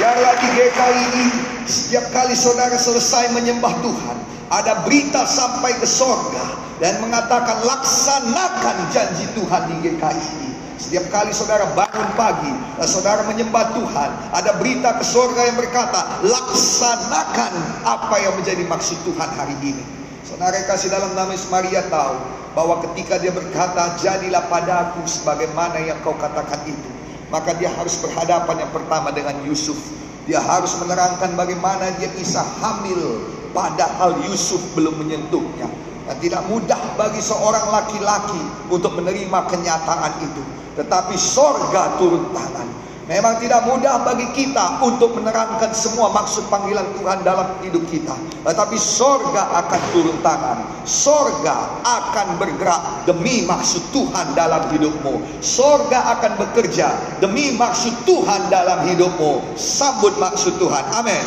Biarlah 0.00 0.34
di 0.40 0.48
GKI 0.56 1.02
ini 1.12 1.26
setiap 1.68 2.08
kali 2.12 2.32
saudara 2.32 2.76
selesai 2.76 3.36
menyembah 3.36 3.72
Tuhan, 3.84 4.16
ada 4.48 4.84
berita 4.84 5.28
sampai 5.28 5.76
ke 5.76 5.84
sorga 5.84 6.56
dan 6.80 7.04
mengatakan 7.04 7.60
laksanakan 7.68 8.76
janji 8.92 9.28
Tuhan 9.36 9.62
di 9.68 9.74
GKI 9.84 10.24
ini. 10.40 10.50
Setiap 10.80 11.12
kali 11.12 11.28
saudara 11.36 11.68
bangun 11.76 12.08
pagi 12.16 12.48
dan 12.48 12.88
saudara 12.88 13.20
menyembah 13.28 13.76
Tuhan, 13.76 14.10
ada 14.32 14.56
berita 14.56 14.96
ke 14.96 15.04
sorga 15.04 15.44
yang 15.44 15.60
berkata, 15.60 16.24
laksanakan 16.24 17.52
apa 17.84 18.16
yang 18.16 18.32
menjadi 18.40 18.64
maksud 18.64 18.96
Tuhan 19.04 19.28
hari 19.36 19.52
ini. 19.60 19.84
Saudara 20.24 20.56
kasih 20.64 20.88
dalam 20.88 21.12
nama 21.12 21.36
Maria 21.52 21.84
tahu 21.92 22.16
bahwa 22.56 22.80
ketika 22.88 23.20
dia 23.20 23.28
berkata, 23.28 24.00
jadilah 24.00 24.48
padaku 24.48 25.04
sebagaimana 25.04 25.84
yang 25.84 26.00
kau 26.00 26.16
katakan 26.16 26.64
itu. 26.64 26.88
Maka 27.28 27.52
dia 27.60 27.68
harus 27.76 28.00
berhadapan 28.00 28.64
yang 28.64 28.72
pertama 28.72 29.12
dengan 29.12 29.36
Yusuf. 29.44 29.76
Dia 30.24 30.40
harus 30.40 30.72
menerangkan 30.80 31.36
bagaimana 31.36 31.92
dia 32.00 32.08
bisa 32.16 32.40
hamil 32.64 33.20
padahal 33.52 34.16
Yusuf 34.24 34.64
belum 34.72 34.96
menyentuhnya. 34.96 35.68
Dan 36.08 36.16
tidak 36.24 36.42
mudah 36.48 36.80
bagi 36.96 37.20
seorang 37.20 37.68
laki-laki 37.68 38.42
untuk 38.72 38.96
menerima 38.96 39.44
kenyataan 39.46 40.24
itu. 40.24 40.59
Tetapi 40.80 41.12
sorga 41.20 42.00
turun 42.00 42.32
tangan. 42.32 42.80
Memang 43.10 43.42
tidak 43.42 43.66
mudah 43.66 44.06
bagi 44.06 44.24
kita 44.32 44.80
untuk 44.80 45.18
menerangkan 45.18 45.74
semua 45.74 46.14
maksud 46.14 46.46
panggilan 46.46 46.86
Tuhan 46.94 47.26
dalam 47.26 47.58
hidup 47.60 47.84
kita. 47.90 48.14
Tetapi 48.46 48.78
sorga 48.78 49.50
akan 49.60 49.80
turun 49.92 50.14
tangan. 50.24 50.62
Sorga 50.86 51.84
akan 51.84 52.38
bergerak 52.40 53.04
demi 53.04 53.44
maksud 53.44 53.82
Tuhan 53.92 54.32
dalam 54.32 54.72
hidupmu. 54.72 55.42
Sorga 55.42 56.16
akan 56.16 56.38
bekerja 56.38 57.18
demi 57.20 57.52
maksud 57.58 57.92
Tuhan 58.08 58.48
dalam 58.48 58.88
hidupmu. 58.88 59.58
Sambut 59.58 60.16
maksud 60.16 60.56
Tuhan. 60.56 60.86
Amin. 60.96 61.26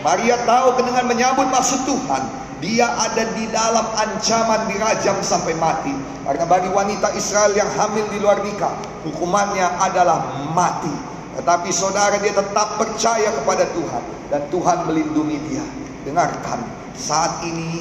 Maria 0.00 0.38
tahu 0.46 0.80
dengan 0.80 1.02
menyambut 1.10 1.50
maksud 1.50 1.82
Tuhan. 1.82 2.47
Dia 2.58 2.90
ada 2.90 3.22
di 3.38 3.46
dalam 3.54 3.86
ancaman 3.94 4.66
dirajam 4.66 5.22
sampai 5.22 5.54
mati. 5.54 5.94
Karena 6.26 6.44
bagi 6.44 6.70
wanita 6.70 7.14
Israel 7.14 7.54
yang 7.54 7.70
hamil 7.78 8.04
di 8.10 8.18
luar 8.18 8.42
nikah, 8.42 8.74
hukumannya 9.06 9.66
adalah 9.78 10.42
mati. 10.50 10.90
Tetapi 11.38 11.70
saudara 11.70 12.18
dia 12.18 12.34
tetap 12.34 12.74
percaya 12.82 13.30
kepada 13.30 13.62
Tuhan 13.70 14.04
dan 14.34 14.42
Tuhan 14.50 14.90
melindungi 14.90 15.38
dia. 15.46 15.62
Dengarkan, 16.02 16.66
saat 16.98 17.46
ini 17.46 17.78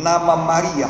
nama 0.00 0.32
Maria 0.32 0.88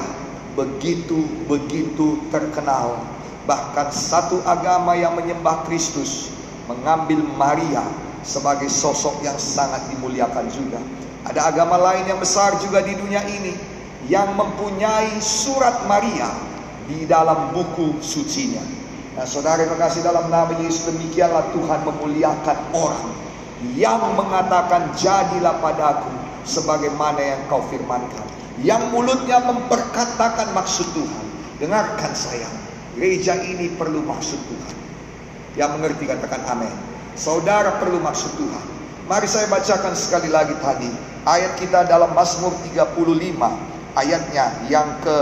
begitu 0.54 1.26
begitu 1.50 2.22
terkenal. 2.30 3.02
Bahkan 3.46 3.90
satu 3.90 4.38
agama 4.46 4.94
yang 4.94 5.18
menyembah 5.18 5.66
Kristus 5.66 6.30
mengambil 6.70 7.22
Maria 7.34 7.82
sebagai 8.26 8.66
sosok 8.66 9.22
yang 9.22 9.38
sangat 9.38 9.86
dimuliakan 9.90 10.46
juga. 10.50 10.78
Ada 11.26 11.50
agama 11.50 11.74
lain 11.90 12.06
yang 12.06 12.22
besar 12.22 12.54
juga 12.62 12.86
di 12.86 12.94
dunia 12.94 13.18
ini 13.26 13.50
yang 14.06 14.38
mempunyai 14.38 15.18
surat 15.18 15.82
Maria 15.90 16.30
di 16.86 17.02
dalam 17.02 17.50
buku 17.50 17.98
sucinya. 17.98 18.62
Nah 19.18 19.26
saudara 19.26 19.66
yang 19.66 19.74
kasih 19.74 20.06
dalam 20.06 20.30
nama 20.30 20.54
Yesus 20.62 20.86
demikianlah 20.94 21.50
Tuhan 21.50 21.82
memuliakan 21.82 22.58
orang 22.76 23.10
yang 23.74 23.98
mengatakan 24.14 24.94
jadilah 24.94 25.58
padaku 25.58 26.14
sebagaimana 26.46 27.18
yang 27.18 27.40
kau 27.50 27.64
firmankan. 27.66 28.22
Yang 28.62 28.88
mulutnya 28.94 29.42
memperkatakan 29.42 30.54
maksud 30.54 30.86
Tuhan. 30.94 31.24
Dengarkan 31.56 32.12
sayang, 32.12 32.52
gereja 32.94 33.34
ini 33.40 33.72
perlu 33.74 34.04
maksud 34.04 34.38
Tuhan. 34.46 34.76
Yang 35.56 35.70
mengerti 35.80 36.04
katakan 36.06 36.44
amin. 36.52 36.72
Saudara 37.16 37.80
perlu 37.80 37.96
maksud 37.98 38.36
Tuhan. 38.36 38.64
Mari 39.08 39.24
saya 39.24 39.48
bacakan 39.48 39.96
sekali 39.96 40.28
lagi 40.28 40.52
tadi 40.60 41.15
ayat 41.26 41.58
kita 41.58 41.90
dalam 41.90 42.14
Mazmur 42.14 42.54
35 42.70 43.02
ayatnya 43.98 44.46
yang 44.70 44.88
ke 45.02 45.16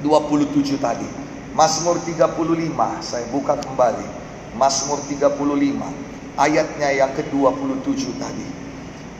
27 0.00 0.80
tadi. 0.80 1.06
Mazmur 1.52 2.00
35 2.00 2.32
saya 3.04 3.28
buka 3.28 3.60
kembali 3.60 4.08
Mazmur 4.56 5.04
35 5.04 6.40
ayatnya 6.40 6.88
yang 6.96 7.12
ke-27 7.12 8.04
tadi. 8.16 8.46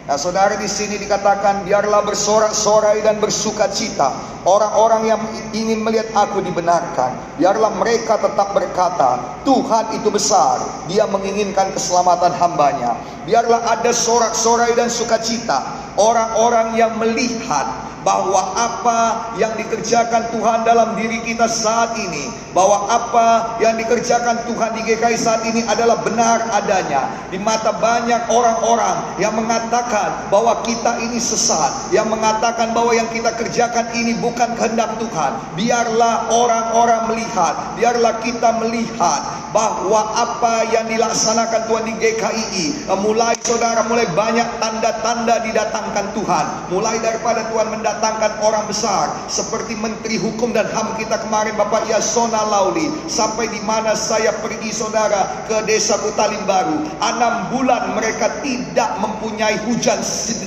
Nah, 0.02 0.18
saudara 0.18 0.58
di 0.58 0.66
sini 0.66 0.98
dikatakan 0.98 1.62
biarlah 1.62 2.02
bersorak-sorai 2.02 3.06
dan 3.06 3.22
bersuka 3.22 3.70
cita 3.70 4.10
orang-orang 4.42 5.14
yang 5.14 5.20
ingin 5.54 5.78
melihat 5.78 6.10
aku 6.10 6.42
dibenarkan. 6.42 7.38
Biarlah 7.38 7.70
mereka 7.78 8.18
tetap 8.18 8.50
berkata, 8.50 9.38
Tuhan 9.46 9.94
itu 9.94 10.10
besar, 10.10 10.58
Dia 10.90 11.06
menginginkan 11.06 11.70
keselamatan 11.70 12.34
hambanya. 12.34 12.98
Biarlah 13.22 13.78
ada 13.78 13.94
sorak-sorai 13.94 14.74
dan 14.74 14.90
sukacita 14.90 15.81
orang-orang 15.96 16.78
yang 16.78 16.96
melihat 16.96 17.91
bahwa 18.02 18.54
apa 18.58 19.00
yang 19.38 19.54
dikerjakan 19.54 20.30
Tuhan 20.34 20.66
dalam 20.66 20.98
diri 20.98 21.22
kita 21.22 21.46
saat 21.46 21.94
ini, 21.98 22.30
bahwa 22.52 22.90
apa 22.90 23.56
yang 23.62 23.78
dikerjakan 23.78 24.44
Tuhan 24.44 24.70
di 24.76 24.82
GKI 24.84 25.16
saat 25.16 25.42
ini 25.48 25.64
adalah 25.64 26.04
benar 26.04 26.52
adanya 26.52 27.08
di 27.32 27.40
mata 27.40 27.72
banyak 27.72 28.28
orang-orang 28.28 29.16
yang 29.16 29.32
mengatakan 29.32 30.28
bahwa 30.28 30.60
kita 30.66 31.00
ini 31.00 31.16
sesat, 31.16 31.94
yang 31.94 32.10
mengatakan 32.10 32.74
bahwa 32.76 32.92
yang 32.92 33.08
kita 33.08 33.32
kerjakan 33.38 33.88
ini 33.96 34.18
bukan 34.20 34.52
kehendak 34.58 34.98
Tuhan. 35.00 35.32
Biarlah 35.56 36.28
orang-orang 36.28 37.14
melihat, 37.14 37.78
biarlah 37.78 38.20
kita 38.20 38.60
melihat 38.60 39.42
bahwa 39.52 40.00
apa 40.16 40.64
yang 40.72 40.88
dilaksanakan 40.88 41.68
Tuhan 41.68 41.84
di 41.84 41.94
GKI 42.00 42.64
mulai 43.04 43.36
saudara 43.44 43.84
mulai 43.84 44.08
banyak 44.16 44.48
tanda-tanda 44.56 45.44
didatangkan 45.44 46.16
Tuhan 46.16 46.46
mulai 46.72 46.96
daripada 47.04 47.44
Tuhan 47.52 47.68
mendatangkan 47.68 47.91
orang 48.42 48.64
besar 48.68 49.12
seperti 49.30 49.78
Menteri 49.78 50.18
Hukum 50.18 50.52
dan 50.52 50.68
HAM 50.68 50.98
kita 51.00 51.22
kemarin 51.24 51.56
Bapak 51.56 51.88
Yasona 51.88 52.44
Lauli. 52.48 52.90
Sampai 53.08 53.48
di 53.48 53.60
mana 53.64 53.96
saya 53.96 54.34
pergi 54.42 54.70
saudara 54.74 55.46
ke 55.48 55.64
desa 55.64 55.96
Kutalim 56.02 56.42
Baru. 56.44 56.84
Enam 57.00 57.48
bulan 57.54 57.96
mereka 57.96 58.42
tidak 58.44 58.98
mempunyai 59.00 59.56
hujan 59.64 60.00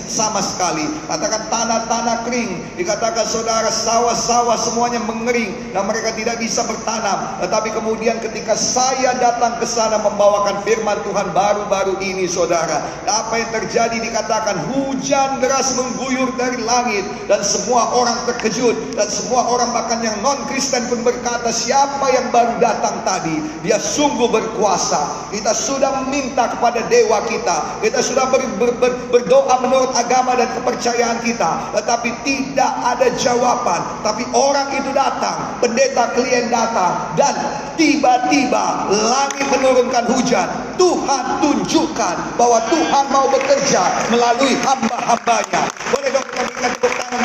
sama 0.06 0.40
sekali. 0.40 0.86
Katakan 1.10 1.50
tanah-tanah 1.50 2.18
kering. 2.30 2.52
Dikatakan 2.78 3.26
saudara 3.26 3.70
sawah-sawah 3.74 4.58
semuanya 4.60 5.02
mengering. 5.04 5.52
Dan 5.74 5.90
mereka 5.90 6.14
tidak 6.14 6.38
bisa 6.38 6.62
bertanam. 6.70 7.42
Tetapi 7.42 7.74
kemudian 7.74 8.22
ketika 8.22 8.54
saya 8.54 9.18
datang 9.18 9.58
ke 9.58 9.66
sana 9.66 10.00
membawakan 10.04 10.62
firman 10.64 11.02
Tuhan 11.04 11.34
baru-baru 11.34 11.98
ini 12.06 12.30
saudara 12.30 12.86
apa 13.06 13.42
yang 13.42 13.52
terjadi? 13.52 13.98
Dikatakan 13.98 14.70
hujan 14.72 15.42
deras 15.42 15.74
mengguyur 15.74 16.36
dari 16.38 16.60
langit. 16.62 17.06
Dan 17.26 17.35
semua 17.42 17.92
orang 17.98 18.16
terkejut. 18.30 18.96
Dan 18.96 19.08
semua 19.10 19.50
orang 19.50 19.74
bahkan 19.74 20.00
yang 20.06 20.16
non 20.22 20.38
Kristen 20.48 20.86
pun 20.88 21.02
berkata 21.02 21.50
siapa 21.50 22.06
yang 22.14 22.30
baru 22.30 22.62
datang 22.62 23.02
tadi? 23.02 23.36
Dia 23.66 23.82
sungguh 23.82 24.30
berkuasa. 24.30 25.32
Kita 25.34 25.52
sudah 25.52 26.08
minta 26.08 26.52
kepada 26.54 26.86
dewa 26.88 27.26
kita. 27.26 27.82
Kita 27.82 28.00
sudah 28.00 28.30
ber, 28.30 28.44
ber, 28.62 28.72
ber, 28.78 28.92
berdoa 29.12 29.56
menurut 29.66 29.92
agama 29.98 30.38
dan 30.38 30.48
kepercayaan 30.56 31.20
kita. 31.26 31.76
Tetapi 31.76 32.10
tidak 32.22 32.72
ada 32.86 33.08
jawaban. 33.18 33.82
Tapi 34.06 34.24
orang 34.32 34.70
itu 34.78 34.92
datang. 34.94 35.58
Pendeta 35.60 36.14
klien 36.14 36.48
datang. 36.48 37.18
Dan 37.18 37.34
tiba-tiba 37.76 38.88
langit 38.92 39.46
menurunkan 39.50 40.06
hujan. 40.14 40.48
Tuhan 40.76 41.24
tunjukkan 41.40 42.16
bahwa 42.36 42.60
Tuhan 42.68 43.06
mau 43.12 43.28
bekerja 43.32 43.82
melalui 44.12 44.54
hamba-hambanya. 44.60 45.62
Boleh 45.92 46.10
dong 46.12 46.26
kita 46.28 46.42
berikan 46.44 46.72
tepuk 46.76 46.94
tangan 47.00 47.25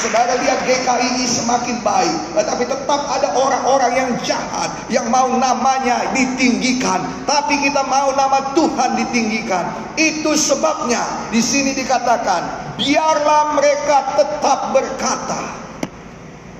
saudara 0.00 0.32
lihat 0.40 0.64
GKI 0.64 1.28
semakin 1.28 1.76
baik 1.84 2.16
tetapi 2.32 2.64
tetap 2.64 3.00
ada 3.04 3.28
orang-orang 3.36 3.92
yang 3.92 4.10
jahat 4.24 4.72
yang 4.88 5.06
mau 5.12 5.28
namanya 5.36 6.08
ditinggikan 6.16 7.04
tapi 7.28 7.60
kita 7.60 7.84
mau 7.84 8.08
nama 8.16 8.56
Tuhan 8.56 8.96
ditinggikan 8.96 9.68
itu 10.00 10.32
sebabnya 10.34 11.04
di 11.28 11.44
sini 11.44 11.76
dikatakan 11.76 12.74
biarlah 12.80 13.60
mereka 13.60 14.16
tetap 14.16 14.72
berkata 14.72 15.60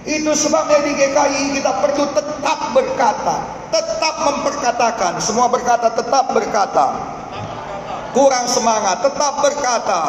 itu 0.08 0.32
sebabnya 0.32 0.80
di 0.80 0.92
GKI 0.96 1.60
kita 1.60 1.72
perlu 1.84 2.08
tetap 2.16 2.72
berkata, 2.72 3.36
tetap 3.68 4.14
memperkatakan. 4.24 5.20
Semua 5.20 5.52
berkata, 5.52 5.92
tetap 5.92 6.32
berkata. 6.32 6.86
Kurang 8.16 8.48
semangat, 8.48 9.04
tetap 9.04 9.44
berkata. 9.44 10.00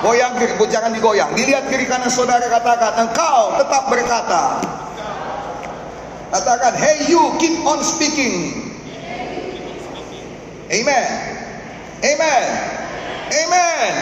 Goyang 0.00 0.32
kiri, 0.40 0.56
jangan 0.72 0.96
digoyang. 0.96 1.30
Dilihat 1.36 1.68
kiri 1.68 1.84
kanan 1.84 2.08
saudara 2.08 2.48
katakan, 2.48 3.04
engkau 3.04 3.60
tetap 3.60 3.92
berkata. 3.92 4.44
Katakan, 6.30 6.72
hey 6.78 7.10
you 7.10 7.20
keep 7.36 7.60
on 7.68 7.84
speaking. 7.84 8.64
Amen. 10.70 11.06
Amen. 12.00 12.46
Amen. 13.30 13.92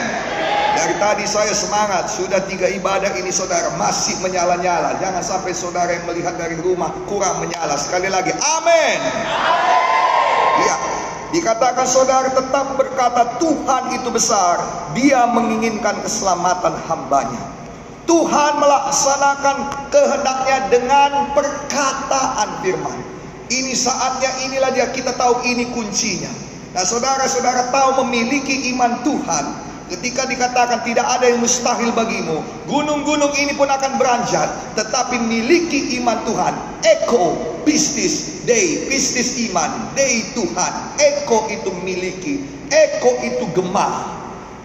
Dari 0.78 0.94
tadi 1.03 1.24
saya 1.26 1.51
semangat, 1.51 2.07
sudah 2.07 2.38
tiga 2.46 2.70
ibadah 2.70 3.11
ini 3.18 3.34
saudara 3.34 3.74
masih 3.74 4.14
menyala-nyala. 4.22 5.03
Jangan 5.03 5.24
sampai 5.26 5.51
saudara 5.51 5.90
yang 5.90 6.07
melihat 6.07 6.38
dari 6.38 6.55
rumah 6.62 6.94
kurang 7.11 7.42
menyala. 7.42 7.74
Sekali 7.74 8.07
lagi, 8.07 8.30
amin. 8.30 8.99
Iya, 10.62 10.76
dikatakan 11.35 11.85
saudara 11.85 12.33
tetap 12.33 12.76
berkata 12.76 13.37
Tuhan 13.41 14.01
itu 14.01 14.09
besar. 14.09 14.61
Dia 14.97 15.29
menginginkan 15.29 16.01
keselamatan 16.05 16.74
hambanya. 16.89 17.43
Tuhan 18.09 18.57
melaksanakan 18.57 19.57
kehendaknya 19.93 20.59
dengan 20.72 21.11
perkataan 21.37 22.64
firman. 22.64 22.99
Ini 23.49 23.72
saatnya 23.76 24.33
inilah 24.49 24.72
dia 24.72 24.89
kita 24.93 25.12
tahu 25.16 25.45
ini 25.45 25.68
kuncinya. 25.72 26.33
Nah 26.72 26.85
saudara-saudara 26.85 27.72
tahu 27.72 28.05
memiliki 28.05 28.76
iman 28.76 29.01
Tuhan 29.01 29.45
Ketika 29.89 30.29
dikatakan 30.29 30.85
tidak 30.85 31.09
ada 31.09 31.33
yang 31.33 31.41
mustahil 31.41 31.89
bagimu 31.97 32.45
Gunung-gunung 32.68 33.33
ini 33.41 33.57
pun 33.57 33.72
akan 33.72 33.97
beranjak 33.97 34.76
Tetapi 34.76 35.16
miliki 35.16 35.97
iman 35.97 36.20
Tuhan 36.29 36.55
Eko 36.85 37.57
pistis 37.64 38.38
day 38.49 38.88
Pistis 38.88 39.36
iman 39.53 39.92
day 39.92 40.32
Tuhan 40.32 40.72
Eko 40.96 41.53
itu 41.53 41.68
miliki 41.84 42.40
Eko 42.72 43.20
itu 43.20 43.44
gemah 43.53 44.18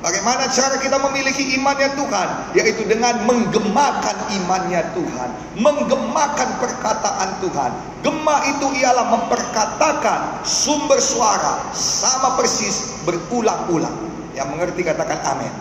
Bagaimana 0.03 0.51
cara 0.51 0.83
kita 0.83 0.99
memiliki 0.99 1.55
imannya 1.55 1.95
Tuhan? 1.95 2.27
Yaitu 2.59 2.83
dengan 2.83 3.23
menggemakan 3.23 4.35
imannya 4.35 4.83
Tuhan. 4.91 5.29
Menggemakan 5.63 6.59
perkataan 6.59 7.39
Tuhan. 7.39 7.71
Gemah 8.03 8.41
itu 8.51 8.83
ialah 8.83 9.15
memperkatakan 9.15 10.43
sumber 10.43 10.99
suara 10.99 11.71
sama 11.71 12.35
persis 12.35 12.99
berulang-ulang. 13.07 13.95
Yang 14.35 14.47
mengerti 14.51 14.81
katakan 14.83 15.23
amin. 15.23 15.53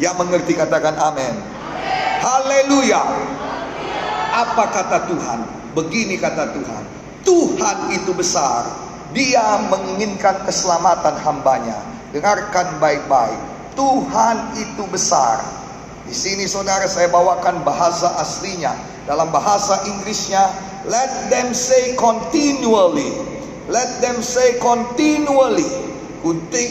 Yang 0.00 0.16
mengerti 0.16 0.56
katakan 0.56 0.96
amin. 0.96 1.36
Haleluya. 2.24 3.04
Apa 4.32 4.64
kata 4.72 5.12
Tuhan? 5.12 5.44
Begini 5.76 6.16
kata 6.16 6.56
Tuhan. 6.56 6.97
Tuhan 7.22 7.78
itu 7.94 8.12
besar. 8.12 8.66
Dia 9.16 9.66
menginginkan 9.72 10.44
keselamatan 10.44 11.16
hambanya. 11.24 11.80
Dengarkan 12.12 12.76
baik-baik 12.82 13.58
Tuhan 13.78 14.58
itu 14.58 14.82
besar. 14.90 15.38
Di 16.02 16.10
sini 16.10 16.50
saudara 16.50 16.90
saya 16.90 17.06
bawakan 17.14 17.62
bahasa 17.62 18.10
aslinya. 18.18 18.74
Dalam 19.06 19.30
bahasa 19.30 19.86
Inggrisnya, 19.86 20.50
let 20.90 21.30
them 21.30 21.54
say 21.54 21.94
continually. 21.94 23.14
Let 23.70 24.02
them 24.02 24.18
say 24.18 24.58
continually. 24.58 25.70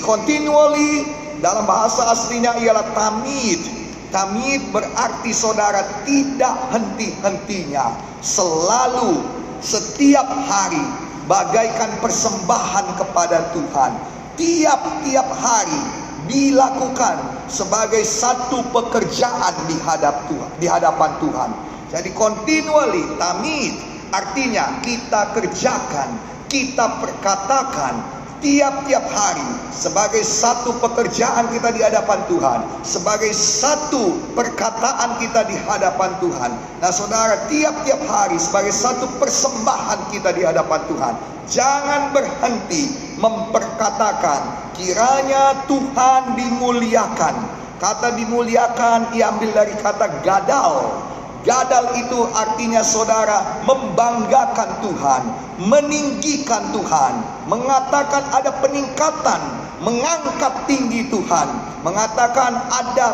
Continually 0.03 1.07
dalam 1.39 1.63
bahasa 1.63 2.11
aslinya 2.11 2.59
ialah 2.59 2.91
tamid. 2.91 3.63
Tamid 4.11 4.67
berarti 4.75 5.31
saudara 5.31 6.03
tidak 6.03 6.55
henti-hentinya. 6.75 7.95
Selalu, 8.19 9.23
setiap 9.59 10.27
hari, 10.27 10.83
bagaikan 11.25 11.91
persembahan 11.99 12.97
kepada 12.97 13.51
Tuhan. 13.53 13.91
Tiap-tiap 14.37 15.29
hari, 15.33 15.81
dilakukan 16.27 17.47
sebagai 17.47 18.03
satu 18.03 18.61
pekerjaan 18.69 19.55
di 19.65 19.77
hadap 19.81 20.27
Tuhan, 20.27 20.51
di 20.59 20.67
hadapan 20.67 21.11
Tuhan. 21.23 21.49
Jadi 21.87 22.11
continually 22.11 23.15
tamid 23.15 23.73
artinya 24.11 24.83
kita 24.83 25.31
kerjakan, 25.31 26.09
kita 26.51 26.99
perkatakan 26.99 28.16
tiap-tiap 28.39 29.05
hari 29.09 29.47
sebagai 29.73 30.21
satu 30.21 30.77
pekerjaan 30.77 31.49
kita 31.49 31.69
di 31.73 31.81
hadapan 31.81 32.19
Tuhan, 32.29 32.59
sebagai 32.85 33.31
satu 33.33 34.17
perkataan 34.37 35.17
kita 35.21 35.45
di 35.49 35.55
hadapan 35.57 36.11
Tuhan. 36.21 36.51
Nah, 36.81 36.91
saudara, 36.93 37.49
tiap-tiap 37.49 38.01
hari 38.05 38.37
sebagai 38.37 38.73
satu 38.73 39.09
persembahan 39.17 40.13
kita 40.13 40.33
di 40.33 40.45
hadapan 40.45 40.81
Tuhan. 40.89 41.13
Jangan 41.47 42.11
berhenti 42.11 43.15
memperkatakan 43.17 44.73
kiranya 44.75 45.63
Tuhan 45.65 46.35
dimuliakan. 46.35 47.35
Kata 47.77 48.17
dimuliakan 48.17 49.13
diambil 49.13 49.53
dari 49.53 49.73
kata 49.77 50.25
gadal 50.25 51.06
Gadal 51.47 51.95
itu 51.95 52.27
artinya 52.35 52.83
saudara 52.83 53.63
membanggakan 53.63 54.83
Tuhan, 54.83 55.23
meninggikan 55.63 56.75
Tuhan, 56.75 57.13
mengatakan 57.47 58.19
ada 58.35 58.51
peningkatan, 58.59 59.39
mengangkat 59.79 60.67
tinggi 60.67 61.07
Tuhan, 61.07 61.47
mengatakan 61.87 62.51
ada 62.67 63.07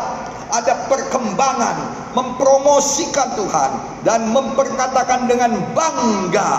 ada 0.50 0.74
perkembangan, 0.90 1.76
mempromosikan 2.18 3.38
Tuhan 3.38 3.70
dan 4.02 4.26
memperkatakan 4.34 5.30
dengan 5.30 5.54
bangga 5.70 6.50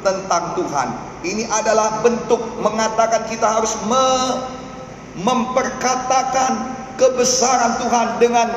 tentang 0.00 0.56
Tuhan. 0.56 0.88
Ini 1.28 1.44
adalah 1.52 2.00
bentuk 2.00 2.40
mengatakan 2.64 3.28
kita 3.28 3.60
harus 3.60 3.76
me, 3.84 4.08
memperkatakan 5.20 6.72
kebesaran 6.96 7.76
Tuhan 7.84 8.08
dengan 8.16 8.48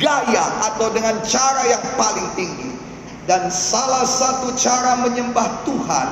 gaya 0.00 0.44
atau 0.72 0.88
dengan 0.90 1.20
cara 1.22 1.62
yang 1.68 1.84
paling 1.94 2.28
tinggi. 2.34 2.72
Dan 3.28 3.46
salah 3.52 4.02
satu 4.02 4.50
cara 4.58 5.06
menyembah 5.06 5.62
Tuhan 5.62 6.08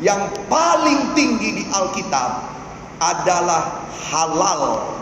yang 0.00 0.30
paling 0.48 1.12
tinggi 1.12 1.60
di 1.60 1.64
Alkitab 1.68 2.30
adalah 3.02 3.84
halal. 4.08 4.94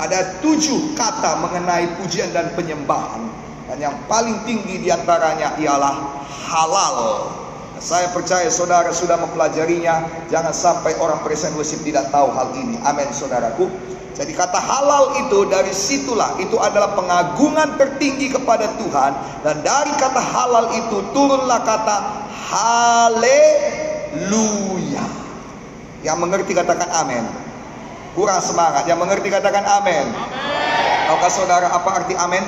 Ada 0.00 0.40
tujuh 0.40 0.96
kata 0.96 1.44
mengenai 1.44 2.00
pujian 2.00 2.32
dan 2.32 2.48
penyembahan. 2.56 3.28
Dan 3.68 3.78
yang 3.92 3.96
paling 4.08 4.40
tinggi 4.48 4.80
di 4.80 4.88
antaranya 4.88 5.52
ialah 5.60 6.24
halal. 6.48 7.28
Saya 7.82 8.08
percaya 8.14 8.46
saudara 8.48 8.94
sudah 8.94 9.20
mempelajarinya. 9.20 10.28
Jangan 10.32 10.54
sampai 10.54 10.96
orang 10.96 11.20
present 11.26 11.52
worship 11.58 11.82
tidak 11.84 12.08
tahu 12.08 12.30
hal 12.32 12.54
ini. 12.56 12.78
Amin 12.86 13.10
saudaraku. 13.12 13.68
Jadi 14.12 14.36
kata 14.36 14.60
halal 14.60 15.24
itu 15.24 15.48
dari 15.48 15.72
situlah 15.72 16.36
itu 16.36 16.60
adalah 16.60 16.92
pengagungan 16.92 17.80
tertinggi 17.80 18.28
kepada 18.28 18.68
Tuhan 18.76 19.12
dan 19.40 19.64
dari 19.64 19.88
kata 19.96 20.20
halal 20.20 20.68
itu 20.76 21.00
turunlah 21.16 21.64
kata 21.64 21.96
haleluya. 22.52 23.72
Yang 26.04 26.18
mengerti 26.20 26.52
katakan 26.52 26.92
amin. 26.92 27.24
Kurang 28.12 28.44
semangat. 28.44 28.84
Yang 28.84 29.00
mengerti 29.00 29.32
katakan 29.32 29.64
amin. 29.64 30.12
Tahukah 31.08 31.32
saudara 31.32 31.72
apa 31.72 32.04
arti 32.04 32.12
amin? 32.12 32.44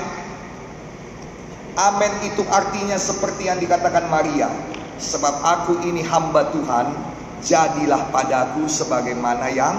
Amin 1.80 2.12
itu 2.28 2.44
artinya 2.52 3.00
seperti 3.00 3.48
yang 3.48 3.56
dikatakan 3.56 4.04
Maria. 4.12 4.52
Sebab 5.00 5.34
aku 5.42 5.82
ini 5.82 6.04
hamba 6.06 6.52
Tuhan, 6.54 6.86
jadilah 7.42 8.12
padaku 8.14 8.68
sebagaimana 8.70 9.50
yang 9.50 9.74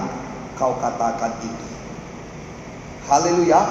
kau 0.58 0.76
katakan 0.76 1.32
itu. 1.40 1.75
Haleluya. 3.06 3.62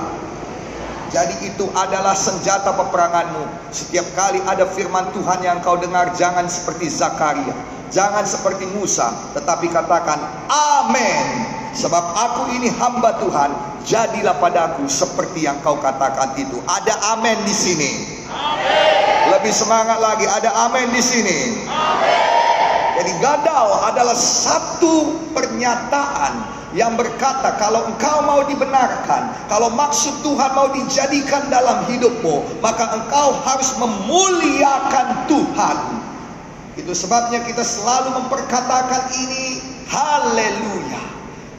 Jadi 1.12 1.48
itu 1.48 1.68
adalah 1.76 2.12
senjata 2.12 2.76
peperanganmu. 2.76 3.72
Setiap 3.72 4.04
kali 4.16 4.40
ada 4.44 4.68
firman 4.68 5.12
Tuhan 5.16 5.40
yang 5.44 5.64
kau 5.64 5.80
dengar, 5.80 6.12
jangan 6.16 6.48
seperti 6.48 6.92
Zakaria. 6.92 7.56
Jangan 7.94 8.26
seperti 8.28 8.66
Musa, 8.76 9.14
tetapi 9.38 9.72
katakan 9.72 10.20
amin. 10.50 11.48
Sebab 11.76 12.04
aku 12.16 12.52
ini 12.56 12.72
hamba 12.76 13.20
Tuhan, 13.22 13.52
jadilah 13.88 14.36
padaku 14.40 14.88
seperti 14.88 15.48
yang 15.48 15.60
kau 15.64 15.80
katakan 15.80 16.36
itu. 16.36 16.60
Ada 16.66 17.16
amin 17.16 17.38
di 17.48 17.56
sini. 17.56 17.92
Amin. 18.28 19.32
Lebih 19.36 19.54
semangat 19.54 20.00
lagi, 20.04 20.26
ada 20.28 20.52
amin 20.68 20.92
di 20.92 21.04
sini. 21.04 21.38
Amin. 21.68 22.35
Jadi 22.96 23.12
gadau 23.20 23.84
adalah 23.84 24.16
satu 24.16 25.20
pernyataan 25.36 26.56
yang 26.76 26.96
berkata 27.00 27.56
kalau 27.56 27.88
engkau 27.92 28.24
mau 28.24 28.44
dibenarkan, 28.48 29.48
kalau 29.48 29.72
maksud 29.72 30.24
Tuhan 30.24 30.52
mau 30.56 30.72
dijadikan 30.76 31.48
dalam 31.48 31.88
hidupmu, 31.88 32.60
maka 32.60 32.96
engkau 32.96 33.36
harus 33.44 33.76
memuliakan 33.80 35.28
Tuhan. 35.28 35.78
Itu 36.76 36.92
sebabnya 36.92 37.44
kita 37.48 37.64
selalu 37.64 38.20
memperkatakan 38.24 39.12
ini 39.16 39.64
haleluya. 39.88 41.04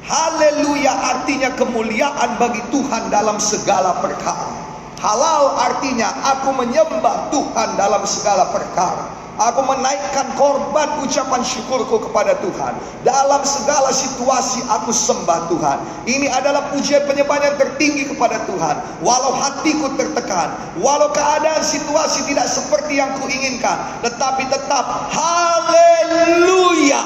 Haleluya 0.07 0.93
artinya 0.93 1.51
kemuliaan 1.57 2.37
bagi 2.39 2.63
Tuhan 2.69 3.09
dalam 3.09 3.41
segala 3.41 3.99
perkara. 4.05 4.53
Halal 4.97 5.61
artinya 5.61 6.09
aku 6.37 6.57
menyembah 6.57 7.29
Tuhan 7.33 7.77
dalam 7.77 8.05
segala 8.09 8.49
perkara. 8.53 9.26
Aku 9.37 9.61
menaikkan 9.69 10.33
korban 10.33 11.05
ucapan 11.05 11.45
syukurku 11.45 12.09
kepada 12.09 12.41
Tuhan. 12.41 12.73
Dalam 13.05 13.45
segala 13.45 13.93
situasi 13.93 14.65
aku 14.65 14.89
sembah 14.89 15.53
Tuhan. 15.53 15.79
Ini 16.09 16.33
adalah 16.33 16.73
pujian 16.73 17.05
penyembahan 17.05 17.53
yang 17.53 17.57
tertinggi 17.61 18.09
kepada 18.09 18.41
Tuhan. 18.49 18.81
Walau 19.05 19.37
hatiku 19.37 19.93
tertekan. 20.01 20.57
Walau 20.81 21.13
keadaan 21.13 21.61
situasi 21.61 22.25
tidak 22.33 22.49
seperti 22.49 22.97
yang 22.97 23.13
kuinginkan. 23.21 24.01
Tetapi 24.01 24.49
tetap 24.49 24.85
haleluya. 25.13 27.05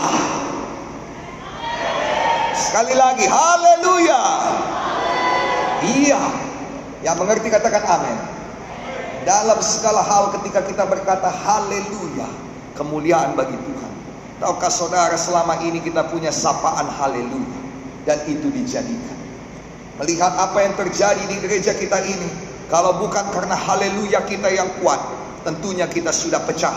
Sekali 2.54 2.94
lagi 2.94 3.26
haleluya. 3.26 4.22
Iya. 5.82 6.22
Yang 7.02 7.16
mengerti 7.18 7.48
katakan 7.50 7.82
amin. 7.90 8.39
Dalam 9.20 9.60
segala 9.60 10.00
hal 10.00 10.32
ketika 10.40 10.64
kita 10.64 10.88
berkata 10.88 11.28
haleluya, 11.28 12.24
kemuliaan 12.72 13.36
bagi 13.36 13.56
Tuhan. 13.56 13.92
Tahukah 14.40 14.72
saudara 14.72 15.16
selama 15.20 15.60
ini 15.60 15.84
kita 15.84 16.08
punya 16.08 16.32
sapaan 16.32 16.88
haleluya 16.88 17.60
dan 18.08 18.16
itu 18.24 18.48
dijadikan. 18.48 19.18
Melihat 20.00 20.32
apa 20.40 20.64
yang 20.64 20.72
terjadi 20.80 21.20
di 21.28 21.36
gereja 21.44 21.76
kita 21.76 22.00
ini, 22.08 22.30
kalau 22.72 22.96
bukan 22.96 23.28
karena 23.36 23.52
haleluya 23.52 24.24
kita 24.24 24.48
yang 24.48 24.72
kuat, 24.80 24.96
tentunya 25.44 25.84
kita 25.84 26.08
sudah 26.08 26.40
pecah. 26.48 26.72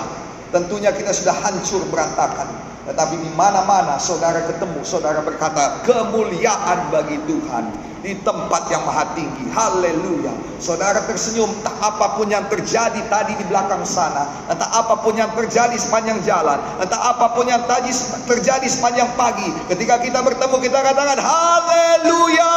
Tentunya 0.52 0.91
kita 0.91 1.16
sudah 1.16 1.34
hancur 1.39 1.88
berantakan. 1.88 2.52
Tetapi 2.84 3.16
di 3.16 3.32
mana-mana 3.32 3.96
saudara 3.96 4.44
ketemu, 4.44 4.84
saudara 4.84 5.24
berkata, 5.24 5.80
kemuliaan 5.88 6.91
bagi 6.91 7.16
Tuhan 7.24 7.93
di 8.04 8.20
tempat 8.20 8.68
yang 8.68 8.84
maha 8.84 9.08
tinggi. 9.16 9.47
Haleluya. 9.56 10.36
Saudara 10.60 11.08
tersenyum, 11.08 11.47
tak 11.64 11.72
apa 11.80 12.20
pun 12.20 12.28
yang 12.28 12.43
terjadi 12.51 12.99
tadi 13.08 13.32
di 13.39 13.47
belakang 13.47 13.88
sana, 13.88 14.28
entah 14.51 14.68
apa 14.76 14.99
pun 14.99 15.16
yang 15.16 15.32
terjadi 15.32 15.76
sepanjang 15.80 16.20
jalan, 16.28 16.60
entah 16.84 16.99
apa 16.99 17.32
pun 17.32 17.47
yang 17.47 17.64
tadi 17.64 17.95
terjadi 18.28 18.68
sepanjang 18.68 19.08
pagi, 19.16 19.47
ketika 19.72 20.04
kita 20.04 20.20
bertemu 20.20 20.56
kita 20.60 20.80
katakan 20.84 21.20
haleluya. 21.20 22.56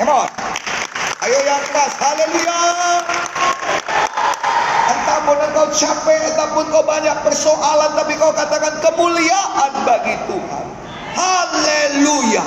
Come 0.00 0.12
on. 0.16 0.28
Ayo 1.20 1.38
yang 1.44 1.60
keras, 1.68 1.92
haleluya. 2.00 2.60
Entahpun 4.88 5.36
engkau 5.36 5.68
capek, 5.68 6.20
entahpun 6.32 6.64
kau 6.72 6.80
banyak 6.80 7.16
persoalan, 7.20 7.92
tapi 7.92 8.16
kau 8.16 8.32
katakan 8.32 8.80
kemuliaan 8.80 9.72
bagi 9.84 10.16
Tuhan. 10.24 10.79
Haleluya. 11.20 12.44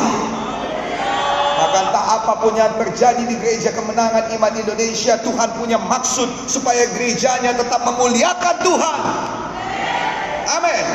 Maka 1.54 1.78
entah 1.90 2.06
apa 2.20 2.34
pun 2.42 2.58
yang 2.58 2.74
terjadi 2.82 3.24
di 3.24 3.38
gereja 3.38 3.70
kemenangan 3.72 4.34
iman 4.34 4.54
Indonesia, 4.58 5.16
Tuhan 5.22 5.50
punya 5.62 5.78
maksud 5.78 6.50
supaya 6.50 6.90
gerejanya 6.92 7.54
tetap 7.54 7.86
memuliakan 7.86 8.56
Tuhan. 8.66 9.00
Amin. 10.60 10.86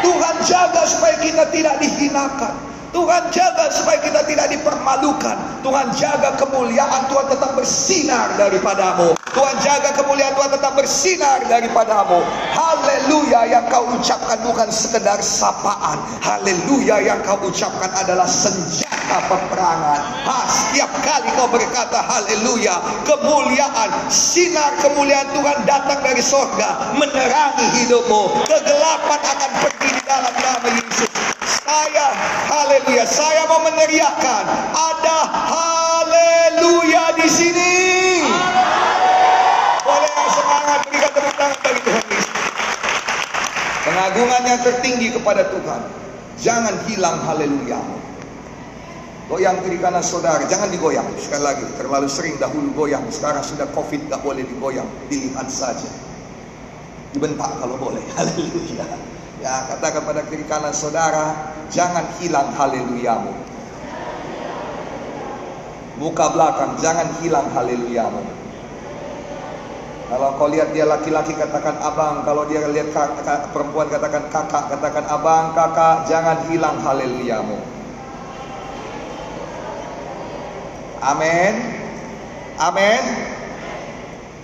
Tuhan 0.00 0.36
jaga 0.44 0.82
supaya 0.84 1.16
kita 1.20 1.44
tidak 1.50 1.80
dihinakan. 1.80 2.69
Tuhan 2.90 3.22
jaga 3.30 3.70
supaya 3.70 3.98
kita 4.02 4.20
tidak 4.26 4.50
dipermalukan. 4.50 5.36
Tuhan 5.62 5.88
jaga 5.94 6.34
kemuliaan 6.34 7.06
Tuhan 7.06 7.26
tetap 7.30 7.54
bersinar 7.54 8.34
daripadamu. 8.34 9.14
Tuhan 9.30 9.56
jaga 9.62 9.94
kemuliaan 9.94 10.34
Tuhan 10.34 10.50
tetap 10.50 10.72
bersinar 10.74 11.38
daripadamu. 11.46 12.18
Haleluya 12.50 13.46
yang 13.46 13.64
kau 13.70 13.86
ucapkan 13.94 14.42
bukan 14.42 14.68
sekedar 14.74 15.22
sapaan. 15.22 16.02
Haleluya 16.18 16.98
yang 16.98 17.22
kau 17.22 17.38
ucapkan 17.46 17.94
adalah 17.94 18.26
senjata 18.26 19.22
peperangan. 19.30 20.26
Ha, 20.26 20.36
setiap 20.50 20.90
kali 21.06 21.30
kau 21.38 21.46
berkata 21.46 22.02
haleluya, 22.02 22.74
kemuliaan, 23.06 23.90
sinar 24.10 24.74
kemuliaan 24.82 25.30
Tuhan 25.30 25.58
datang 25.62 26.02
dari 26.02 26.22
sorga, 26.22 26.90
menerangi 26.98 27.86
hidupmu. 27.86 28.50
Kegelapan 28.50 29.20
akan 29.22 29.50
pergi 29.62 29.88
di 29.94 30.02
dalam 30.02 30.34
nama 30.42 30.68
Yesus. 30.74 31.29
Saya, 31.50 32.06
haleluya, 32.46 33.02
saya 33.10 33.42
mau 33.50 33.58
meneriakkan, 33.66 34.44
ada 34.70 35.18
haleluya 35.26 37.10
di 37.18 37.26
sini. 37.26 37.74
Boleh 39.82 40.10
yang 40.14 40.30
semangat 40.30 40.78
berikan 40.86 41.10
tepuk 41.10 41.34
tangan 41.34 41.58
bagi 41.58 41.80
Tuhan 41.82 42.04
Yesus. 42.06 42.38
Pengagungan 43.82 44.42
yang 44.46 44.60
tertinggi 44.62 45.08
kepada 45.10 45.42
Tuhan. 45.50 45.82
Jangan 46.38 46.74
hilang 46.86 47.18
haleluya. 47.26 47.82
Goyang 49.26 49.62
kiri 49.62 49.78
kanan 49.78 50.02
saudara, 50.02 50.42
jangan 50.46 50.70
digoyang. 50.70 51.06
Sekali 51.18 51.42
lagi, 51.42 51.66
terlalu 51.78 52.06
sering 52.10 52.34
dahulu 52.38 52.74
goyang. 52.74 53.06
Sekarang 53.10 53.42
sudah 53.42 53.66
covid, 53.74 54.06
gak 54.06 54.22
boleh 54.22 54.42
digoyang. 54.46 54.86
Dilihat 55.10 55.50
saja. 55.50 55.90
Dibentak 57.10 57.58
kalau 57.58 57.74
boleh. 57.74 58.02
Haleluya. 58.18 59.09
Ya, 59.40 59.64
katakan 59.72 60.04
pada 60.04 60.20
kiri 60.28 60.44
kanan 60.44 60.76
saudara, 60.76 61.56
jangan 61.72 62.04
hilang 62.20 62.52
haleluyamu. 62.52 63.32
Muka 65.96 66.32
belakang, 66.36 66.76
jangan 66.76 67.08
hilang 67.24 67.48
haleluyamu. 67.56 68.20
Kalau 70.10 70.36
kau 70.36 70.50
lihat 70.50 70.76
dia 70.76 70.84
laki-laki 70.84 71.32
katakan 71.38 71.80
abang, 71.80 72.20
kalau 72.28 72.44
dia 72.52 72.68
lihat 72.68 72.92
kakak, 72.92 73.48
perempuan 73.54 73.88
katakan 73.88 74.28
kakak, 74.28 74.64
katakan 74.76 75.06
abang, 75.08 75.56
kakak, 75.56 76.04
jangan 76.04 76.36
hilang 76.52 76.76
haleluyamu. 76.84 77.56
Amin. 81.00 81.54
Amin. 82.60 83.02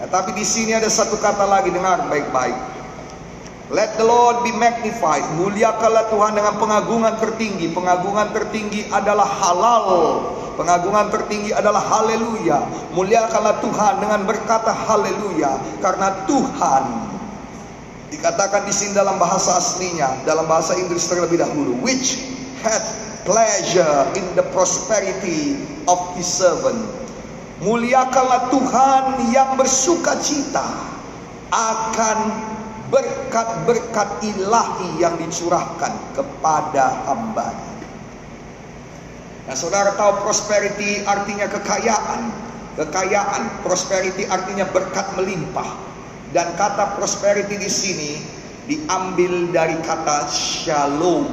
Ya, 0.01 0.07
tapi 0.09 0.32
di 0.32 0.44
sini 0.47 0.72
ada 0.72 0.88
satu 0.88 1.20
kata 1.20 1.44
lagi 1.44 1.68
dengar 1.68 2.01
baik-baik. 2.09 2.76
Let 3.67 3.99
the 3.99 4.07
Lord 4.07 4.47
be 4.47 4.55
magnified. 4.55 5.27
Muliakanlah 5.43 6.07
Tuhan 6.07 6.39
dengan 6.39 6.55
pengagungan 6.55 7.19
tertinggi. 7.19 7.75
Pengagungan 7.75 8.31
tertinggi 8.31 8.87
adalah 8.95 9.27
halal. 9.27 9.87
Pengagungan 10.55 11.11
tertinggi 11.11 11.51
adalah 11.51 11.83
haleluya. 11.83 12.62
Muliakanlah 12.95 13.59
Tuhan 13.59 13.95
dengan 13.99 14.23
berkata 14.23 14.71
haleluya 14.71 15.59
karena 15.83 16.14
Tuhan 16.31 16.85
dikatakan 18.14 18.62
di 18.64 18.73
sini 18.73 18.95
dalam 18.95 19.19
bahasa 19.19 19.59
aslinya, 19.59 20.14
dalam 20.23 20.47
bahasa 20.47 20.79
Inggris 20.79 21.11
terlebih 21.11 21.43
dahulu, 21.43 21.75
which 21.83 22.23
had 22.62 22.81
pleasure 23.27 24.07
in 24.14 24.23
the 24.39 24.47
prosperity 24.55 25.59
of 25.91 25.99
his 26.14 26.31
servant. 26.31 26.79
Muliakanlah 27.67 28.47
Tuhan 28.55 29.05
yang 29.35 29.59
bersuka 29.59 30.14
cita 30.23 30.64
akan 31.51 32.19
berkat-berkat 32.91 34.09
ilahi 34.22 35.03
yang 35.03 35.18
dicurahkan 35.18 35.93
kepada 36.14 37.07
hambanya. 37.11 37.74
Nah 39.47 39.55
saudara 39.55 39.95
tahu 39.95 40.26
prosperity 40.26 41.07
artinya 41.07 41.47
kekayaan. 41.47 42.47
Kekayaan, 42.76 43.64
prosperity 43.64 44.28
artinya 44.28 44.68
berkat 44.68 45.09
melimpah. 45.16 45.80
Dan 46.37 46.53
kata 46.61 46.99
prosperity 47.01 47.57
di 47.57 47.70
sini 47.72 48.12
diambil 48.68 49.49
dari 49.49 49.80
kata 49.80 50.28
shalom. 50.28 51.24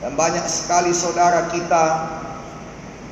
Dan 0.00 0.16
banyak 0.16 0.46
sekali 0.48 0.96
saudara 0.96 1.52
kita 1.52 1.84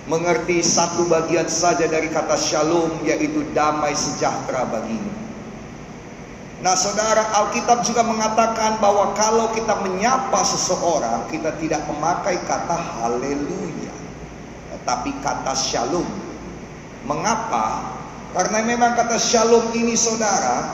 mengerti 0.09 0.65
satu 0.65 1.05
bagian 1.09 1.49
saja 1.49 1.85
dari 1.85 2.09
kata 2.09 2.41
shalom 2.41 3.05
yaitu 3.05 3.45
damai 3.53 3.93
sejahtera 3.93 4.65
bagimu. 4.65 5.24
Nah 6.65 6.73
saudara 6.73 7.29
Alkitab 7.45 7.85
juga 7.85 8.01
mengatakan 8.01 8.81
bahwa 8.81 9.13
kalau 9.13 9.53
kita 9.53 9.85
menyapa 9.85 10.41
seseorang 10.41 11.29
kita 11.29 11.53
tidak 11.61 11.85
memakai 11.93 12.41
kata 12.49 12.73
haleluya. 12.73 13.93
Tetapi 14.73 15.13
kata 15.21 15.53
shalom. 15.53 16.09
Mengapa? 17.05 17.85
Karena 18.33 18.65
memang 18.65 18.97
kata 18.97 19.21
shalom 19.21 19.77
ini 19.77 19.93
saudara 19.93 20.73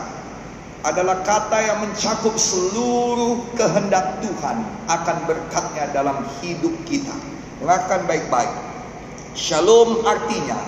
adalah 0.87 1.27
kata 1.27 1.59
yang 1.59 1.83
mencakup 1.83 2.39
seluruh 2.39 3.43
kehendak 3.59 4.23
Tuhan 4.23 4.63
akan 4.87 5.17
berkatnya 5.27 5.91
dalam 5.91 6.23
hidup 6.39 6.73
kita. 6.87 7.19
Dengarkan 7.59 8.07
baik-baik. 8.07 8.55
Shalom 9.35 10.07
artinya 10.07 10.63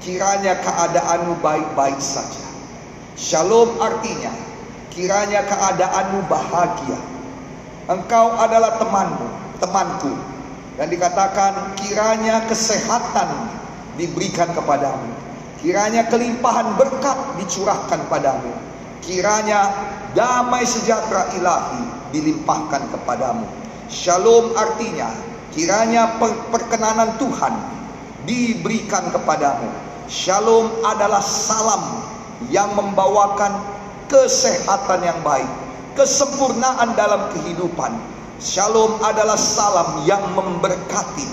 kiranya 0.00 0.56
keadaanmu 0.64 1.44
baik-baik 1.44 2.00
saja. 2.00 2.49
Shalom 3.20 3.76
artinya 3.76 4.32
kiranya 4.88 5.44
keadaanmu 5.44 6.24
bahagia. 6.24 6.96
Engkau 7.84 8.32
adalah 8.32 8.80
temanmu, 8.80 9.28
temanku. 9.60 10.16
Dan 10.80 10.88
dikatakan 10.88 11.76
kiranya 11.76 12.48
kesehatan 12.48 13.28
diberikan 14.00 14.48
kepadamu. 14.56 15.12
Kiranya 15.60 16.08
kelimpahan 16.08 16.80
berkat 16.80 17.36
dicurahkan 17.36 18.08
padamu. 18.08 18.56
Kiranya 19.04 19.68
damai 20.16 20.64
sejahtera 20.64 21.28
ilahi 21.36 22.16
dilimpahkan 22.16 22.88
kepadamu. 22.88 23.44
Shalom 23.92 24.56
artinya 24.56 25.12
kiranya 25.52 26.16
perkenanan 26.48 27.20
Tuhan 27.20 27.52
diberikan 28.24 29.12
kepadamu. 29.12 29.68
Shalom 30.08 30.72
adalah 30.88 31.20
salam 31.20 32.09
yang 32.48 32.72
membawakan 32.72 33.60
kesehatan 34.08 35.04
yang 35.04 35.20
baik, 35.20 35.48
kesempurnaan 36.00 36.96
dalam 36.96 37.28
kehidupan. 37.36 37.92
Shalom 38.40 38.96
adalah 39.04 39.36
salam 39.36 40.08
yang 40.08 40.24
memberkati 40.32 41.28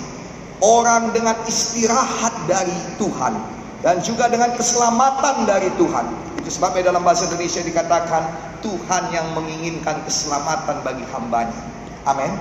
orang 0.60 1.08
dengan 1.16 1.32
istirahat 1.48 2.36
dari 2.44 2.76
Tuhan 3.00 3.32
dan 3.80 4.04
juga 4.04 4.28
dengan 4.28 4.52
keselamatan 4.52 5.48
dari 5.48 5.72
Tuhan. 5.80 6.04
Itu 6.44 6.52
sebabnya 6.52 6.92
dalam 6.92 7.00
bahasa 7.06 7.24
Indonesia 7.32 7.64
dikatakan 7.64 8.28
Tuhan 8.60 9.08
yang 9.14 9.26
menginginkan 9.32 10.04
keselamatan 10.04 10.84
bagi 10.84 11.08
hambanya. 11.14 11.62
Amin. 12.04 12.36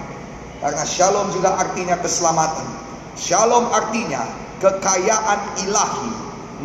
Karena 0.57 0.84
shalom 0.84 1.30
juga 1.32 1.53
artinya 1.55 1.95
keselamatan. 2.01 2.65
Shalom 3.15 3.70
artinya 3.70 4.26
kekayaan 4.57 5.39
ilahi 5.63 6.11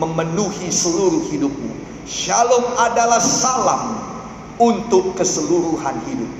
memenuhi 0.01 0.73
seluruh 0.73 1.29
hidupmu. 1.29 1.82
Shalom 2.03 2.75
adalah 2.83 3.23
salam 3.23 3.95
untuk 4.59 5.15
keseluruhan 5.15 6.03
hidup. 6.11 6.33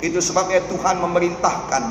Itu 0.00 0.20
sebabnya 0.24 0.64
Tuhan 0.64 0.96
memerintahkan 1.00 1.82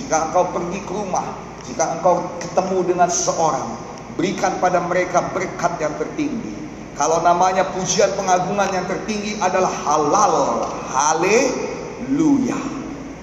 jika 0.00 0.32
engkau 0.32 0.48
pergi 0.48 0.80
ke 0.80 0.92
rumah, 0.92 1.36
jika 1.68 2.00
engkau 2.00 2.24
ketemu 2.40 2.78
dengan 2.88 3.08
seseorang, 3.12 3.68
berikan 4.16 4.56
pada 4.64 4.80
mereka 4.80 5.28
berkat 5.36 5.76
yang 5.76 5.92
tertinggi. 6.00 6.56
Kalau 6.96 7.20
namanya 7.20 7.68
pujian 7.74 8.16
pengagungan 8.16 8.70
yang 8.72 8.86
tertinggi 8.88 9.36
adalah 9.44 9.72
halal, 9.84 10.64
haleluya. 10.88 12.56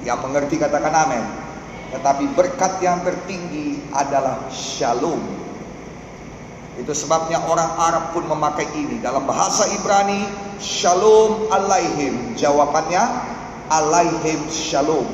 Yang 0.06 0.20
mengerti 0.22 0.56
katakan 0.62 0.94
amin. 0.94 1.26
Tetapi 1.98 2.30
berkat 2.38 2.78
yang 2.84 3.02
tertinggi 3.02 3.82
adalah 3.90 4.38
shalom 4.54 5.41
itu 6.82 6.98
sebabnya 6.98 7.38
orang 7.46 7.78
Arab 7.78 8.18
pun 8.18 8.26
memakai 8.26 8.66
ini. 8.74 8.98
Dalam 8.98 9.30
bahasa 9.30 9.70
Ibrani, 9.70 10.26
Shalom 10.58 11.46
alaihim. 11.54 12.34
Jawabannya, 12.34 13.02
alaihim 13.70 14.50
shalom. 14.50 15.06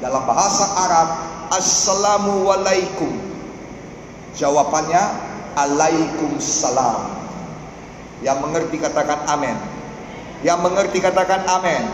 Dalam 0.00 0.24
bahasa 0.24 0.64
Arab, 0.72 1.08
Assalamu 1.52 2.48
alaikum. 2.48 3.12
Jawabannya, 4.32 5.04
alaikum 5.52 6.40
salam. 6.40 7.12
Yang 8.24 8.38
mengerti 8.48 8.76
katakan 8.80 9.20
amin. 9.28 9.56
Yang 10.40 10.58
mengerti 10.64 10.98
katakan 11.04 11.44
amin. 11.44 11.84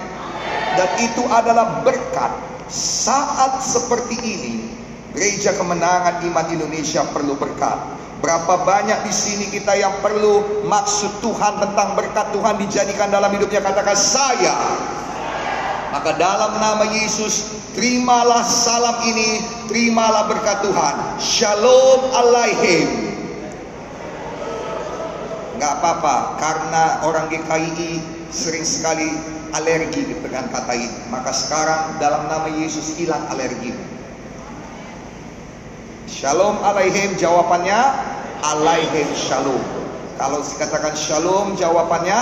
Dan 0.78 0.88
itu 1.02 1.26
adalah 1.26 1.82
berkat. 1.82 2.30
Saat 2.70 3.66
seperti 3.66 4.14
ini, 4.22 4.54
Gereja 5.10 5.58
Kemenangan 5.58 6.22
Iman 6.22 6.46
Indonesia 6.54 7.02
perlu 7.10 7.34
berkat 7.34 7.98
Berapa 8.18 8.66
banyak 8.66 9.06
di 9.06 9.14
sini 9.14 9.46
kita 9.46 9.78
yang 9.78 9.94
perlu 10.02 10.66
maksud 10.66 11.22
Tuhan 11.22 11.62
tentang 11.62 11.94
berkat 11.94 12.34
Tuhan 12.34 12.58
dijadikan 12.58 13.14
dalam 13.14 13.30
hidupnya 13.30 13.62
katakan 13.62 13.94
saya. 13.94 14.54
Maka 15.94 16.18
dalam 16.18 16.58
nama 16.58 16.84
Yesus 16.98 17.62
terimalah 17.78 18.42
salam 18.42 19.06
ini, 19.06 19.40
terimalah 19.70 20.26
berkat 20.26 20.66
Tuhan. 20.66 20.94
Shalom 21.22 22.00
alaihim. 22.10 22.86
Enggak 25.54 25.72
apa-apa 25.78 26.38
karena 26.42 26.82
orang 27.06 27.26
GKI 27.30 28.02
sering 28.34 28.66
sekali 28.66 29.10
alergi 29.54 30.06
dengan 30.10 30.50
kata 30.50 30.74
ini. 30.74 30.98
Maka 31.10 31.30
sekarang 31.30 32.02
dalam 32.02 32.26
nama 32.26 32.50
Yesus 32.50 32.98
hilang 32.98 33.22
alergi. 33.30 33.87
Shalom 36.08 36.56
alaihim 36.64 37.20
jawabannya 37.20 37.76
alaihim 38.40 39.12
shalom. 39.12 39.60
Kalau 40.16 40.40
dikatakan 40.40 40.96
shalom 40.96 41.52
jawabannya 41.60 42.16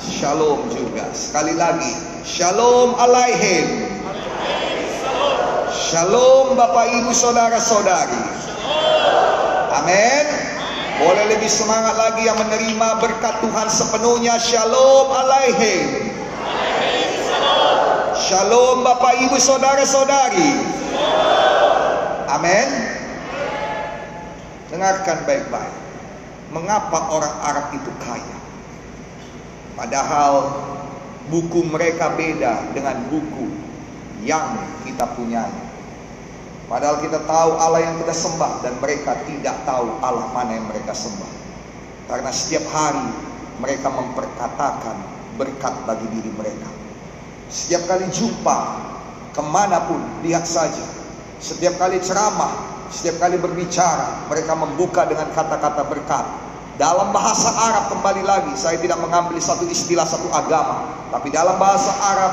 shalom 0.00 0.64
juga. 0.72 1.04
Sekali 1.12 1.52
lagi 1.52 1.92
shalom 2.24 2.96
alaihim. 2.96 3.92
Shalom 5.68 6.56
Bapak 6.56 6.88
Ibu 6.88 7.12
Saudara-saudari. 7.12 8.24
Amin. 9.76 10.24
Boleh 10.96 11.28
lebih 11.28 11.52
semangat 11.52 12.00
lagi 12.00 12.24
yang 12.24 12.40
menerima 12.40 12.88
berkat 12.96 13.44
Tuhan 13.44 13.68
sepenuhnya. 13.68 14.40
Shalom 14.40 15.12
alaihim. 15.12 16.16
Shalom 18.16 18.88
Bapak 18.88 19.20
Ibu 19.20 19.36
Saudara-saudari. 19.36 20.52
Amin. 22.32 22.97
Dengarkan 24.68 25.24
baik-baik. 25.24 25.76
Mengapa 26.52 27.12
orang 27.12 27.34
Arab 27.44 27.66
itu 27.76 27.92
kaya? 28.00 28.38
Padahal 29.76 30.48
buku 31.28 31.60
mereka 31.68 32.12
beda 32.16 32.72
dengan 32.72 33.04
buku 33.12 33.48
yang 34.24 34.56
kita 34.84 35.04
punya. 35.12 35.44
Padahal 36.68 37.00
kita 37.00 37.24
tahu 37.24 37.50
Allah 37.56 37.80
yang 37.80 37.96
kita 38.00 38.12
sembah 38.12 38.60
dan 38.60 38.76
mereka 38.80 39.16
tidak 39.24 39.56
tahu 39.64 39.88
Allah 40.04 40.28
mana 40.36 40.56
yang 40.56 40.68
mereka 40.68 40.92
sembah. 40.92 41.32
Karena 42.08 42.28
setiap 42.32 42.64
hari 42.72 43.08
mereka 43.60 43.88
memperkatakan 43.88 44.96
berkat 45.40 45.74
bagi 45.88 46.08
diri 46.12 46.32
mereka. 46.32 46.68
Setiap 47.48 47.88
kali 47.88 48.08
jumpa 48.12 48.58
ke 49.32 49.42
mana 49.44 49.84
pun 49.88 50.00
lihat 50.24 50.44
saja. 50.44 50.84
Setiap 51.40 51.80
kali 51.80 52.02
ceramah 52.04 52.77
setiap 52.88 53.20
kali 53.20 53.36
berbicara, 53.36 54.28
mereka 54.32 54.52
membuka 54.56 55.04
dengan 55.04 55.28
kata-kata 55.36 55.84
berkat. 55.88 56.24
Dalam 56.78 57.10
bahasa 57.10 57.50
Arab 57.52 57.90
kembali 57.90 58.22
lagi, 58.22 58.54
saya 58.54 58.78
tidak 58.78 59.02
mengambil 59.02 59.36
satu 59.42 59.66
istilah 59.66 60.06
satu 60.06 60.30
agama, 60.30 60.88
tapi 61.10 61.28
dalam 61.28 61.58
bahasa 61.58 61.90
Arab, 62.00 62.32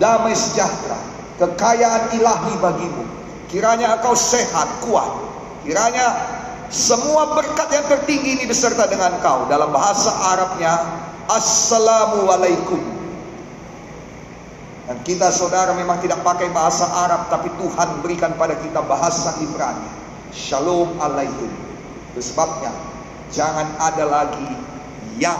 damai 0.00 0.32
sejahtera, 0.32 0.96
kekayaan 1.38 2.16
ilahi 2.16 2.52
bagimu. 2.56 3.04
Kiranya 3.52 4.00
engkau 4.00 4.16
sehat, 4.16 4.66
kuat. 4.86 5.10
Kiranya 5.66 6.16
semua 6.72 7.36
berkat 7.36 7.68
yang 7.74 7.86
tertinggi 7.90 8.40
ini 8.40 8.44
beserta 8.48 8.86
dengan 8.88 9.18
kau. 9.20 9.44
Dalam 9.50 9.74
bahasa 9.74 10.08
Arabnya, 10.34 10.74
Assalamualaikum 11.28 12.99
dan 14.90 14.98
kita 15.06 15.30
saudara 15.30 15.70
memang 15.78 16.02
tidak 16.02 16.18
pakai 16.26 16.50
bahasa 16.50 16.82
Arab 16.82 17.30
tapi 17.30 17.46
Tuhan 17.62 18.02
berikan 18.02 18.34
pada 18.34 18.58
kita 18.58 18.82
bahasa 18.82 19.38
Ibrani. 19.38 19.86
Shalom 20.34 20.98
alaikum. 20.98 21.46
Itu 22.10 22.18
sebabnya 22.18 22.74
jangan 23.30 23.70
ada 23.78 24.02
lagi 24.02 24.50
yang 25.22 25.38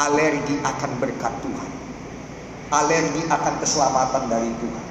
alergi 0.00 0.56
akan 0.64 0.96
berkat 0.96 1.28
Tuhan. 1.44 1.70
Alergi 2.72 3.20
akan 3.28 3.54
keselamatan 3.60 4.24
dari 4.32 4.48
Tuhan. 4.64 4.86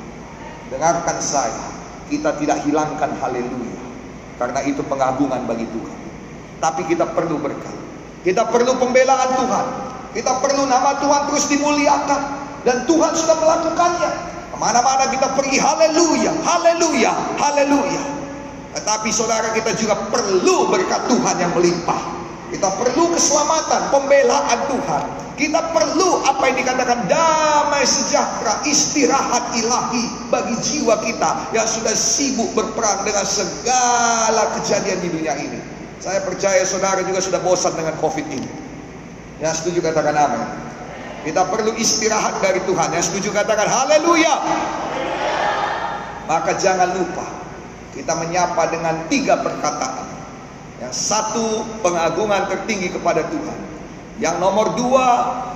Dengarkan 0.69 1.17
saya, 1.17 1.65
kita 2.13 2.37
tidak 2.37 2.61
hilangkan 2.61 3.09
haleluya. 3.25 3.81
Karena 4.37 4.61
itu 4.69 4.85
pengagungan 4.85 5.49
bagi 5.49 5.65
Tuhan. 5.65 5.97
Tapi 6.61 6.85
kita 6.85 7.09
perlu 7.09 7.41
berkat. 7.41 7.73
Kita 8.21 8.45
perlu 8.53 8.77
pembelaan 8.77 9.33
Tuhan. 9.33 9.65
Kita 10.13 10.37
perlu 10.45 10.69
nama 10.69 10.93
Tuhan 11.01 11.21
terus 11.25 11.49
dimuliakan. 11.49 12.40
Dan 12.62 12.86
Tuhan 12.86 13.12
sudah 13.18 13.36
melakukannya. 13.41 14.12
Ke 14.53 14.57
mana-mana 14.57 15.09
kita 15.09 15.34
pergi, 15.34 15.57
haleluya, 15.57 16.32
haleluya, 16.45 17.12
haleluya. 17.39 18.03
Tetapi 18.78 19.09
saudara 19.12 19.51
kita 19.51 19.76
juga 19.76 19.97
perlu 20.07 20.72
berkat 20.72 21.09
Tuhan 21.09 21.36
yang 21.41 21.51
melimpah. 21.57 22.22
Kita 22.51 22.68
perlu 22.76 23.16
keselamatan, 23.16 23.95
pembelaan 23.95 24.59
Tuhan. 24.68 25.03
Kita 25.39 25.74
perlu 25.74 26.22
apa 26.22 26.51
yang 26.51 26.57
dikatakan 26.62 27.09
damai 27.09 27.82
sejahtera, 27.82 28.62
istirahat 28.68 29.55
ilahi 29.57 30.30
bagi 30.30 30.53
jiwa 30.59 31.01
kita 31.01 31.49
yang 31.55 31.66
sudah 31.66 31.95
sibuk 31.95 32.51
berperang 32.53 33.01
dengan 33.07 33.26
segala 33.26 34.53
kejadian 34.59 34.99
di 35.01 35.09
dunia 35.09 35.34
ini. 35.39 35.59
Saya 35.97 36.22
percaya 36.22 36.62
saudara 36.68 37.01
juga 37.01 37.24
sudah 37.24 37.41
bosan 37.41 37.74
dengan 37.74 37.97
COVID 37.97 38.28
ini. 38.30 38.49
Yang 39.41 39.66
setuju 39.66 39.89
katakan 39.89 40.14
amin. 40.14 40.70
Kita 41.22 41.45
perlu 41.49 41.78
istirahat 41.78 42.41
dari 42.41 42.61
Tuhan. 42.65 42.89
Yang 42.97 43.13
setuju 43.13 43.30
katakan 43.34 43.69
haleluya. 43.69 44.36
Maka 46.26 46.55
jangan 46.57 46.95
lupa 46.97 47.28
kita 47.91 48.17
menyapa 48.17 48.72
dengan 48.72 49.05
tiga 49.11 49.38
perkataan. 49.43 50.07
Yang 50.82 50.93
satu 50.97 51.61
pengagungan 51.86 52.49
tertinggi 52.49 52.89
kepada 52.89 53.22
Tuhan. 53.30 53.59
Yang 54.17 54.36
nomor 54.41 54.74
dua 54.74 55.07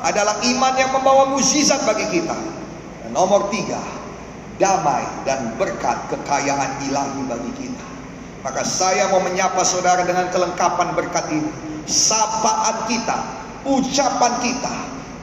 adalah 0.06 0.42
iman 0.42 0.74
yang 0.78 0.92
membawa 0.94 1.34
mukjizat 1.34 1.82
bagi 1.86 2.22
kita. 2.22 2.38
Dan 3.02 3.12
nomor 3.14 3.50
tiga 3.50 3.82
damai 4.62 5.04
dan 5.28 5.56
berkat 5.60 5.98
kekayaan 6.14 6.86
ilahi 6.88 7.22
bagi 7.28 7.52
kita. 7.66 7.86
Maka 8.46 8.62
saya 8.62 9.10
mau 9.10 9.20
menyapa 9.26 9.66
saudara 9.66 10.06
dengan 10.06 10.30
kelengkapan 10.30 10.94
berkat 10.94 11.26
ini. 11.34 11.50
Sapaan 11.90 12.86
kita, 12.86 13.18
ucapan 13.66 14.34
kita, 14.42 14.74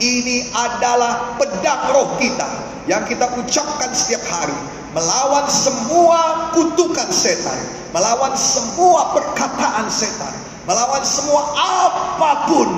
ini 0.03 0.51
adalah 0.51 1.39
pedang 1.39 1.95
roh 1.95 2.19
kita 2.19 2.51
yang 2.91 3.07
kita 3.07 3.31
ucapkan 3.39 3.95
setiap 3.95 4.27
hari 4.27 4.59
melawan 4.93 5.49
semua 5.49 6.53
kutukan 6.53 7.09
setan, 7.09 7.57
melawan 7.97 8.37
semua 8.37 9.17
perkataan 9.17 9.89
setan, 9.89 10.33
melawan 10.69 11.01
semua 11.01 11.43
apa 11.57 12.33
pun 12.49 12.69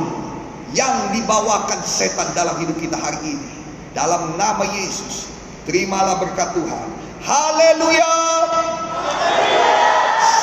yang 0.74 0.94
dibawakan 1.14 1.82
setan 1.82 2.26
dalam 2.34 2.54
hidup 2.62 2.74
kita 2.78 2.98
hari 2.98 3.38
ini. 3.38 3.50
Dalam 3.94 4.34
nama 4.34 4.66
Yesus, 4.74 5.30
terimalah 5.70 6.18
berkat 6.18 6.50
Tuhan. 6.54 6.86
Haleluya. 7.22 8.14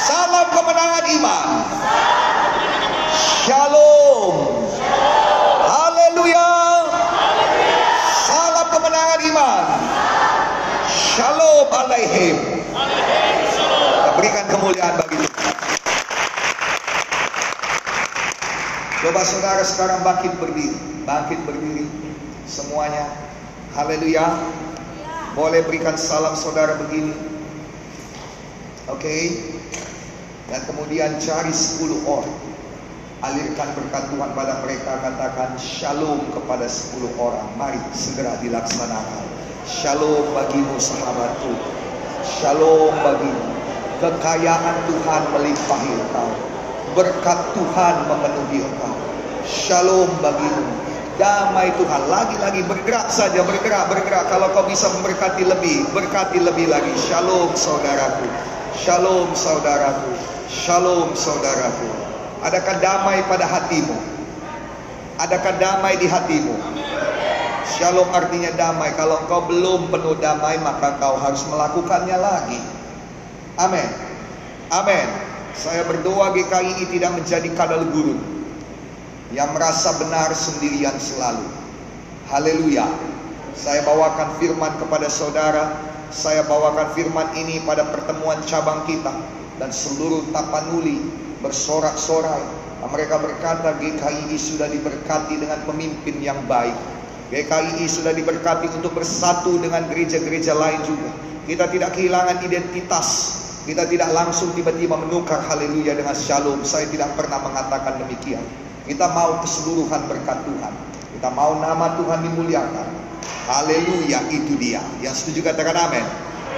Salam 0.08 0.48
kemenangan 0.56 1.06
iman. 1.20 1.48
Shalom. 3.44 4.36
Haleluya. 5.68 6.52
Salam 8.08 8.68
kemenangan 8.72 9.20
iman. 9.36 9.64
Shalom 11.12 11.68
alaihim. 11.68 12.40
Berikan 14.16 14.48
kemuliaan 14.48 14.96
bagi 14.96 15.20
Tuhan. 15.20 15.56
Coba 19.04 19.20
saudara 19.28 19.60
sekarang 19.68 20.08
bangkit 20.08 20.40
berdiri. 20.40 20.72
Bangkit 21.04 21.44
berdiri. 21.44 21.84
Semuanya. 22.48 23.12
Haleluya. 23.76 24.24
Boleh 25.36 25.68
berikan 25.68 26.00
salam 26.00 26.32
saudara 26.32 26.80
begini. 26.80 27.12
Oke. 28.88 29.04
Okay. 29.04 29.24
Dan 30.48 30.64
kemudian 30.64 31.20
cari 31.20 31.52
10 31.52 32.08
orang. 32.08 32.40
Alirkan 33.20 33.68
berkat 33.76 34.16
Tuhan 34.16 34.32
pada 34.32 34.64
mereka. 34.64 34.96
Katakan 35.04 35.60
shalom 35.60 36.24
kepada 36.32 36.72
10 36.72 37.04
orang. 37.20 37.52
Mari 37.60 37.84
segera 37.92 38.40
dilaksanakan. 38.40 39.41
Shalom 39.62 40.34
bagimu 40.34 40.74
sahabatku. 40.82 41.54
Shalom 42.26 42.98
bagimu. 43.06 43.46
Kekayaan 44.02 44.90
Tuhan 44.90 45.24
melimpahi 45.38 45.92
engkau. 46.02 46.30
Berkat 46.98 47.40
Tuhan 47.54 47.96
memenuhi 48.10 48.66
engkau. 48.66 48.98
Shalom 49.46 50.10
bagimu. 50.18 50.66
Damai 51.22 51.70
Tuhan. 51.78 52.10
Lagi-lagi 52.10 52.66
bergerak 52.66 53.14
saja. 53.14 53.46
Bergerak, 53.46 53.86
bergerak. 53.94 54.34
Kalau 54.34 54.50
kau 54.50 54.66
bisa 54.66 54.90
memberkati 54.98 55.46
lebih. 55.46 55.86
Berkati 55.94 56.42
lebih 56.42 56.66
lagi. 56.66 56.94
Shalom 56.98 57.54
saudaraku. 57.54 58.26
Shalom 58.74 59.30
saudaraku. 59.38 60.10
Shalom 60.50 61.14
saudaraku. 61.14 61.86
Adakah 62.42 62.82
damai 62.82 63.22
pada 63.30 63.46
hatimu? 63.46 63.94
Adakah 65.22 65.54
damai 65.62 66.02
di 66.02 66.10
hatimu? 66.10 66.58
Shalom 67.72 68.12
artinya 68.12 68.52
damai. 68.60 68.92
Kalau 69.00 69.24
engkau 69.24 69.48
belum 69.48 69.88
penuh 69.88 70.20
damai, 70.20 70.60
maka 70.60 71.00
kau 71.00 71.16
harus 71.16 71.48
melakukannya 71.48 72.18
lagi. 72.20 72.60
Amin. 73.56 73.88
Amin. 74.68 75.08
Saya 75.56 75.88
berdoa 75.88 76.36
GKI 76.36 76.92
tidak 76.92 77.12
menjadi 77.16 77.48
kadal 77.56 77.88
gurun 77.92 78.20
yang 79.32 79.52
merasa 79.56 79.96
benar 80.00 80.36
sendirian 80.36 80.96
selalu. 81.00 81.48
Haleluya. 82.28 82.88
Saya 83.56 83.84
bawakan 83.88 84.36
firman 84.40 84.76
kepada 84.80 85.08
saudara. 85.08 85.72
Saya 86.12 86.44
bawakan 86.44 86.92
firman 86.92 87.32
ini 87.40 87.64
pada 87.64 87.88
pertemuan 87.88 88.44
cabang 88.44 88.84
kita 88.84 89.16
dan 89.64 89.72
seluruh 89.72 90.28
tapanuli 90.36 91.00
bersorak-sorai. 91.40 92.44
Mereka 92.84 93.16
berkata 93.16 93.80
GKI 93.80 94.36
sudah 94.36 94.68
diberkati 94.68 95.40
dengan 95.40 95.64
pemimpin 95.64 96.20
yang 96.20 96.40
baik. 96.52 96.76
GKI 97.32 97.88
sudah 97.88 98.12
diberkati 98.12 98.68
untuk 98.76 98.92
bersatu 98.92 99.56
dengan 99.56 99.88
gereja-gereja 99.88 100.52
lain 100.52 100.84
juga. 100.84 101.16
Kita 101.48 101.72
tidak 101.72 101.96
kehilangan 101.96 102.44
identitas. 102.44 103.40
Kita 103.64 103.88
tidak 103.88 104.12
langsung 104.12 104.52
tiba-tiba 104.52 105.00
menukar 105.00 105.40
haleluya 105.48 105.96
dengan 105.96 106.12
shalom. 106.12 106.60
Saya 106.68 106.92
tidak 106.92 107.16
pernah 107.16 107.40
mengatakan 107.40 108.04
demikian. 108.04 108.44
Kita 108.84 109.16
mau 109.16 109.40
keseluruhan 109.40 110.12
berkat 110.12 110.44
Tuhan. 110.44 110.74
Kita 111.16 111.32
mau 111.32 111.56
nama 111.56 111.96
Tuhan 112.04 112.20
dimuliakan. 112.20 112.88
Haleluya 113.48 114.28
itu 114.28 114.60
dia. 114.60 114.84
Yang 115.00 115.24
setuju 115.24 115.56
katakan 115.56 115.88
amin. 115.88 116.04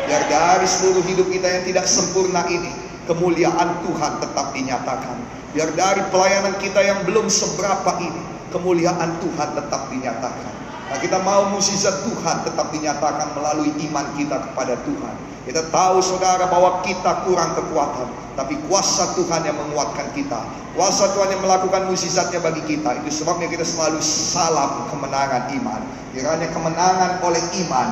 Biar 0.09 0.26
dari 0.26 0.65
seluruh 0.65 1.05
hidup 1.05 1.30
kita 1.30 1.53
yang 1.53 1.63
tidak 1.69 1.86
sempurna 1.86 2.49
ini. 2.49 2.74
Kemuliaan 3.05 3.78
Tuhan 3.86 4.11
tetap 4.26 4.57
dinyatakan. 4.57 5.21
Biar 5.53 5.69
dari 5.78 6.01
pelayanan 6.09 6.57
kita 6.57 6.82
yang 6.82 7.05
belum 7.05 7.30
seberapa 7.30 7.93
ini. 8.01 8.49
Kemuliaan 8.49 9.21
Tuhan 9.21 9.49
tetap 9.53 9.93
dinyatakan. 9.93 10.62
Nah, 10.94 11.02
kita 11.02 11.18
mau 11.26 11.50
musisat 11.50 12.06
Tuhan 12.06 12.46
tetap 12.46 12.70
dinyatakan 12.70 13.34
melalui 13.34 13.74
iman 13.89 14.14
kita 14.14 14.38
kepada 14.46 14.78
Tuhan. 14.86 15.16
Kita 15.50 15.66
tahu 15.74 15.98
saudara 16.06 16.46
bahwa 16.46 16.86
kita 16.86 17.26
kurang 17.26 17.58
kekuatan. 17.58 18.14
Tapi 18.38 18.62
kuasa 18.70 19.18
Tuhan 19.18 19.41
yang 19.41 19.58
menguatkan 19.58 20.14
kita. 20.14 20.46
Kuasa 20.78 21.18
Tuhan 21.18 21.34
yang 21.34 21.41
melakukan 21.41 21.89
musisatnya 21.89 22.38
bagi 22.46 22.62
kita. 22.70 23.02
Itu 23.02 23.10
sebabnya 23.10 23.50
kita 23.50 23.66
selalu 23.66 24.06
salam 24.06 24.86
kemenangan 24.94 25.50
iman. 25.58 25.82
Kiranya 26.14 26.54
kemenangan 26.54 27.26
oleh 27.26 27.41
iman 27.66 27.88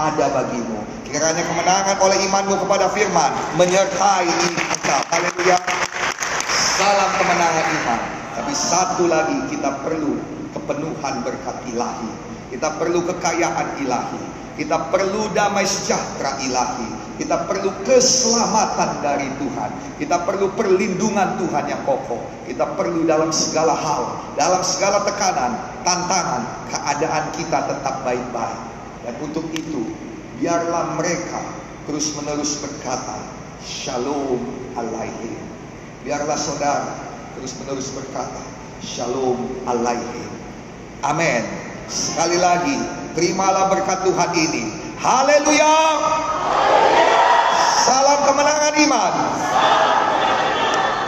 ada 0.00 0.26
bagimu. 0.40 0.80
Kiranya 1.04 1.44
kemenangan 1.44 1.96
oleh 2.00 2.24
imanmu 2.24 2.56
kepada 2.64 2.88
firman 2.88 3.36
menyertai 3.60 4.32
engkau. 4.32 5.00
Haleluya. 5.12 5.60
Salam 6.48 7.10
kemenangan 7.20 7.66
iman. 7.68 8.00
Tapi 8.40 8.52
satu 8.56 9.04
lagi 9.12 9.44
kita 9.52 9.84
perlu 9.84 10.16
kepenuhan 10.56 11.20
berkat 11.20 11.56
ilahi. 11.68 12.25
Kita 12.56 12.72
perlu 12.80 13.04
kekayaan 13.04 13.84
ilahi. 13.84 14.22
Kita 14.56 14.88
perlu 14.88 15.28
damai 15.36 15.68
sejahtera 15.68 16.40
ilahi. 16.40 16.88
Kita 17.20 17.44
perlu 17.44 17.68
keselamatan 17.84 19.04
dari 19.04 19.28
Tuhan. 19.36 19.70
Kita 20.00 20.24
perlu 20.24 20.56
perlindungan 20.56 21.36
Tuhan 21.36 21.68
yang 21.68 21.84
kokoh. 21.84 22.24
Kita 22.48 22.64
perlu 22.72 23.04
dalam 23.04 23.28
segala 23.28 23.76
hal, 23.76 24.32
dalam 24.40 24.64
segala 24.64 25.04
tekanan, 25.04 25.52
tantangan, 25.84 26.48
keadaan 26.72 27.24
kita 27.36 27.68
tetap 27.68 28.00
baik-baik. 28.08 28.60
Dan 29.04 29.14
untuk 29.20 29.44
itu, 29.52 29.92
biarlah 30.40 30.96
mereka 30.96 31.44
terus-menerus 31.84 32.56
berkata, 32.64 33.20
Shalom 33.60 34.40
alaihi. 34.80 35.36
Biarlah 36.08 36.40
saudara 36.40 36.96
terus-menerus 37.36 37.92
berkata, 37.92 38.40
Shalom 38.80 39.44
alaihi. 39.68 40.24
Amin. 41.04 41.75
Sekali 41.86 42.34
lagi, 42.34 42.74
terimalah 43.14 43.70
berkat 43.70 44.02
Tuhan 44.02 44.30
ini. 44.34 44.74
Haleluya. 44.98 45.78
Salam 47.86 48.26
kemenangan 48.26 48.74
iman. 48.74 49.14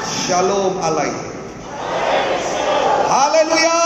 Shalom 0.06 0.78
alaikum. 0.78 1.34
Haleluya. 3.10 3.80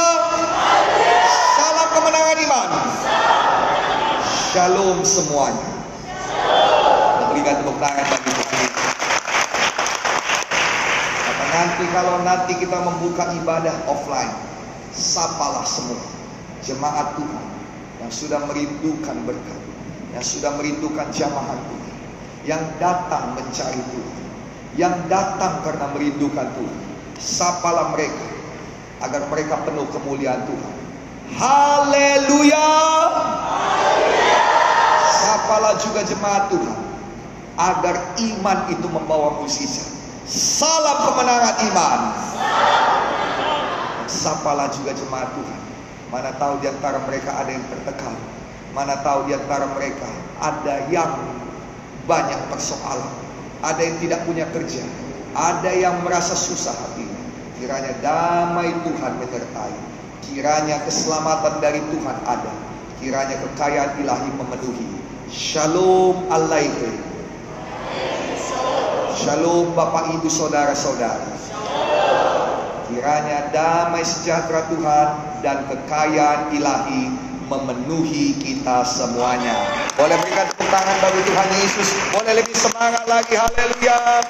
Salam 1.57 1.89
kemenangan 1.97 2.39
iman. 2.45 2.71
Shalom 4.53 4.99
semuanya. 5.01 5.69
Kita 6.29 7.25
berikan 7.33 7.55
tepuk 7.65 7.77
tangan 7.81 8.05
bagi 8.05 8.31
Nanti 11.53 11.85
kalau 11.93 12.17
nanti 12.25 12.53
kita 12.57 12.81
membuka 12.81 13.29
ibadah 13.37 13.77
offline, 13.85 14.33
sapalah 14.93 15.69
semua 15.69 16.22
jemaat 16.63 17.19
Tuhan 17.19 17.47
yang 18.03 18.11
sudah 18.11 18.41
merindukan 18.47 19.17
berkat, 19.27 19.61
yang 20.15 20.25
sudah 20.25 20.51
merindukan 20.59 21.07
jamahan 21.11 21.59
Tuhan, 21.59 21.95
yang 22.47 22.63
datang 22.79 23.35
mencari 23.39 23.83
Tuhan, 23.91 24.23
yang 24.79 24.95
datang 25.07 25.63
karena 25.67 25.87
merindukan 25.95 26.49
Tuhan. 26.55 26.79
Sapalah 27.23 27.95
mereka 27.95 28.27
agar 29.03 29.23
mereka 29.31 29.55
penuh 29.63 29.87
kemuliaan 29.91 30.43
Tuhan. 30.47 30.75
Haleluya. 31.39 32.71
Sapalah 35.07 35.79
juga 35.79 36.03
jemaat 36.03 36.51
Tuhan 36.51 36.79
agar 37.59 38.19
iman 38.19 38.59
itu 38.71 38.87
membawa 38.91 39.39
musisat. 39.39 39.87
Salam 40.27 41.13
kemenangan 41.13 41.57
iman. 41.71 42.01
Sapalah 44.07 44.71
juga 44.71 44.95
jemaat 44.95 45.31
Tuhan. 45.35 45.72
Mana 46.13 46.29
tahu 46.37 46.61
di 46.61 46.69
antara 46.69 47.01
mereka 47.09 47.33
ada 47.41 47.49
yang 47.49 47.65
tertekan. 47.73 48.13
Mana 48.77 49.01
tahu 49.01 49.25
di 49.25 49.33
antara 49.33 49.65
mereka 49.73 50.05
ada 50.45 50.85
yang 50.93 51.09
banyak 52.05 52.37
persoalan. 52.53 53.09
Ada 53.65 53.81
yang 53.81 53.97
tidak 53.97 54.21
punya 54.29 54.45
kerja. 54.53 54.85
Ada 55.33 55.73
yang 55.73 56.05
merasa 56.05 56.37
susah 56.37 56.77
hatinya. 56.77 57.23
Kiranya 57.57 57.97
damai 58.05 58.77
Tuhan 58.85 59.13
menyertai. 59.25 59.77
Kiranya 60.29 60.85
keselamatan 60.85 61.65
dari 61.65 61.81
Tuhan 61.89 62.17
ada. 62.29 62.53
Kiranya 63.01 63.41
kekayaan 63.49 63.97
ilahi 64.05 64.31
memenuhi. 64.37 64.89
Shalom 65.33 66.29
alaikum. 66.29 66.93
Shalom 69.17 69.73
Bapak 69.73 70.13
Ibu 70.21 70.29
Saudara-saudara. 70.29 71.52
Kiranya 72.93 73.49
damai 73.57 74.05
sejahtera 74.05 74.69
Tuhan 74.69 75.09
dan 75.41 75.65
kekayaan 75.65 76.53
ilahi 76.53 77.09
memenuhi 77.49 78.37
kita 78.37 78.85
semuanya. 78.85 79.57
Boleh 79.97 80.21
berikan 80.21 80.45
tepuk 80.53 80.69
tangan 80.69 80.97
bagi 81.01 81.25
Tuhan 81.25 81.49
Yesus. 81.57 81.89
Boleh 82.13 82.33
lebih 82.37 82.53
semangat 82.53 83.09
lagi. 83.09 83.33
Haleluya. 83.33 84.21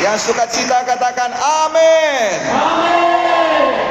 Yang 0.00 0.32
suka 0.32 0.48
cita 0.48 0.88
katakan 0.88 1.36
amin. 1.36 2.32
Amin. 2.48 3.82